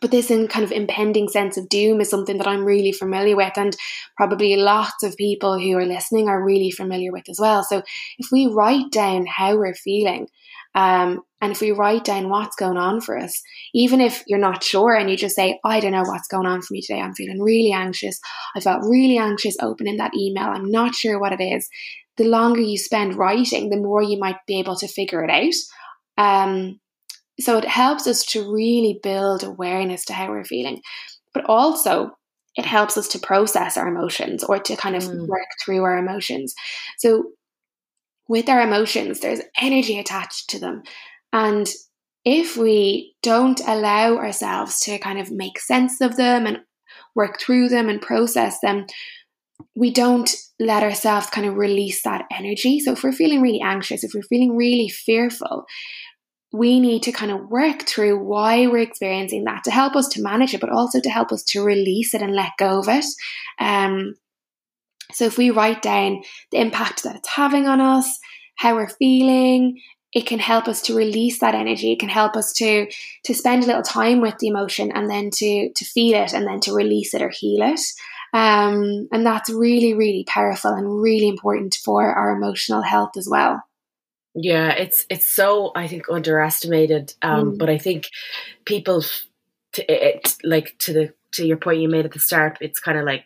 but 0.00 0.10
this 0.10 0.30
in 0.30 0.48
kind 0.48 0.64
of 0.64 0.72
impending 0.72 1.28
sense 1.28 1.56
of 1.56 1.68
doom 1.68 2.00
is 2.00 2.10
something 2.10 2.38
that 2.38 2.46
I'm 2.46 2.64
really 2.64 2.92
familiar 2.92 3.36
with, 3.36 3.56
and 3.56 3.76
probably 4.16 4.56
lots 4.56 5.02
of 5.02 5.16
people 5.16 5.58
who 5.58 5.76
are 5.76 5.86
listening 5.86 6.28
are 6.28 6.44
really 6.44 6.70
familiar 6.70 7.12
with 7.12 7.28
as 7.28 7.38
well. 7.40 7.62
So 7.62 7.82
if 8.18 8.28
we 8.32 8.46
write 8.46 8.90
down 8.90 9.26
how 9.26 9.56
we're 9.56 9.74
feeling, 9.74 10.28
um, 10.74 11.20
and 11.40 11.52
if 11.52 11.60
we 11.60 11.72
write 11.72 12.04
down 12.04 12.28
what's 12.28 12.56
going 12.56 12.76
on 12.76 13.00
for 13.00 13.18
us, 13.18 13.40
even 13.74 14.00
if 14.00 14.24
you're 14.26 14.38
not 14.38 14.64
sure 14.64 14.94
and 14.94 15.10
you 15.10 15.16
just 15.16 15.36
say, 15.36 15.60
I 15.64 15.78
don't 15.78 15.92
know 15.92 16.02
what's 16.02 16.28
going 16.28 16.46
on 16.46 16.62
for 16.62 16.72
me 16.72 16.80
today, 16.80 17.00
I'm 17.00 17.14
feeling 17.14 17.40
really 17.40 17.72
anxious. 17.72 18.18
I 18.56 18.60
felt 18.60 18.84
really 18.84 19.18
anxious 19.18 19.56
opening 19.60 19.98
that 19.98 20.16
email. 20.16 20.48
I'm 20.48 20.70
not 20.70 20.94
sure 20.94 21.20
what 21.20 21.38
it 21.38 21.42
is. 21.42 21.68
The 22.16 22.24
longer 22.24 22.60
you 22.60 22.78
spend 22.78 23.16
writing, 23.16 23.70
the 23.70 23.76
more 23.76 24.02
you 24.02 24.18
might 24.18 24.38
be 24.46 24.58
able 24.58 24.76
to 24.76 24.88
figure 24.88 25.22
it 25.22 25.30
out. 25.30 26.24
Um, 26.24 26.80
so 27.40 27.58
it 27.58 27.64
helps 27.64 28.06
us 28.06 28.24
to 28.26 28.52
really 28.52 29.00
build 29.02 29.42
awareness 29.42 30.04
to 30.06 30.12
how 30.12 30.30
we're 30.30 30.44
feeling, 30.44 30.80
but 31.32 31.44
also 31.44 32.12
it 32.56 32.64
helps 32.64 32.96
us 32.96 33.08
to 33.08 33.18
process 33.18 33.76
our 33.76 33.88
emotions 33.88 34.44
or 34.44 34.58
to 34.60 34.76
kind 34.76 34.94
of 34.94 35.02
mm. 35.02 35.26
work 35.26 35.48
through 35.64 35.82
our 35.82 35.98
emotions. 35.98 36.54
So 36.98 37.24
with 38.28 38.48
our 38.48 38.62
emotions, 38.62 39.20
there's 39.20 39.40
energy 39.60 39.98
attached 39.98 40.50
to 40.50 40.58
them. 40.58 40.82
And 41.32 41.70
if 42.24 42.56
we 42.56 43.14
don't 43.22 43.60
allow 43.66 44.16
ourselves 44.16 44.80
to 44.80 44.98
kind 44.98 45.18
of 45.18 45.30
make 45.30 45.58
sense 45.58 46.00
of 46.00 46.16
them 46.16 46.46
and 46.46 46.58
work 47.14 47.38
through 47.40 47.68
them 47.68 47.88
and 47.88 48.00
process 48.00 48.58
them, 48.60 48.86
we 49.76 49.90
don't 49.90 50.34
let 50.58 50.82
ourselves 50.82 51.28
kind 51.28 51.46
of 51.46 51.56
release 51.56 52.02
that 52.02 52.24
energy. 52.32 52.80
So 52.80 52.92
if 52.92 53.02
we're 53.02 53.12
feeling 53.12 53.42
really 53.42 53.60
anxious, 53.60 54.04
if 54.04 54.12
we're 54.14 54.22
feeling 54.22 54.56
really 54.56 54.88
fearful, 54.88 55.64
we 56.52 56.78
need 56.78 57.02
to 57.02 57.12
kind 57.12 57.32
of 57.32 57.50
work 57.50 57.82
through 57.82 58.24
why 58.24 58.68
we're 58.68 58.78
experiencing 58.78 59.44
that 59.44 59.64
to 59.64 59.72
help 59.72 59.96
us 59.96 60.08
to 60.08 60.22
manage 60.22 60.54
it, 60.54 60.60
but 60.60 60.70
also 60.70 61.00
to 61.00 61.10
help 61.10 61.32
us 61.32 61.42
to 61.42 61.64
release 61.64 62.14
it 62.14 62.22
and 62.22 62.34
let 62.34 62.52
go 62.58 62.78
of 62.78 62.88
it. 62.88 63.04
Um, 63.58 64.14
so 65.12 65.24
if 65.24 65.38
we 65.38 65.50
write 65.50 65.82
down 65.82 66.22
the 66.50 66.58
impact 66.58 67.02
that 67.02 67.16
it's 67.16 67.28
having 67.28 67.66
on 67.66 67.80
us, 67.80 68.18
how 68.56 68.74
we're 68.74 68.88
feeling, 68.88 69.80
it 70.12 70.26
can 70.26 70.38
help 70.38 70.68
us 70.68 70.80
to 70.82 70.96
release 70.96 71.40
that 71.40 71.54
energy. 71.54 71.92
It 71.92 71.98
can 71.98 72.08
help 72.08 72.36
us 72.36 72.52
to 72.54 72.86
to 73.24 73.34
spend 73.34 73.64
a 73.64 73.66
little 73.66 73.82
time 73.82 74.20
with 74.20 74.38
the 74.38 74.48
emotion 74.48 74.92
and 74.92 75.10
then 75.10 75.30
to 75.34 75.70
to 75.74 75.84
feel 75.84 76.22
it 76.22 76.32
and 76.32 76.46
then 76.46 76.60
to 76.60 76.72
release 76.72 77.14
it 77.14 77.22
or 77.22 77.30
heal 77.30 77.62
it. 77.62 77.80
Um, 78.32 79.08
and 79.12 79.24
that's 79.24 79.48
really, 79.48 79.94
really 79.94 80.24
powerful 80.26 80.72
and 80.72 81.00
really 81.00 81.28
important 81.28 81.76
for 81.84 82.04
our 82.04 82.30
emotional 82.30 82.82
health 82.82 83.16
as 83.16 83.28
well. 83.28 83.62
Yeah, 84.34 84.70
it's 84.70 85.06
it's 85.08 85.26
so 85.26 85.70
I 85.76 85.86
think 85.86 86.06
underestimated. 86.10 87.14
Um, 87.22 87.52
mm. 87.52 87.58
But 87.58 87.70
I 87.70 87.78
think 87.78 88.08
people, 88.64 89.04
to, 89.74 89.92
it, 89.92 90.34
like 90.42 90.74
to 90.80 90.92
the 90.92 91.14
to 91.34 91.46
your 91.46 91.56
point 91.56 91.80
you 91.80 91.88
made 91.88 92.04
at 92.04 92.12
the 92.12 92.18
start, 92.18 92.58
it's 92.60 92.80
kind 92.80 92.98
of 92.98 93.04
like 93.04 93.24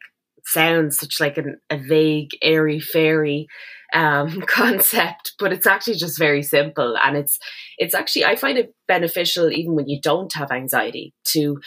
sounds 0.52 0.98
such 0.98 1.20
like 1.20 1.36
an, 1.36 1.58
a 1.70 1.76
vague, 1.76 2.30
airy, 2.42 2.80
fairy 2.80 3.46
um, 3.94 4.42
concept, 4.46 5.34
but 5.38 5.52
it's 5.52 5.66
actually 5.66 5.96
just 5.96 6.18
very 6.18 6.42
simple, 6.42 6.96
and 6.96 7.16
it's 7.16 7.38
it's 7.78 7.94
actually 7.94 8.24
I 8.24 8.36
find 8.36 8.58
it 8.58 8.74
beneficial 8.86 9.50
even 9.50 9.74
when 9.74 9.88
you 9.88 10.00
don't 10.00 10.32
have 10.34 10.50
anxiety 10.50 11.14
to 11.28 11.58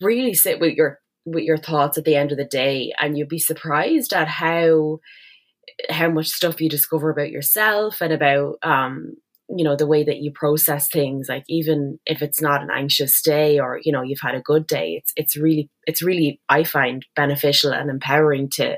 really 0.00 0.34
sit 0.34 0.60
with 0.60 0.74
your 0.74 0.98
with 1.26 1.44
your 1.44 1.58
thoughts 1.58 1.98
at 1.98 2.04
the 2.04 2.16
end 2.16 2.32
of 2.32 2.38
the 2.38 2.44
day, 2.44 2.92
and 3.00 3.16
you'd 3.16 3.28
be 3.28 3.38
surprised 3.38 4.12
at 4.12 4.28
how 4.28 4.98
how 5.88 6.10
much 6.10 6.28
stuff 6.28 6.60
you 6.60 6.68
discover 6.68 7.10
about 7.10 7.30
yourself 7.30 8.00
and 8.00 8.12
about 8.12 8.56
um, 8.62 9.14
you 9.56 9.64
know 9.64 9.76
the 9.76 9.86
way 9.86 10.04
that 10.04 10.18
you 10.18 10.30
process 10.32 10.88
things 10.88 11.28
like 11.28 11.44
even 11.48 11.98
if 12.06 12.22
it's 12.22 12.40
not 12.40 12.62
an 12.62 12.70
anxious 12.72 13.20
day 13.20 13.58
or 13.58 13.80
you 13.82 13.92
know 13.92 14.02
you've 14.02 14.20
had 14.20 14.34
a 14.34 14.40
good 14.40 14.66
day 14.66 14.92
it's 14.92 15.12
it's 15.16 15.36
really 15.36 15.68
it's 15.86 16.02
really 16.02 16.40
i 16.48 16.62
find 16.62 17.04
beneficial 17.16 17.72
and 17.72 17.90
empowering 17.90 18.48
to 18.48 18.76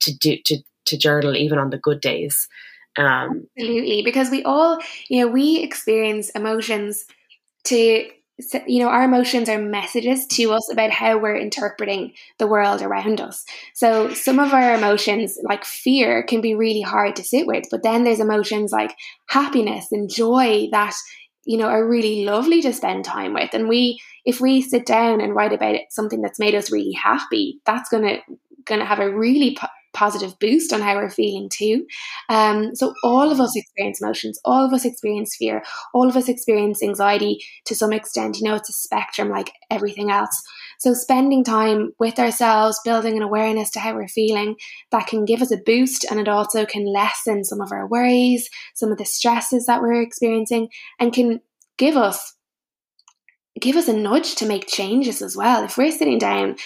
to 0.00 0.16
do 0.16 0.36
to 0.44 0.58
to 0.86 0.96
journal 0.96 1.36
even 1.36 1.58
on 1.58 1.70
the 1.70 1.78
good 1.78 2.00
days. 2.00 2.48
Um 2.96 3.46
absolutely 3.58 4.02
because 4.02 4.30
we 4.30 4.42
all 4.42 4.78
you 5.08 5.24
know 5.24 5.30
we 5.30 5.62
experience 5.62 6.30
emotions 6.30 7.06
to 7.64 8.08
you 8.66 8.82
know 8.82 8.88
our 8.88 9.04
emotions 9.04 9.48
are 9.48 9.60
messages 9.60 10.26
to 10.26 10.52
us 10.52 10.70
about 10.70 10.90
how 10.90 11.18
we're 11.18 11.36
interpreting 11.36 12.12
the 12.38 12.46
world 12.46 12.82
around 12.82 13.20
us. 13.20 13.44
So 13.74 14.12
some 14.14 14.38
of 14.38 14.52
our 14.52 14.74
emotions 14.74 15.38
like 15.42 15.64
fear 15.64 16.22
can 16.22 16.40
be 16.40 16.54
really 16.54 16.82
hard 16.82 17.16
to 17.16 17.24
sit 17.24 17.46
with 17.46 17.64
but 17.70 17.82
then 17.82 18.04
there's 18.04 18.20
emotions 18.20 18.72
like 18.72 18.94
happiness 19.28 19.88
and 19.92 20.10
joy 20.10 20.68
that 20.72 20.94
you 21.44 21.58
know 21.58 21.68
are 21.68 21.88
really 21.88 22.24
lovely 22.24 22.62
to 22.62 22.72
spend 22.72 23.04
time 23.04 23.34
with. 23.34 23.54
And 23.54 23.68
we 23.68 24.00
if 24.24 24.40
we 24.40 24.62
sit 24.62 24.86
down 24.86 25.20
and 25.20 25.34
write 25.34 25.52
about 25.52 25.74
it, 25.74 25.86
something 25.90 26.22
that's 26.22 26.38
made 26.38 26.54
us 26.54 26.70
really 26.70 26.92
happy 26.92 27.60
that's 27.66 27.88
going 27.88 28.04
to 28.04 28.18
going 28.64 28.80
to 28.80 28.86
have 28.86 29.00
a 29.00 29.10
really 29.10 29.56
positive 29.92 30.38
boost 30.38 30.72
on 30.72 30.80
how 30.80 30.96
we're 30.96 31.10
feeling 31.10 31.48
too. 31.52 31.86
Um, 32.28 32.74
so 32.74 32.94
all 33.02 33.30
of 33.30 33.40
us 33.40 33.56
experience 33.56 34.00
emotions, 34.00 34.40
all 34.44 34.64
of 34.64 34.72
us 34.72 34.84
experience 34.84 35.36
fear, 35.36 35.62
all 35.92 36.08
of 36.08 36.16
us 36.16 36.28
experience 36.28 36.82
anxiety 36.82 37.44
to 37.66 37.74
some 37.74 37.92
extent. 37.92 38.38
You 38.38 38.48
know, 38.48 38.54
it's 38.54 38.70
a 38.70 38.72
spectrum 38.72 39.28
like 39.28 39.52
everything 39.70 40.10
else. 40.10 40.42
So 40.78 40.94
spending 40.94 41.44
time 41.44 41.92
with 41.98 42.18
ourselves, 42.18 42.80
building 42.84 43.16
an 43.16 43.22
awareness 43.22 43.70
to 43.72 43.80
how 43.80 43.94
we're 43.94 44.08
feeling, 44.08 44.56
that 44.90 45.06
can 45.06 45.24
give 45.24 45.42
us 45.42 45.52
a 45.52 45.58
boost 45.58 46.04
and 46.10 46.18
it 46.18 46.28
also 46.28 46.66
can 46.66 46.84
lessen 46.84 47.44
some 47.44 47.60
of 47.60 47.72
our 47.72 47.86
worries, 47.86 48.48
some 48.74 48.90
of 48.90 48.98
the 48.98 49.04
stresses 49.04 49.66
that 49.66 49.80
we're 49.80 50.02
experiencing, 50.02 50.68
and 50.98 51.12
can 51.12 51.40
give 51.76 51.96
us 51.96 52.34
give 53.60 53.76
us 53.76 53.86
a 53.86 53.92
nudge 53.92 54.34
to 54.36 54.46
make 54.46 54.66
changes 54.66 55.22
as 55.22 55.36
well. 55.36 55.62
If 55.62 55.76
we're 55.76 55.92
sitting 55.92 56.18
down 56.18 56.56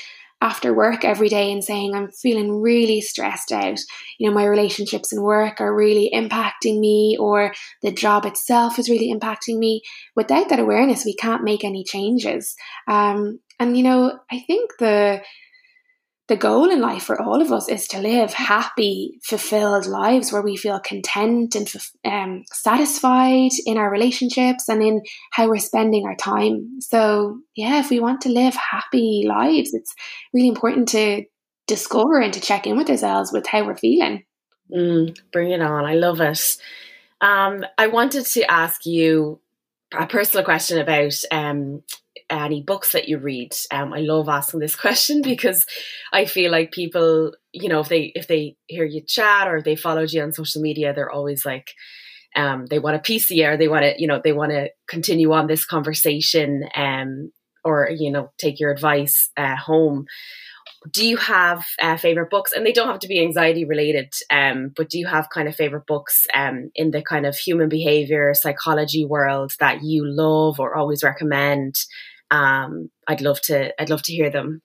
after 0.41 0.75
work 0.75 1.05
every 1.05 1.29
day 1.29 1.51
and 1.51 1.65
saying, 1.65 1.95
I'm 1.95 2.11
feeling 2.11 2.61
really 2.61 3.01
stressed 3.01 3.53
out. 3.53 3.79
You 4.19 4.29
know, 4.29 4.35
my 4.35 4.45
relationships 4.45 5.13
and 5.13 5.23
work 5.23 5.61
are 5.61 5.75
really 5.75 6.11
impacting 6.15 6.79
me, 6.79 7.17
or 7.19 7.55
the 7.83 7.91
job 7.93 8.27
itself 8.27 8.79
is 8.79 8.91
really 8.91 9.13
impacting 9.13 9.59
me. 9.59 9.83
Without 10.15 10.49
that 10.51 10.61
awareness, 10.61 11.05
we 11.05 11.15
can't 11.15 11.43
make 11.43 11.65
any 11.65 11.85
changes. 11.85 12.55
Um, 12.87 13.41
and, 13.59 13.77
you 13.77 13.83
know, 13.83 14.19
I 14.31 14.41
think 14.41 14.73
the 14.79 15.23
the 16.29 16.37
goal 16.37 16.71
in 16.71 16.81
life 16.81 17.05
for 17.05 17.21
all 17.21 17.41
of 17.41 17.53
us 17.53 17.69
is 17.69 17.87
to 17.89 18.01
live 18.01 18.33
happy, 18.33 19.21
fulfilled 19.23 19.87
lives 19.87 20.33
where 20.33 20.43
we 20.43 20.57
feel 20.57 20.81
content 20.81 21.55
and 21.55 21.73
um, 22.05 22.45
satisfied 22.53 23.53
in 23.65 23.79
our 23.79 23.91
relationships 23.91 24.69
and 24.69 24.83
in 24.83 25.03
how 25.31 25.49
we're 25.49 25.59
spending 25.59 26.05
our 26.05 26.17
time. 26.17 26.81
So, 26.81 27.39
yeah, 27.55 27.79
if 27.79 27.91
we 27.91 28.01
want 28.01 28.23
to 28.23 28.29
live 28.29 28.57
happy 28.57 29.25
lives, 29.27 29.73
it's 29.73 29.95
really 30.35 30.49
important 30.49 30.89
to 30.89 31.25
discover 31.69 32.21
and 32.21 32.33
to 32.33 32.41
check 32.41 32.67
in 32.67 32.77
with 32.77 32.91
ourselves 32.91 33.33
with 33.33 33.47
how 33.47 33.65
we're 33.65 33.77
feeling. 33.77 34.25
Mm, 34.73 35.17
bring 35.33 35.53
it 35.53 35.63
on. 35.63 35.85
I 35.85 35.95
love 35.95 36.21
it. 36.21 36.59
Um, 37.21 37.65
I 37.79 37.87
wanted 37.87 38.27
to 38.27 38.51
ask 38.51 38.85
you 38.85 39.41
a 39.97 40.07
personal 40.07 40.45
question 40.45 40.79
about 40.79 41.15
um, 41.31 41.83
any 42.31 42.63
books 42.63 42.93
that 42.93 43.09
you 43.09 43.19
read? 43.19 43.53
Um, 43.71 43.93
I 43.93 44.01
love 44.01 44.29
asking 44.29 44.61
this 44.61 44.77
question 44.85 45.23
because 45.23 45.67
I 46.13 46.25
feel 46.25 46.51
like 46.51 46.73
people, 46.73 47.33
you 47.53 47.69
know, 47.69 47.81
if 47.81 47.89
they 47.89 48.13
if 48.15 48.27
they 48.27 48.57
hear 48.67 48.85
you 48.85 49.03
chat 49.07 49.49
or 49.49 49.63
they 49.63 49.77
followed 49.77 50.13
you 50.13 50.23
on 50.23 50.33
social 50.33 50.63
media, 50.63 50.93
they're 50.95 51.11
always 51.11 51.45
like, 51.45 51.73
um, 52.35 52.67
they 52.67 52.79
want 52.79 52.97
a 52.97 53.01
piece 53.01 53.31
of 53.31 53.39
or 53.39 53.57
they 53.57 53.69
want 53.69 53.85
to, 53.85 53.95
you 53.99 54.07
know, 54.07 54.21
they 54.23 54.33
want 54.33 54.53
to 54.53 54.69
continue 54.89 55.33
on 55.33 55.47
this 55.47 55.65
conversation, 55.65 56.69
um, 56.75 57.31
or 57.65 57.91
you 57.91 58.11
know, 58.11 58.31
take 58.39 58.61
your 58.61 58.71
advice 58.71 59.31
uh, 59.37 59.57
home. 59.57 60.07
Do 60.93 61.05
you 61.05 61.17
have 61.17 61.67
uh, 61.83 61.97
favorite 61.97 62.31
books? 62.31 62.53
And 62.53 62.65
they 62.65 62.73
don't 62.73 62.89
have 62.89 63.01
to 63.01 63.09
be 63.09 63.21
anxiety 63.21 63.65
related, 63.65 64.13
um, 64.31 64.73
but 64.77 64.89
do 64.89 64.99
you 64.99 65.07
have 65.07 65.31
kind 65.31 65.49
of 65.49 65.57
favorite 65.57 65.87
books 65.87 66.27
um, 66.33 66.71
in 66.77 66.93
the 66.93 67.03
kind 67.03 67.27
of 67.27 67.37
human 67.37 67.69
behavior 67.69 68.35
psychology 68.35 69.05
world 69.05 69.53
that 69.59 69.83
you 69.83 70.05
love 70.07 70.61
or 70.61 70.77
always 70.77 71.03
recommend? 71.03 71.77
Um, 72.31 72.91
I'd 73.07 73.21
love 73.21 73.41
to 73.43 73.81
I'd 73.81 73.91
love 73.91 74.03
to 74.03 74.13
hear 74.13 74.31
them. 74.31 74.63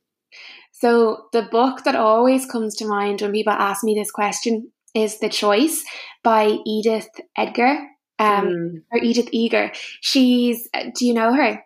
So 0.72 1.26
the 1.32 1.44
book 1.44 1.84
that 1.84 1.96
always 1.96 2.46
comes 2.46 2.76
to 2.78 2.88
mind 2.88 3.22
when 3.22 3.32
people 3.32 3.54
ask 3.54 3.84
me 3.84 3.94
this 3.94 4.12
question 4.12 4.72
is 4.96 5.20
The 5.20 5.30
Choice 5.30 5.84
by 6.24 6.58
Edith 6.66 7.10
Edgar 7.38 7.88
um, 8.20 8.48
mm. 8.48 8.84
or 8.92 8.98
Edith 9.00 9.30
Eger. 9.32 9.72
She's 10.02 10.68
do 10.96 11.06
you 11.06 11.14
know 11.14 11.34
her? 11.34 11.64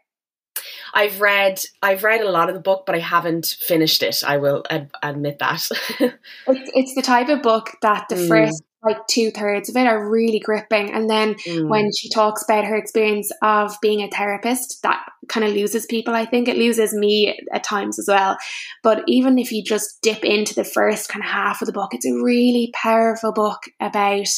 I've 0.93 1.21
read 1.21 1.61
I've 1.81 2.03
read 2.03 2.21
a 2.21 2.31
lot 2.31 2.49
of 2.49 2.55
the 2.55 2.61
book, 2.61 2.85
but 2.85 2.95
I 2.95 2.99
haven't 2.99 3.57
finished 3.59 4.03
it. 4.03 4.23
I 4.25 4.37
will 4.37 4.63
ad- 4.69 4.91
admit 5.03 5.39
that. 5.39 5.67
it's, 5.99 6.71
it's 6.73 6.95
the 6.95 7.01
type 7.01 7.29
of 7.29 7.41
book 7.41 7.71
that 7.81 8.07
the 8.09 8.15
mm. 8.15 8.27
first 8.27 8.63
like 8.85 9.05
two 9.07 9.31
thirds 9.31 9.69
of 9.69 9.75
it 9.75 9.87
are 9.87 10.09
really 10.09 10.39
gripping. 10.39 10.91
And 10.93 11.09
then 11.09 11.35
mm. 11.35 11.67
when 11.67 11.91
she 11.91 12.09
talks 12.09 12.43
about 12.43 12.65
her 12.65 12.75
experience 12.75 13.31
of 13.41 13.75
being 13.81 14.01
a 14.01 14.09
therapist, 14.09 14.81
that 14.83 15.03
kind 15.27 15.45
of 15.45 15.53
loses 15.53 15.85
people. 15.85 16.13
I 16.13 16.25
think 16.25 16.47
it 16.47 16.57
loses 16.57 16.93
me 16.93 17.37
at 17.51 17.63
times 17.63 17.99
as 17.99 18.07
well. 18.07 18.37
But 18.83 19.03
even 19.07 19.39
if 19.39 19.51
you 19.51 19.63
just 19.63 20.01
dip 20.01 20.23
into 20.23 20.53
the 20.53 20.63
first 20.63 21.09
kind 21.09 21.23
of 21.23 21.29
half 21.29 21.61
of 21.61 21.65
the 21.65 21.73
book, 21.73 21.93
it's 21.93 22.05
a 22.05 22.23
really 22.23 22.71
powerful 22.73 23.33
book 23.33 23.63
about, 23.79 24.29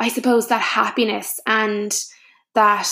I 0.00 0.08
suppose, 0.08 0.48
that 0.48 0.62
happiness 0.62 1.38
and 1.46 1.94
that 2.54 2.88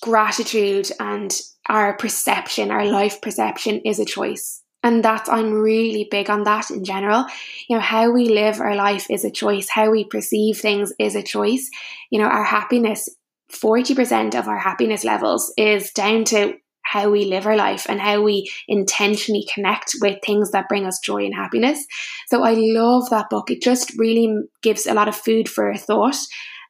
gratitude 0.00 0.90
and 1.00 1.34
our 1.68 1.96
perception, 1.96 2.70
our 2.70 2.84
life 2.84 3.20
perception 3.20 3.80
is 3.84 3.98
a 3.98 4.04
choice. 4.04 4.63
And 4.84 5.02
that's, 5.02 5.30
I'm 5.30 5.52
really 5.54 6.06
big 6.10 6.28
on 6.28 6.44
that 6.44 6.70
in 6.70 6.84
general. 6.84 7.24
You 7.68 7.76
know, 7.76 7.82
how 7.82 8.10
we 8.10 8.28
live 8.28 8.60
our 8.60 8.76
life 8.76 9.10
is 9.10 9.24
a 9.24 9.30
choice. 9.30 9.68
How 9.70 9.90
we 9.90 10.04
perceive 10.04 10.58
things 10.58 10.92
is 10.98 11.16
a 11.16 11.22
choice. 11.22 11.70
You 12.10 12.20
know, 12.20 12.28
our 12.28 12.44
happiness, 12.44 13.08
40% 13.50 14.34
of 14.34 14.46
our 14.46 14.58
happiness 14.58 15.02
levels 15.02 15.52
is 15.56 15.90
down 15.90 16.24
to 16.26 16.58
how 16.82 17.10
we 17.10 17.24
live 17.24 17.46
our 17.46 17.56
life 17.56 17.86
and 17.88 17.98
how 17.98 18.20
we 18.20 18.52
intentionally 18.68 19.46
connect 19.52 19.94
with 20.02 20.18
things 20.22 20.50
that 20.50 20.68
bring 20.68 20.84
us 20.84 21.00
joy 21.00 21.24
and 21.24 21.34
happiness. 21.34 21.86
So 22.28 22.44
I 22.44 22.52
love 22.52 23.08
that 23.08 23.30
book. 23.30 23.50
It 23.50 23.62
just 23.62 23.98
really 23.98 24.36
gives 24.62 24.86
a 24.86 24.92
lot 24.92 25.08
of 25.08 25.16
food 25.16 25.48
for 25.48 25.74
thought. 25.76 26.18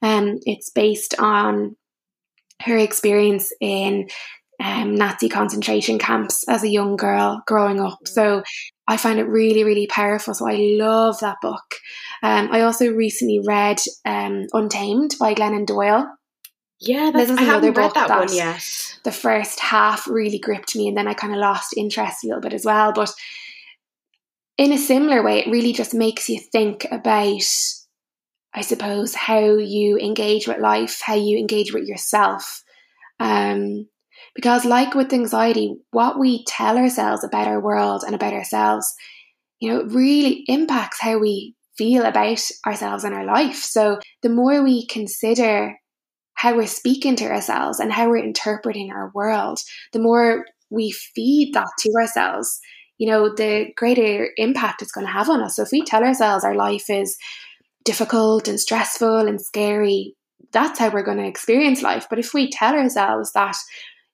Um, 0.03 0.39
it's 0.47 0.71
based 0.71 1.17
on 1.19 1.77
her 2.63 2.79
experience 2.79 3.53
in 3.61 4.09
um, 4.63 4.95
Nazi 4.95 5.29
concentration 5.29 5.99
camps 5.99 6.49
as 6.49 6.63
a 6.63 6.69
young 6.69 6.97
girl 6.97 7.43
growing 7.47 7.81
up. 7.81 8.07
So 8.07 8.43
I 8.87 8.97
find 8.97 9.19
it 9.19 9.25
really, 9.25 9.65
really 9.65 9.87
powerful. 9.87 10.35
So 10.35 10.49
I 10.49 10.57
love 10.57 11.21
that 11.21 11.37
book. 11.43 11.77
Um, 12.23 12.49
I 12.53 12.63
also 12.63 12.91
recently 12.91 13.41
read 13.45 13.79
um, 14.05 14.47
Untamed 14.53 15.17
by 15.19 15.35
Glennon 15.35 15.67
Doyle. 15.67 16.07
Yeah, 16.81 17.11
this 17.15 17.31
is 17.31 17.39
I 17.39 17.45
another 17.45 17.73
book 17.73 17.95
that, 17.95 18.09
that 18.09 18.19
one 18.19 18.35
yet. 18.35 18.99
The 19.05 19.13
first 19.13 19.61
half 19.61 20.07
really 20.07 20.39
gripped 20.39 20.77
me, 20.77 20.89
and 20.89 20.97
then 20.97 21.09
I 21.09 21.15
kind 21.15 21.33
of 21.33 21.39
lost 21.39 21.75
interest 21.77 22.25
a 22.25 22.27
little 22.27 22.43
bit 22.43 22.53
as 22.53 22.65
well. 22.65 22.93
But 22.93 23.13
in 24.59 24.73
a 24.73 24.79
similar 24.79 25.23
way, 25.23 25.39
it 25.39 25.51
really 25.51 25.73
just 25.73 25.95
makes 25.95 26.29
you 26.29 26.39
think 26.39 26.87
about, 26.91 27.43
I 28.53 28.61
suppose, 28.61 29.15
how 29.15 29.41
you 29.41 29.99
engage 29.99 30.47
with 30.47 30.59
life, 30.59 31.01
how 31.03 31.15
you 31.15 31.39
engage 31.39 31.73
with 31.73 31.85
yourself. 31.85 32.63
Um, 33.19 33.89
because, 34.35 34.65
like 34.65 34.95
with 34.95 35.13
anxiety, 35.13 35.77
what 35.91 36.19
we 36.19 36.45
tell 36.45 36.77
ourselves 36.77 37.25
about 37.25 37.47
our 37.49 37.61
world 37.61 38.03
and 38.05 38.15
about 38.15 38.33
ourselves, 38.33 38.93
you 39.61 39.73
know, 39.73 39.85
really 39.85 40.45
impacts 40.49 41.01
how 41.01 41.19
we 41.19 41.55
feel 41.77 42.05
about 42.05 42.41
ourselves 42.67 43.05
and 43.05 43.15
our 43.15 43.25
life. 43.25 43.57
So, 43.57 44.01
the 44.23 44.29
more 44.29 44.63
we 44.63 44.87
consider 44.87 45.77
how 46.35 46.57
we're 46.57 46.67
speaking 46.67 47.15
to 47.17 47.27
ourselves 47.27 47.79
and 47.79 47.93
how 47.93 48.09
we're 48.09 48.25
interpreting 48.25 48.91
our 48.91 49.13
world, 49.15 49.61
the 49.93 50.01
more 50.01 50.45
we 50.71 50.91
feed 50.91 51.55
that 51.55 51.69
to 51.79 51.93
ourselves, 52.01 52.59
you 52.99 53.09
know, 53.09 53.33
the 53.35 53.67
greater 53.77 54.31
impact 54.37 54.83
it's 54.83 54.93
going 54.93 55.07
to 55.07 55.13
have 55.13 55.29
on 55.29 55.43
us. 55.43 55.57
So, 55.57 55.63
if 55.63 55.71
we 55.71 55.85
tell 55.85 56.03
ourselves 56.03 56.45
our 56.45 56.57
life 56.57 56.91
is 56.91 57.17
difficult 57.85 58.49
and 58.49 58.59
stressful 58.59 59.29
and 59.29 59.41
scary, 59.41 60.17
that's 60.53 60.79
how 60.79 60.91
we're 60.91 61.03
going 61.03 61.19
to 61.19 61.27
experience 61.27 61.83
life. 61.83 62.07
But 62.11 62.19
if 62.19 62.35
we 62.35 62.51
tell 62.51 62.75
ourselves 62.75 63.33
that 63.33 63.57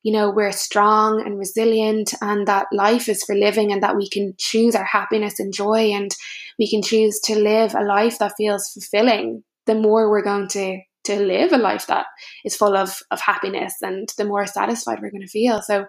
you 0.03 0.13
know, 0.13 0.31
we're 0.31 0.53
strong 0.53 1.21
and 1.21 1.39
resilient 1.39 2.15
and 2.21 2.47
that 2.47 2.67
life 2.73 3.09
is 3.09 3.23
for 3.25 3.35
living 3.35 3.73
and 3.73 3.83
that 3.83 3.97
we 3.97 4.09
can 4.09 4.35
choose 4.39 4.75
our 4.75 4.85
happiness 4.85 5.39
and 5.39 5.53
joy 5.53 5.93
and 5.93 6.15
we 6.59 6.69
can 6.69 6.83
choose 6.83 7.21
to 7.25 7.39
live 7.39 7.75
a 7.75 7.83
life 7.83 8.19
that 8.19 8.35
feels 8.37 8.71
fulfilling, 8.73 9.43
the 9.67 9.75
more 9.75 10.11
we're 10.11 10.23
going 10.23 10.49
to 10.49 10.81
to 11.03 11.19
live 11.19 11.53
a 11.53 11.57
life 11.57 11.87
that 11.87 12.07
is 12.45 12.55
full 12.57 12.77
of, 12.77 12.99
of 13.11 13.21
happiness 13.21 13.75
and 13.81 14.11
the 14.19 14.25
more 14.25 14.47
satisfied 14.47 15.01
we're 15.01 15.11
going 15.11 15.23
to 15.23 15.27
feel. 15.27 15.63
So, 15.63 15.87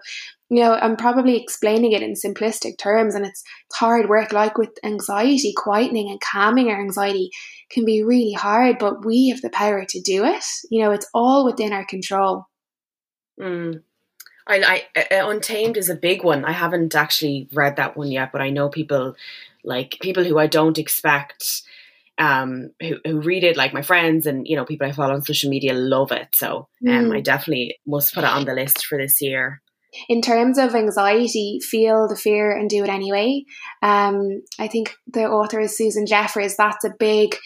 you 0.48 0.62
know, 0.62 0.72
I'm 0.72 0.96
probably 0.96 1.36
explaining 1.36 1.92
it 1.92 2.02
in 2.02 2.14
simplistic 2.14 2.78
terms 2.78 3.14
and 3.14 3.26
it's, 3.26 3.42
hard 3.74 4.08
work, 4.08 4.32
like 4.32 4.58
with 4.58 4.70
anxiety, 4.84 5.54
quietening 5.56 6.10
and 6.10 6.20
calming 6.20 6.68
our 6.68 6.80
anxiety 6.80 7.30
can 7.70 7.84
be 7.84 8.02
really 8.02 8.32
hard, 8.32 8.78
but 8.78 9.04
we 9.04 9.30
have 9.30 9.40
the 9.40 9.50
power 9.50 9.84
to 9.88 10.00
do 10.00 10.24
it. 10.24 10.44
You 10.70 10.84
know, 10.84 10.92
it's 10.92 11.08
all 11.14 11.44
within 11.44 11.72
our 11.72 11.86
control. 11.86 12.44
Mm. 13.40 13.82
I, 14.46 14.84
I 14.96 15.14
uh, 15.14 15.28
Untamed 15.28 15.76
is 15.76 15.88
a 15.88 15.94
big 15.94 16.24
one. 16.24 16.44
I 16.44 16.52
haven't 16.52 16.94
actually 16.94 17.48
read 17.52 17.76
that 17.76 17.96
one 17.96 18.10
yet, 18.10 18.32
but 18.32 18.40
I 18.40 18.50
know 18.50 18.68
people 18.68 19.14
like 19.64 19.98
people 20.00 20.24
who 20.24 20.38
I 20.38 20.46
don't 20.46 20.78
expect 20.78 21.62
um, 22.18 22.70
who, 22.80 22.98
who 23.04 23.20
read 23.20 23.44
it, 23.44 23.56
like 23.56 23.72
my 23.72 23.82
friends 23.82 24.26
and 24.26 24.46
you 24.46 24.56
know 24.56 24.64
people 24.64 24.86
I 24.86 24.92
follow 24.92 25.14
on 25.14 25.22
social 25.22 25.50
media, 25.50 25.72
love 25.74 26.12
it. 26.12 26.28
So 26.34 26.68
um, 26.86 26.94
mm. 27.06 27.16
I 27.16 27.20
definitely 27.20 27.78
must 27.86 28.14
put 28.14 28.24
it 28.24 28.30
on 28.30 28.44
the 28.44 28.54
list 28.54 28.86
for 28.86 28.98
this 28.98 29.20
year. 29.20 29.62
In 30.08 30.22
terms 30.22 30.56
of 30.56 30.74
anxiety, 30.74 31.58
feel 31.60 32.08
the 32.08 32.16
fear 32.16 32.50
and 32.56 32.68
do 32.68 32.82
it 32.82 32.88
anyway. 32.88 33.44
Um, 33.82 34.42
I 34.58 34.66
think 34.66 34.94
the 35.06 35.24
author 35.24 35.60
is 35.60 35.76
Susan 35.76 36.06
Jeffers. 36.06 36.56
That's 36.56 36.84
a 36.84 36.94
big 36.98 37.36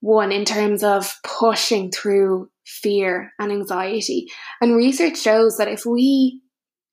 one 0.00 0.32
in 0.32 0.44
terms 0.44 0.82
of 0.82 1.12
pushing 1.22 1.90
through 1.90 2.50
fear 2.66 3.32
and 3.38 3.52
anxiety. 3.52 4.26
And 4.60 4.76
research 4.76 5.18
shows 5.18 5.56
that 5.56 5.68
if 5.68 5.86
we 5.86 6.42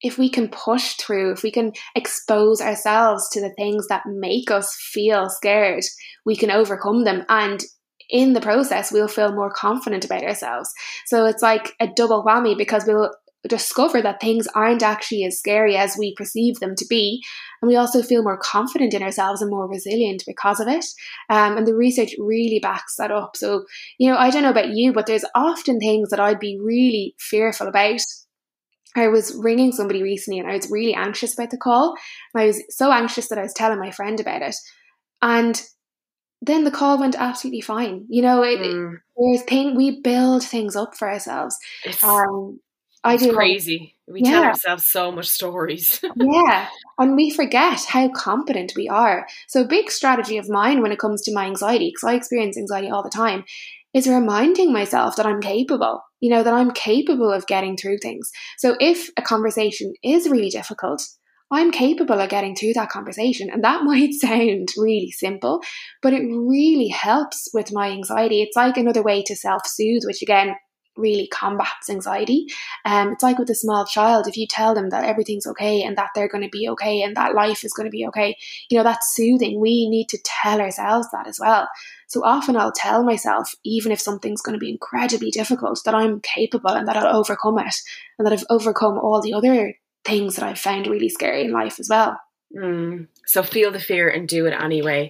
if 0.04 0.18
we 0.18 0.30
can 0.30 0.50
push 0.50 0.96
through, 0.96 1.32
if 1.32 1.44
we 1.44 1.52
can 1.52 1.72
expose 1.96 2.60
ourselves 2.60 3.30
to 3.30 3.40
the 3.40 3.54
things 3.58 3.88
that 3.88 4.04
make 4.06 4.52
us 4.52 4.76
feel 4.92 5.30
scared, 5.30 5.84
we 6.26 6.36
can 6.36 6.52
overcome 6.52 7.06
them. 7.06 7.24
And 7.30 7.64
in 8.10 8.34
the 8.34 8.42
process, 8.42 8.92
we'll 8.92 9.08
feel 9.08 9.34
more 9.34 9.50
confident 9.50 10.04
about 10.04 10.24
ourselves. 10.24 10.70
So 11.06 11.26
it's 11.26 11.42
like 11.42 11.74
a 11.80 11.88
double 11.88 12.24
whammy 12.24 12.58
because 12.58 12.84
we'll 12.86 13.12
discover 13.48 14.02
that 14.02 14.22
things 14.22 14.48
aren't 14.56 14.84
actually 14.84 15.24
as 15.26 15.38
scary 15.38 15.76
as 15.76 15.98
we 15.98 16.16
perceive 16.16 16.60
them 16.60 16.76
to 16.76 16.86
be. 16.90 17.22
And 17.62 17.68
we 17.68 17.76
also 17.76 18.02
feel 18.02 18.24
more 18.24 18.38
confident 18.38 18.94
in 18.94 19.04
ourselves 19.04 19.42
and 19.42 19.52
more 19.52 19.68
resilient 19.68 20.24
because 20.26 20.60
of 20.60 20.68
it. 20.68 20.86
Um, 21.30 21.58
and 21.58 21.68
the 21.68 21.76
research 21.76 22.16
really 22.20 22.60
backs 22.62 22.96
that 22.98 23.12
up. 23.12 23.36
So, 23.36 23.66
you 23.98 24.10
know, 24.10 24.18
I 24.18 24.30
don't 24.30 24.44
know 24.44 24.50
about 24.50 24.70
you, 24.70 24.94
but 24.94 25.06
there's 25.06 25.26
often 25.36 25.80
things 25.80 26.10
that 26.10 26.20
I'd 26.20 26.40
be 26.40 26.58
really 26.62 27.16
fearful 27.20 27.68
about 27.68 28.00
I 28.96 29.08
was 29.08 29.36
ringing 29.36 29.72
somebody 29.72 30.04
recently 30.04 30.40
and 30.40 30.50
I 30.50 30.56
was 30.56 30.70
really 30.70 30.94
anxious 30.94 31.34
about 31.34 31.50
the 31.50 31.58
call. 31.58 31.96
I 32.36 32.46
was 32.46 32.64
so 32.70 32.92
anxious 32.92 33.28
that 33.30 33.40
I 33.40 33.44
was 33.44 33.54
telling 33.54 33.80
my 33.80 33.92
friend 33.92 34.20
about 34.20 34.42
it. 34.42 34.56
And 35.22 35.62
then 36.42 36.64
the 36.64 36.72
call 36.72 37.00
went 37.00 37.16
absolutely 37.18 37.62
fine. 37.62 38.06
You 38.10 38.22
know, 38.22 38.44
it, 38.44 38.60
mm. 38.60 38.96
there's 39.18 39.44
thing 39.44 39.76
we 39.76 40.02
build 40.02 40.44
things 40.44 40.76
up 40.76 40.96
for 40.96 41.10
ourselves. 41.10 41.58
Um, 42.04 42.60
I 43.04 43.18
do 43.18 43.34
crazy. 43.34 43.96
we 44.08 44.22
yeah. 44.22 44.32
tell 44.32 44.44
ourselves 44.46 44.86
so 44.88 45.12
much 45.12 45.28
stories. 45.28 46.02
yeah, 46.16 46.68
and 46.98 47.16
we 47.16 47.32
forget 47.32 47.84
how 47.86 48.10
competent 48.10 48.74
we 48.76 48.88
are. 48.88 49.28
So, 49.48 49.66
big 49.66 49.92
strategy 49.92 50.38
of 50.38 50.50
mine 50.50 50.82
when 50.82 50.92
it 50.92 51.00
comes 51.00 51.22
to 51.24 51.34
my 51.34 51.46
anxiety, 51.46 51.90
because 51.90 52.10
I 52.10 52.16
experience 52.16 52.58
anxiety 52.58 52.90
all 52.90 53.04
the 53.04 53.10
time, 53.10 53.44
is 53.94 54.08
reminding 54.08 54.72
myself 54.72 55.16
that 55.18 55.26
I'm 55.26 55.42
capable, 55.42 56.02
you 56.20 56.30
know, 56.30 56.44
that 56.44 56.54
I'm 56.54 56.72
capable 56.72 57.32
of 57.32 57.48
getting 57.48 57.78
through 57.78 57.98
things. 58.02 58.32
So 58.58 58.76
if 58.80 59.10
a 59.18 59.22
conversation 59.22 59.94
is 60.04 60.30
really 60.30 60.50
difficult, 60.50 61.04
I'm 61.52 61.72
capable 61.72 62.20
of 62.20 62.30
getting 62.30 62.56
through 62.56 62.74
that 62.74 62.90
conversation. 62.90 63.50
And 63.52 63.64
that 63.64 63.84
might 63.84 64.14
sound 64.14 64.70
really 64.78 65.12
simple, 65.12 65.62
but 66.02 66.14
it 66.14 66.24
really 66.24 66.88
helps 66.88 67.50
with 67.54 67.72
my 67.72 67.92
anxiety. 67.92 68.42
It's 68.42 68.56
like 68.56 68.78
another 68.78 69.04
way 69.04 69.22
to 69.24 69.36
self 69.36 69.68
soothe, 69.68 70.04
which 70.06 70.22
again, 70.22 70.56
really 70.96 71.28
combats 71.28 71.90
anxiety. 71.90 72.48
Um, 72.86 73.14
it's 73.14 73.24
like 73.24 73.40
with 73.40 73.50
a 73.50 73.56
small 73.56 73.86
child, 73.86 74.28
if 74.28 74.38
you 74.38 74.48
tell 74.48 74.74
them 74.74 74.90
that 74.90 75.06
everything's 75.06 75.48
okay 75.48 75.84
and 75.84 75.98
that 75.98 76.10
they're 76.16 76.28
going 76.28 76.44
to 76.44 76.50
be 76.50 76.68
okay 76.70 77.02
and 77.02 77.16
that 77.16 77.36
life 77.36 77.64
is 77.64 77.74
going 77.74 77.86
to 77.86 77.92
be 77.92 78.06
okay, 78.08 78.38
you 78.70 78.78
know, 78.78 78.84
that's 78.84 79.16
soothing. 79.16 79.60
We 79.60 79.90
need 79.90 80.10
to 80.10 80.20
tell 80.24 80.62
ourselves 80.62 81.08
that 81.12 81.28
as 81.28 81.40
well. 81.40 81.68
So 82.08 82.24
often 82.24 82.56
I'll 82.56 82.72
tell 82.72 83.04
myself, 83.04 83.56
even 83.64 83.92
if 83.92 84.00
something's 84.00 84.42
going 84.42 84.54
to 84.54 84.60
be 84.60 84.70
incredibly 84.70 85.32
difficult, 85.32 85.82
that 85.86 85.96
I'm 85.96 86.20
capable 86.22 86.70
and 86.70 86.88
that 86.88 86.98
I'll 86.98 87.18
overcome 87.18 87.60
it 87.60 87.76
and 88.18 88.26
that 88.26 88.34
I've 88.34 88.46
overcome 88.50 89.00
all 89.00 89.22
the 89.22 89.34
other 89.34 89.76
things 90.06 90.36
that 90.36 90.46
I've 90.46 90.60
found 90.60 90.88
really 90.88 91.10
scary 91.10 91.46
in 91.46 91.52
life 91.52 91.80
as 91.80 91.90
well. 91.90 92.20
Mm. 92.56 93.08
So 93.26 93.42
feel 93.42 93.72
the 93.72 93.80
fear 93.80 94.10
and 94.10 94.28
do 94.28 94.46
it 94.46 94.54
anyway. 94.54 95.10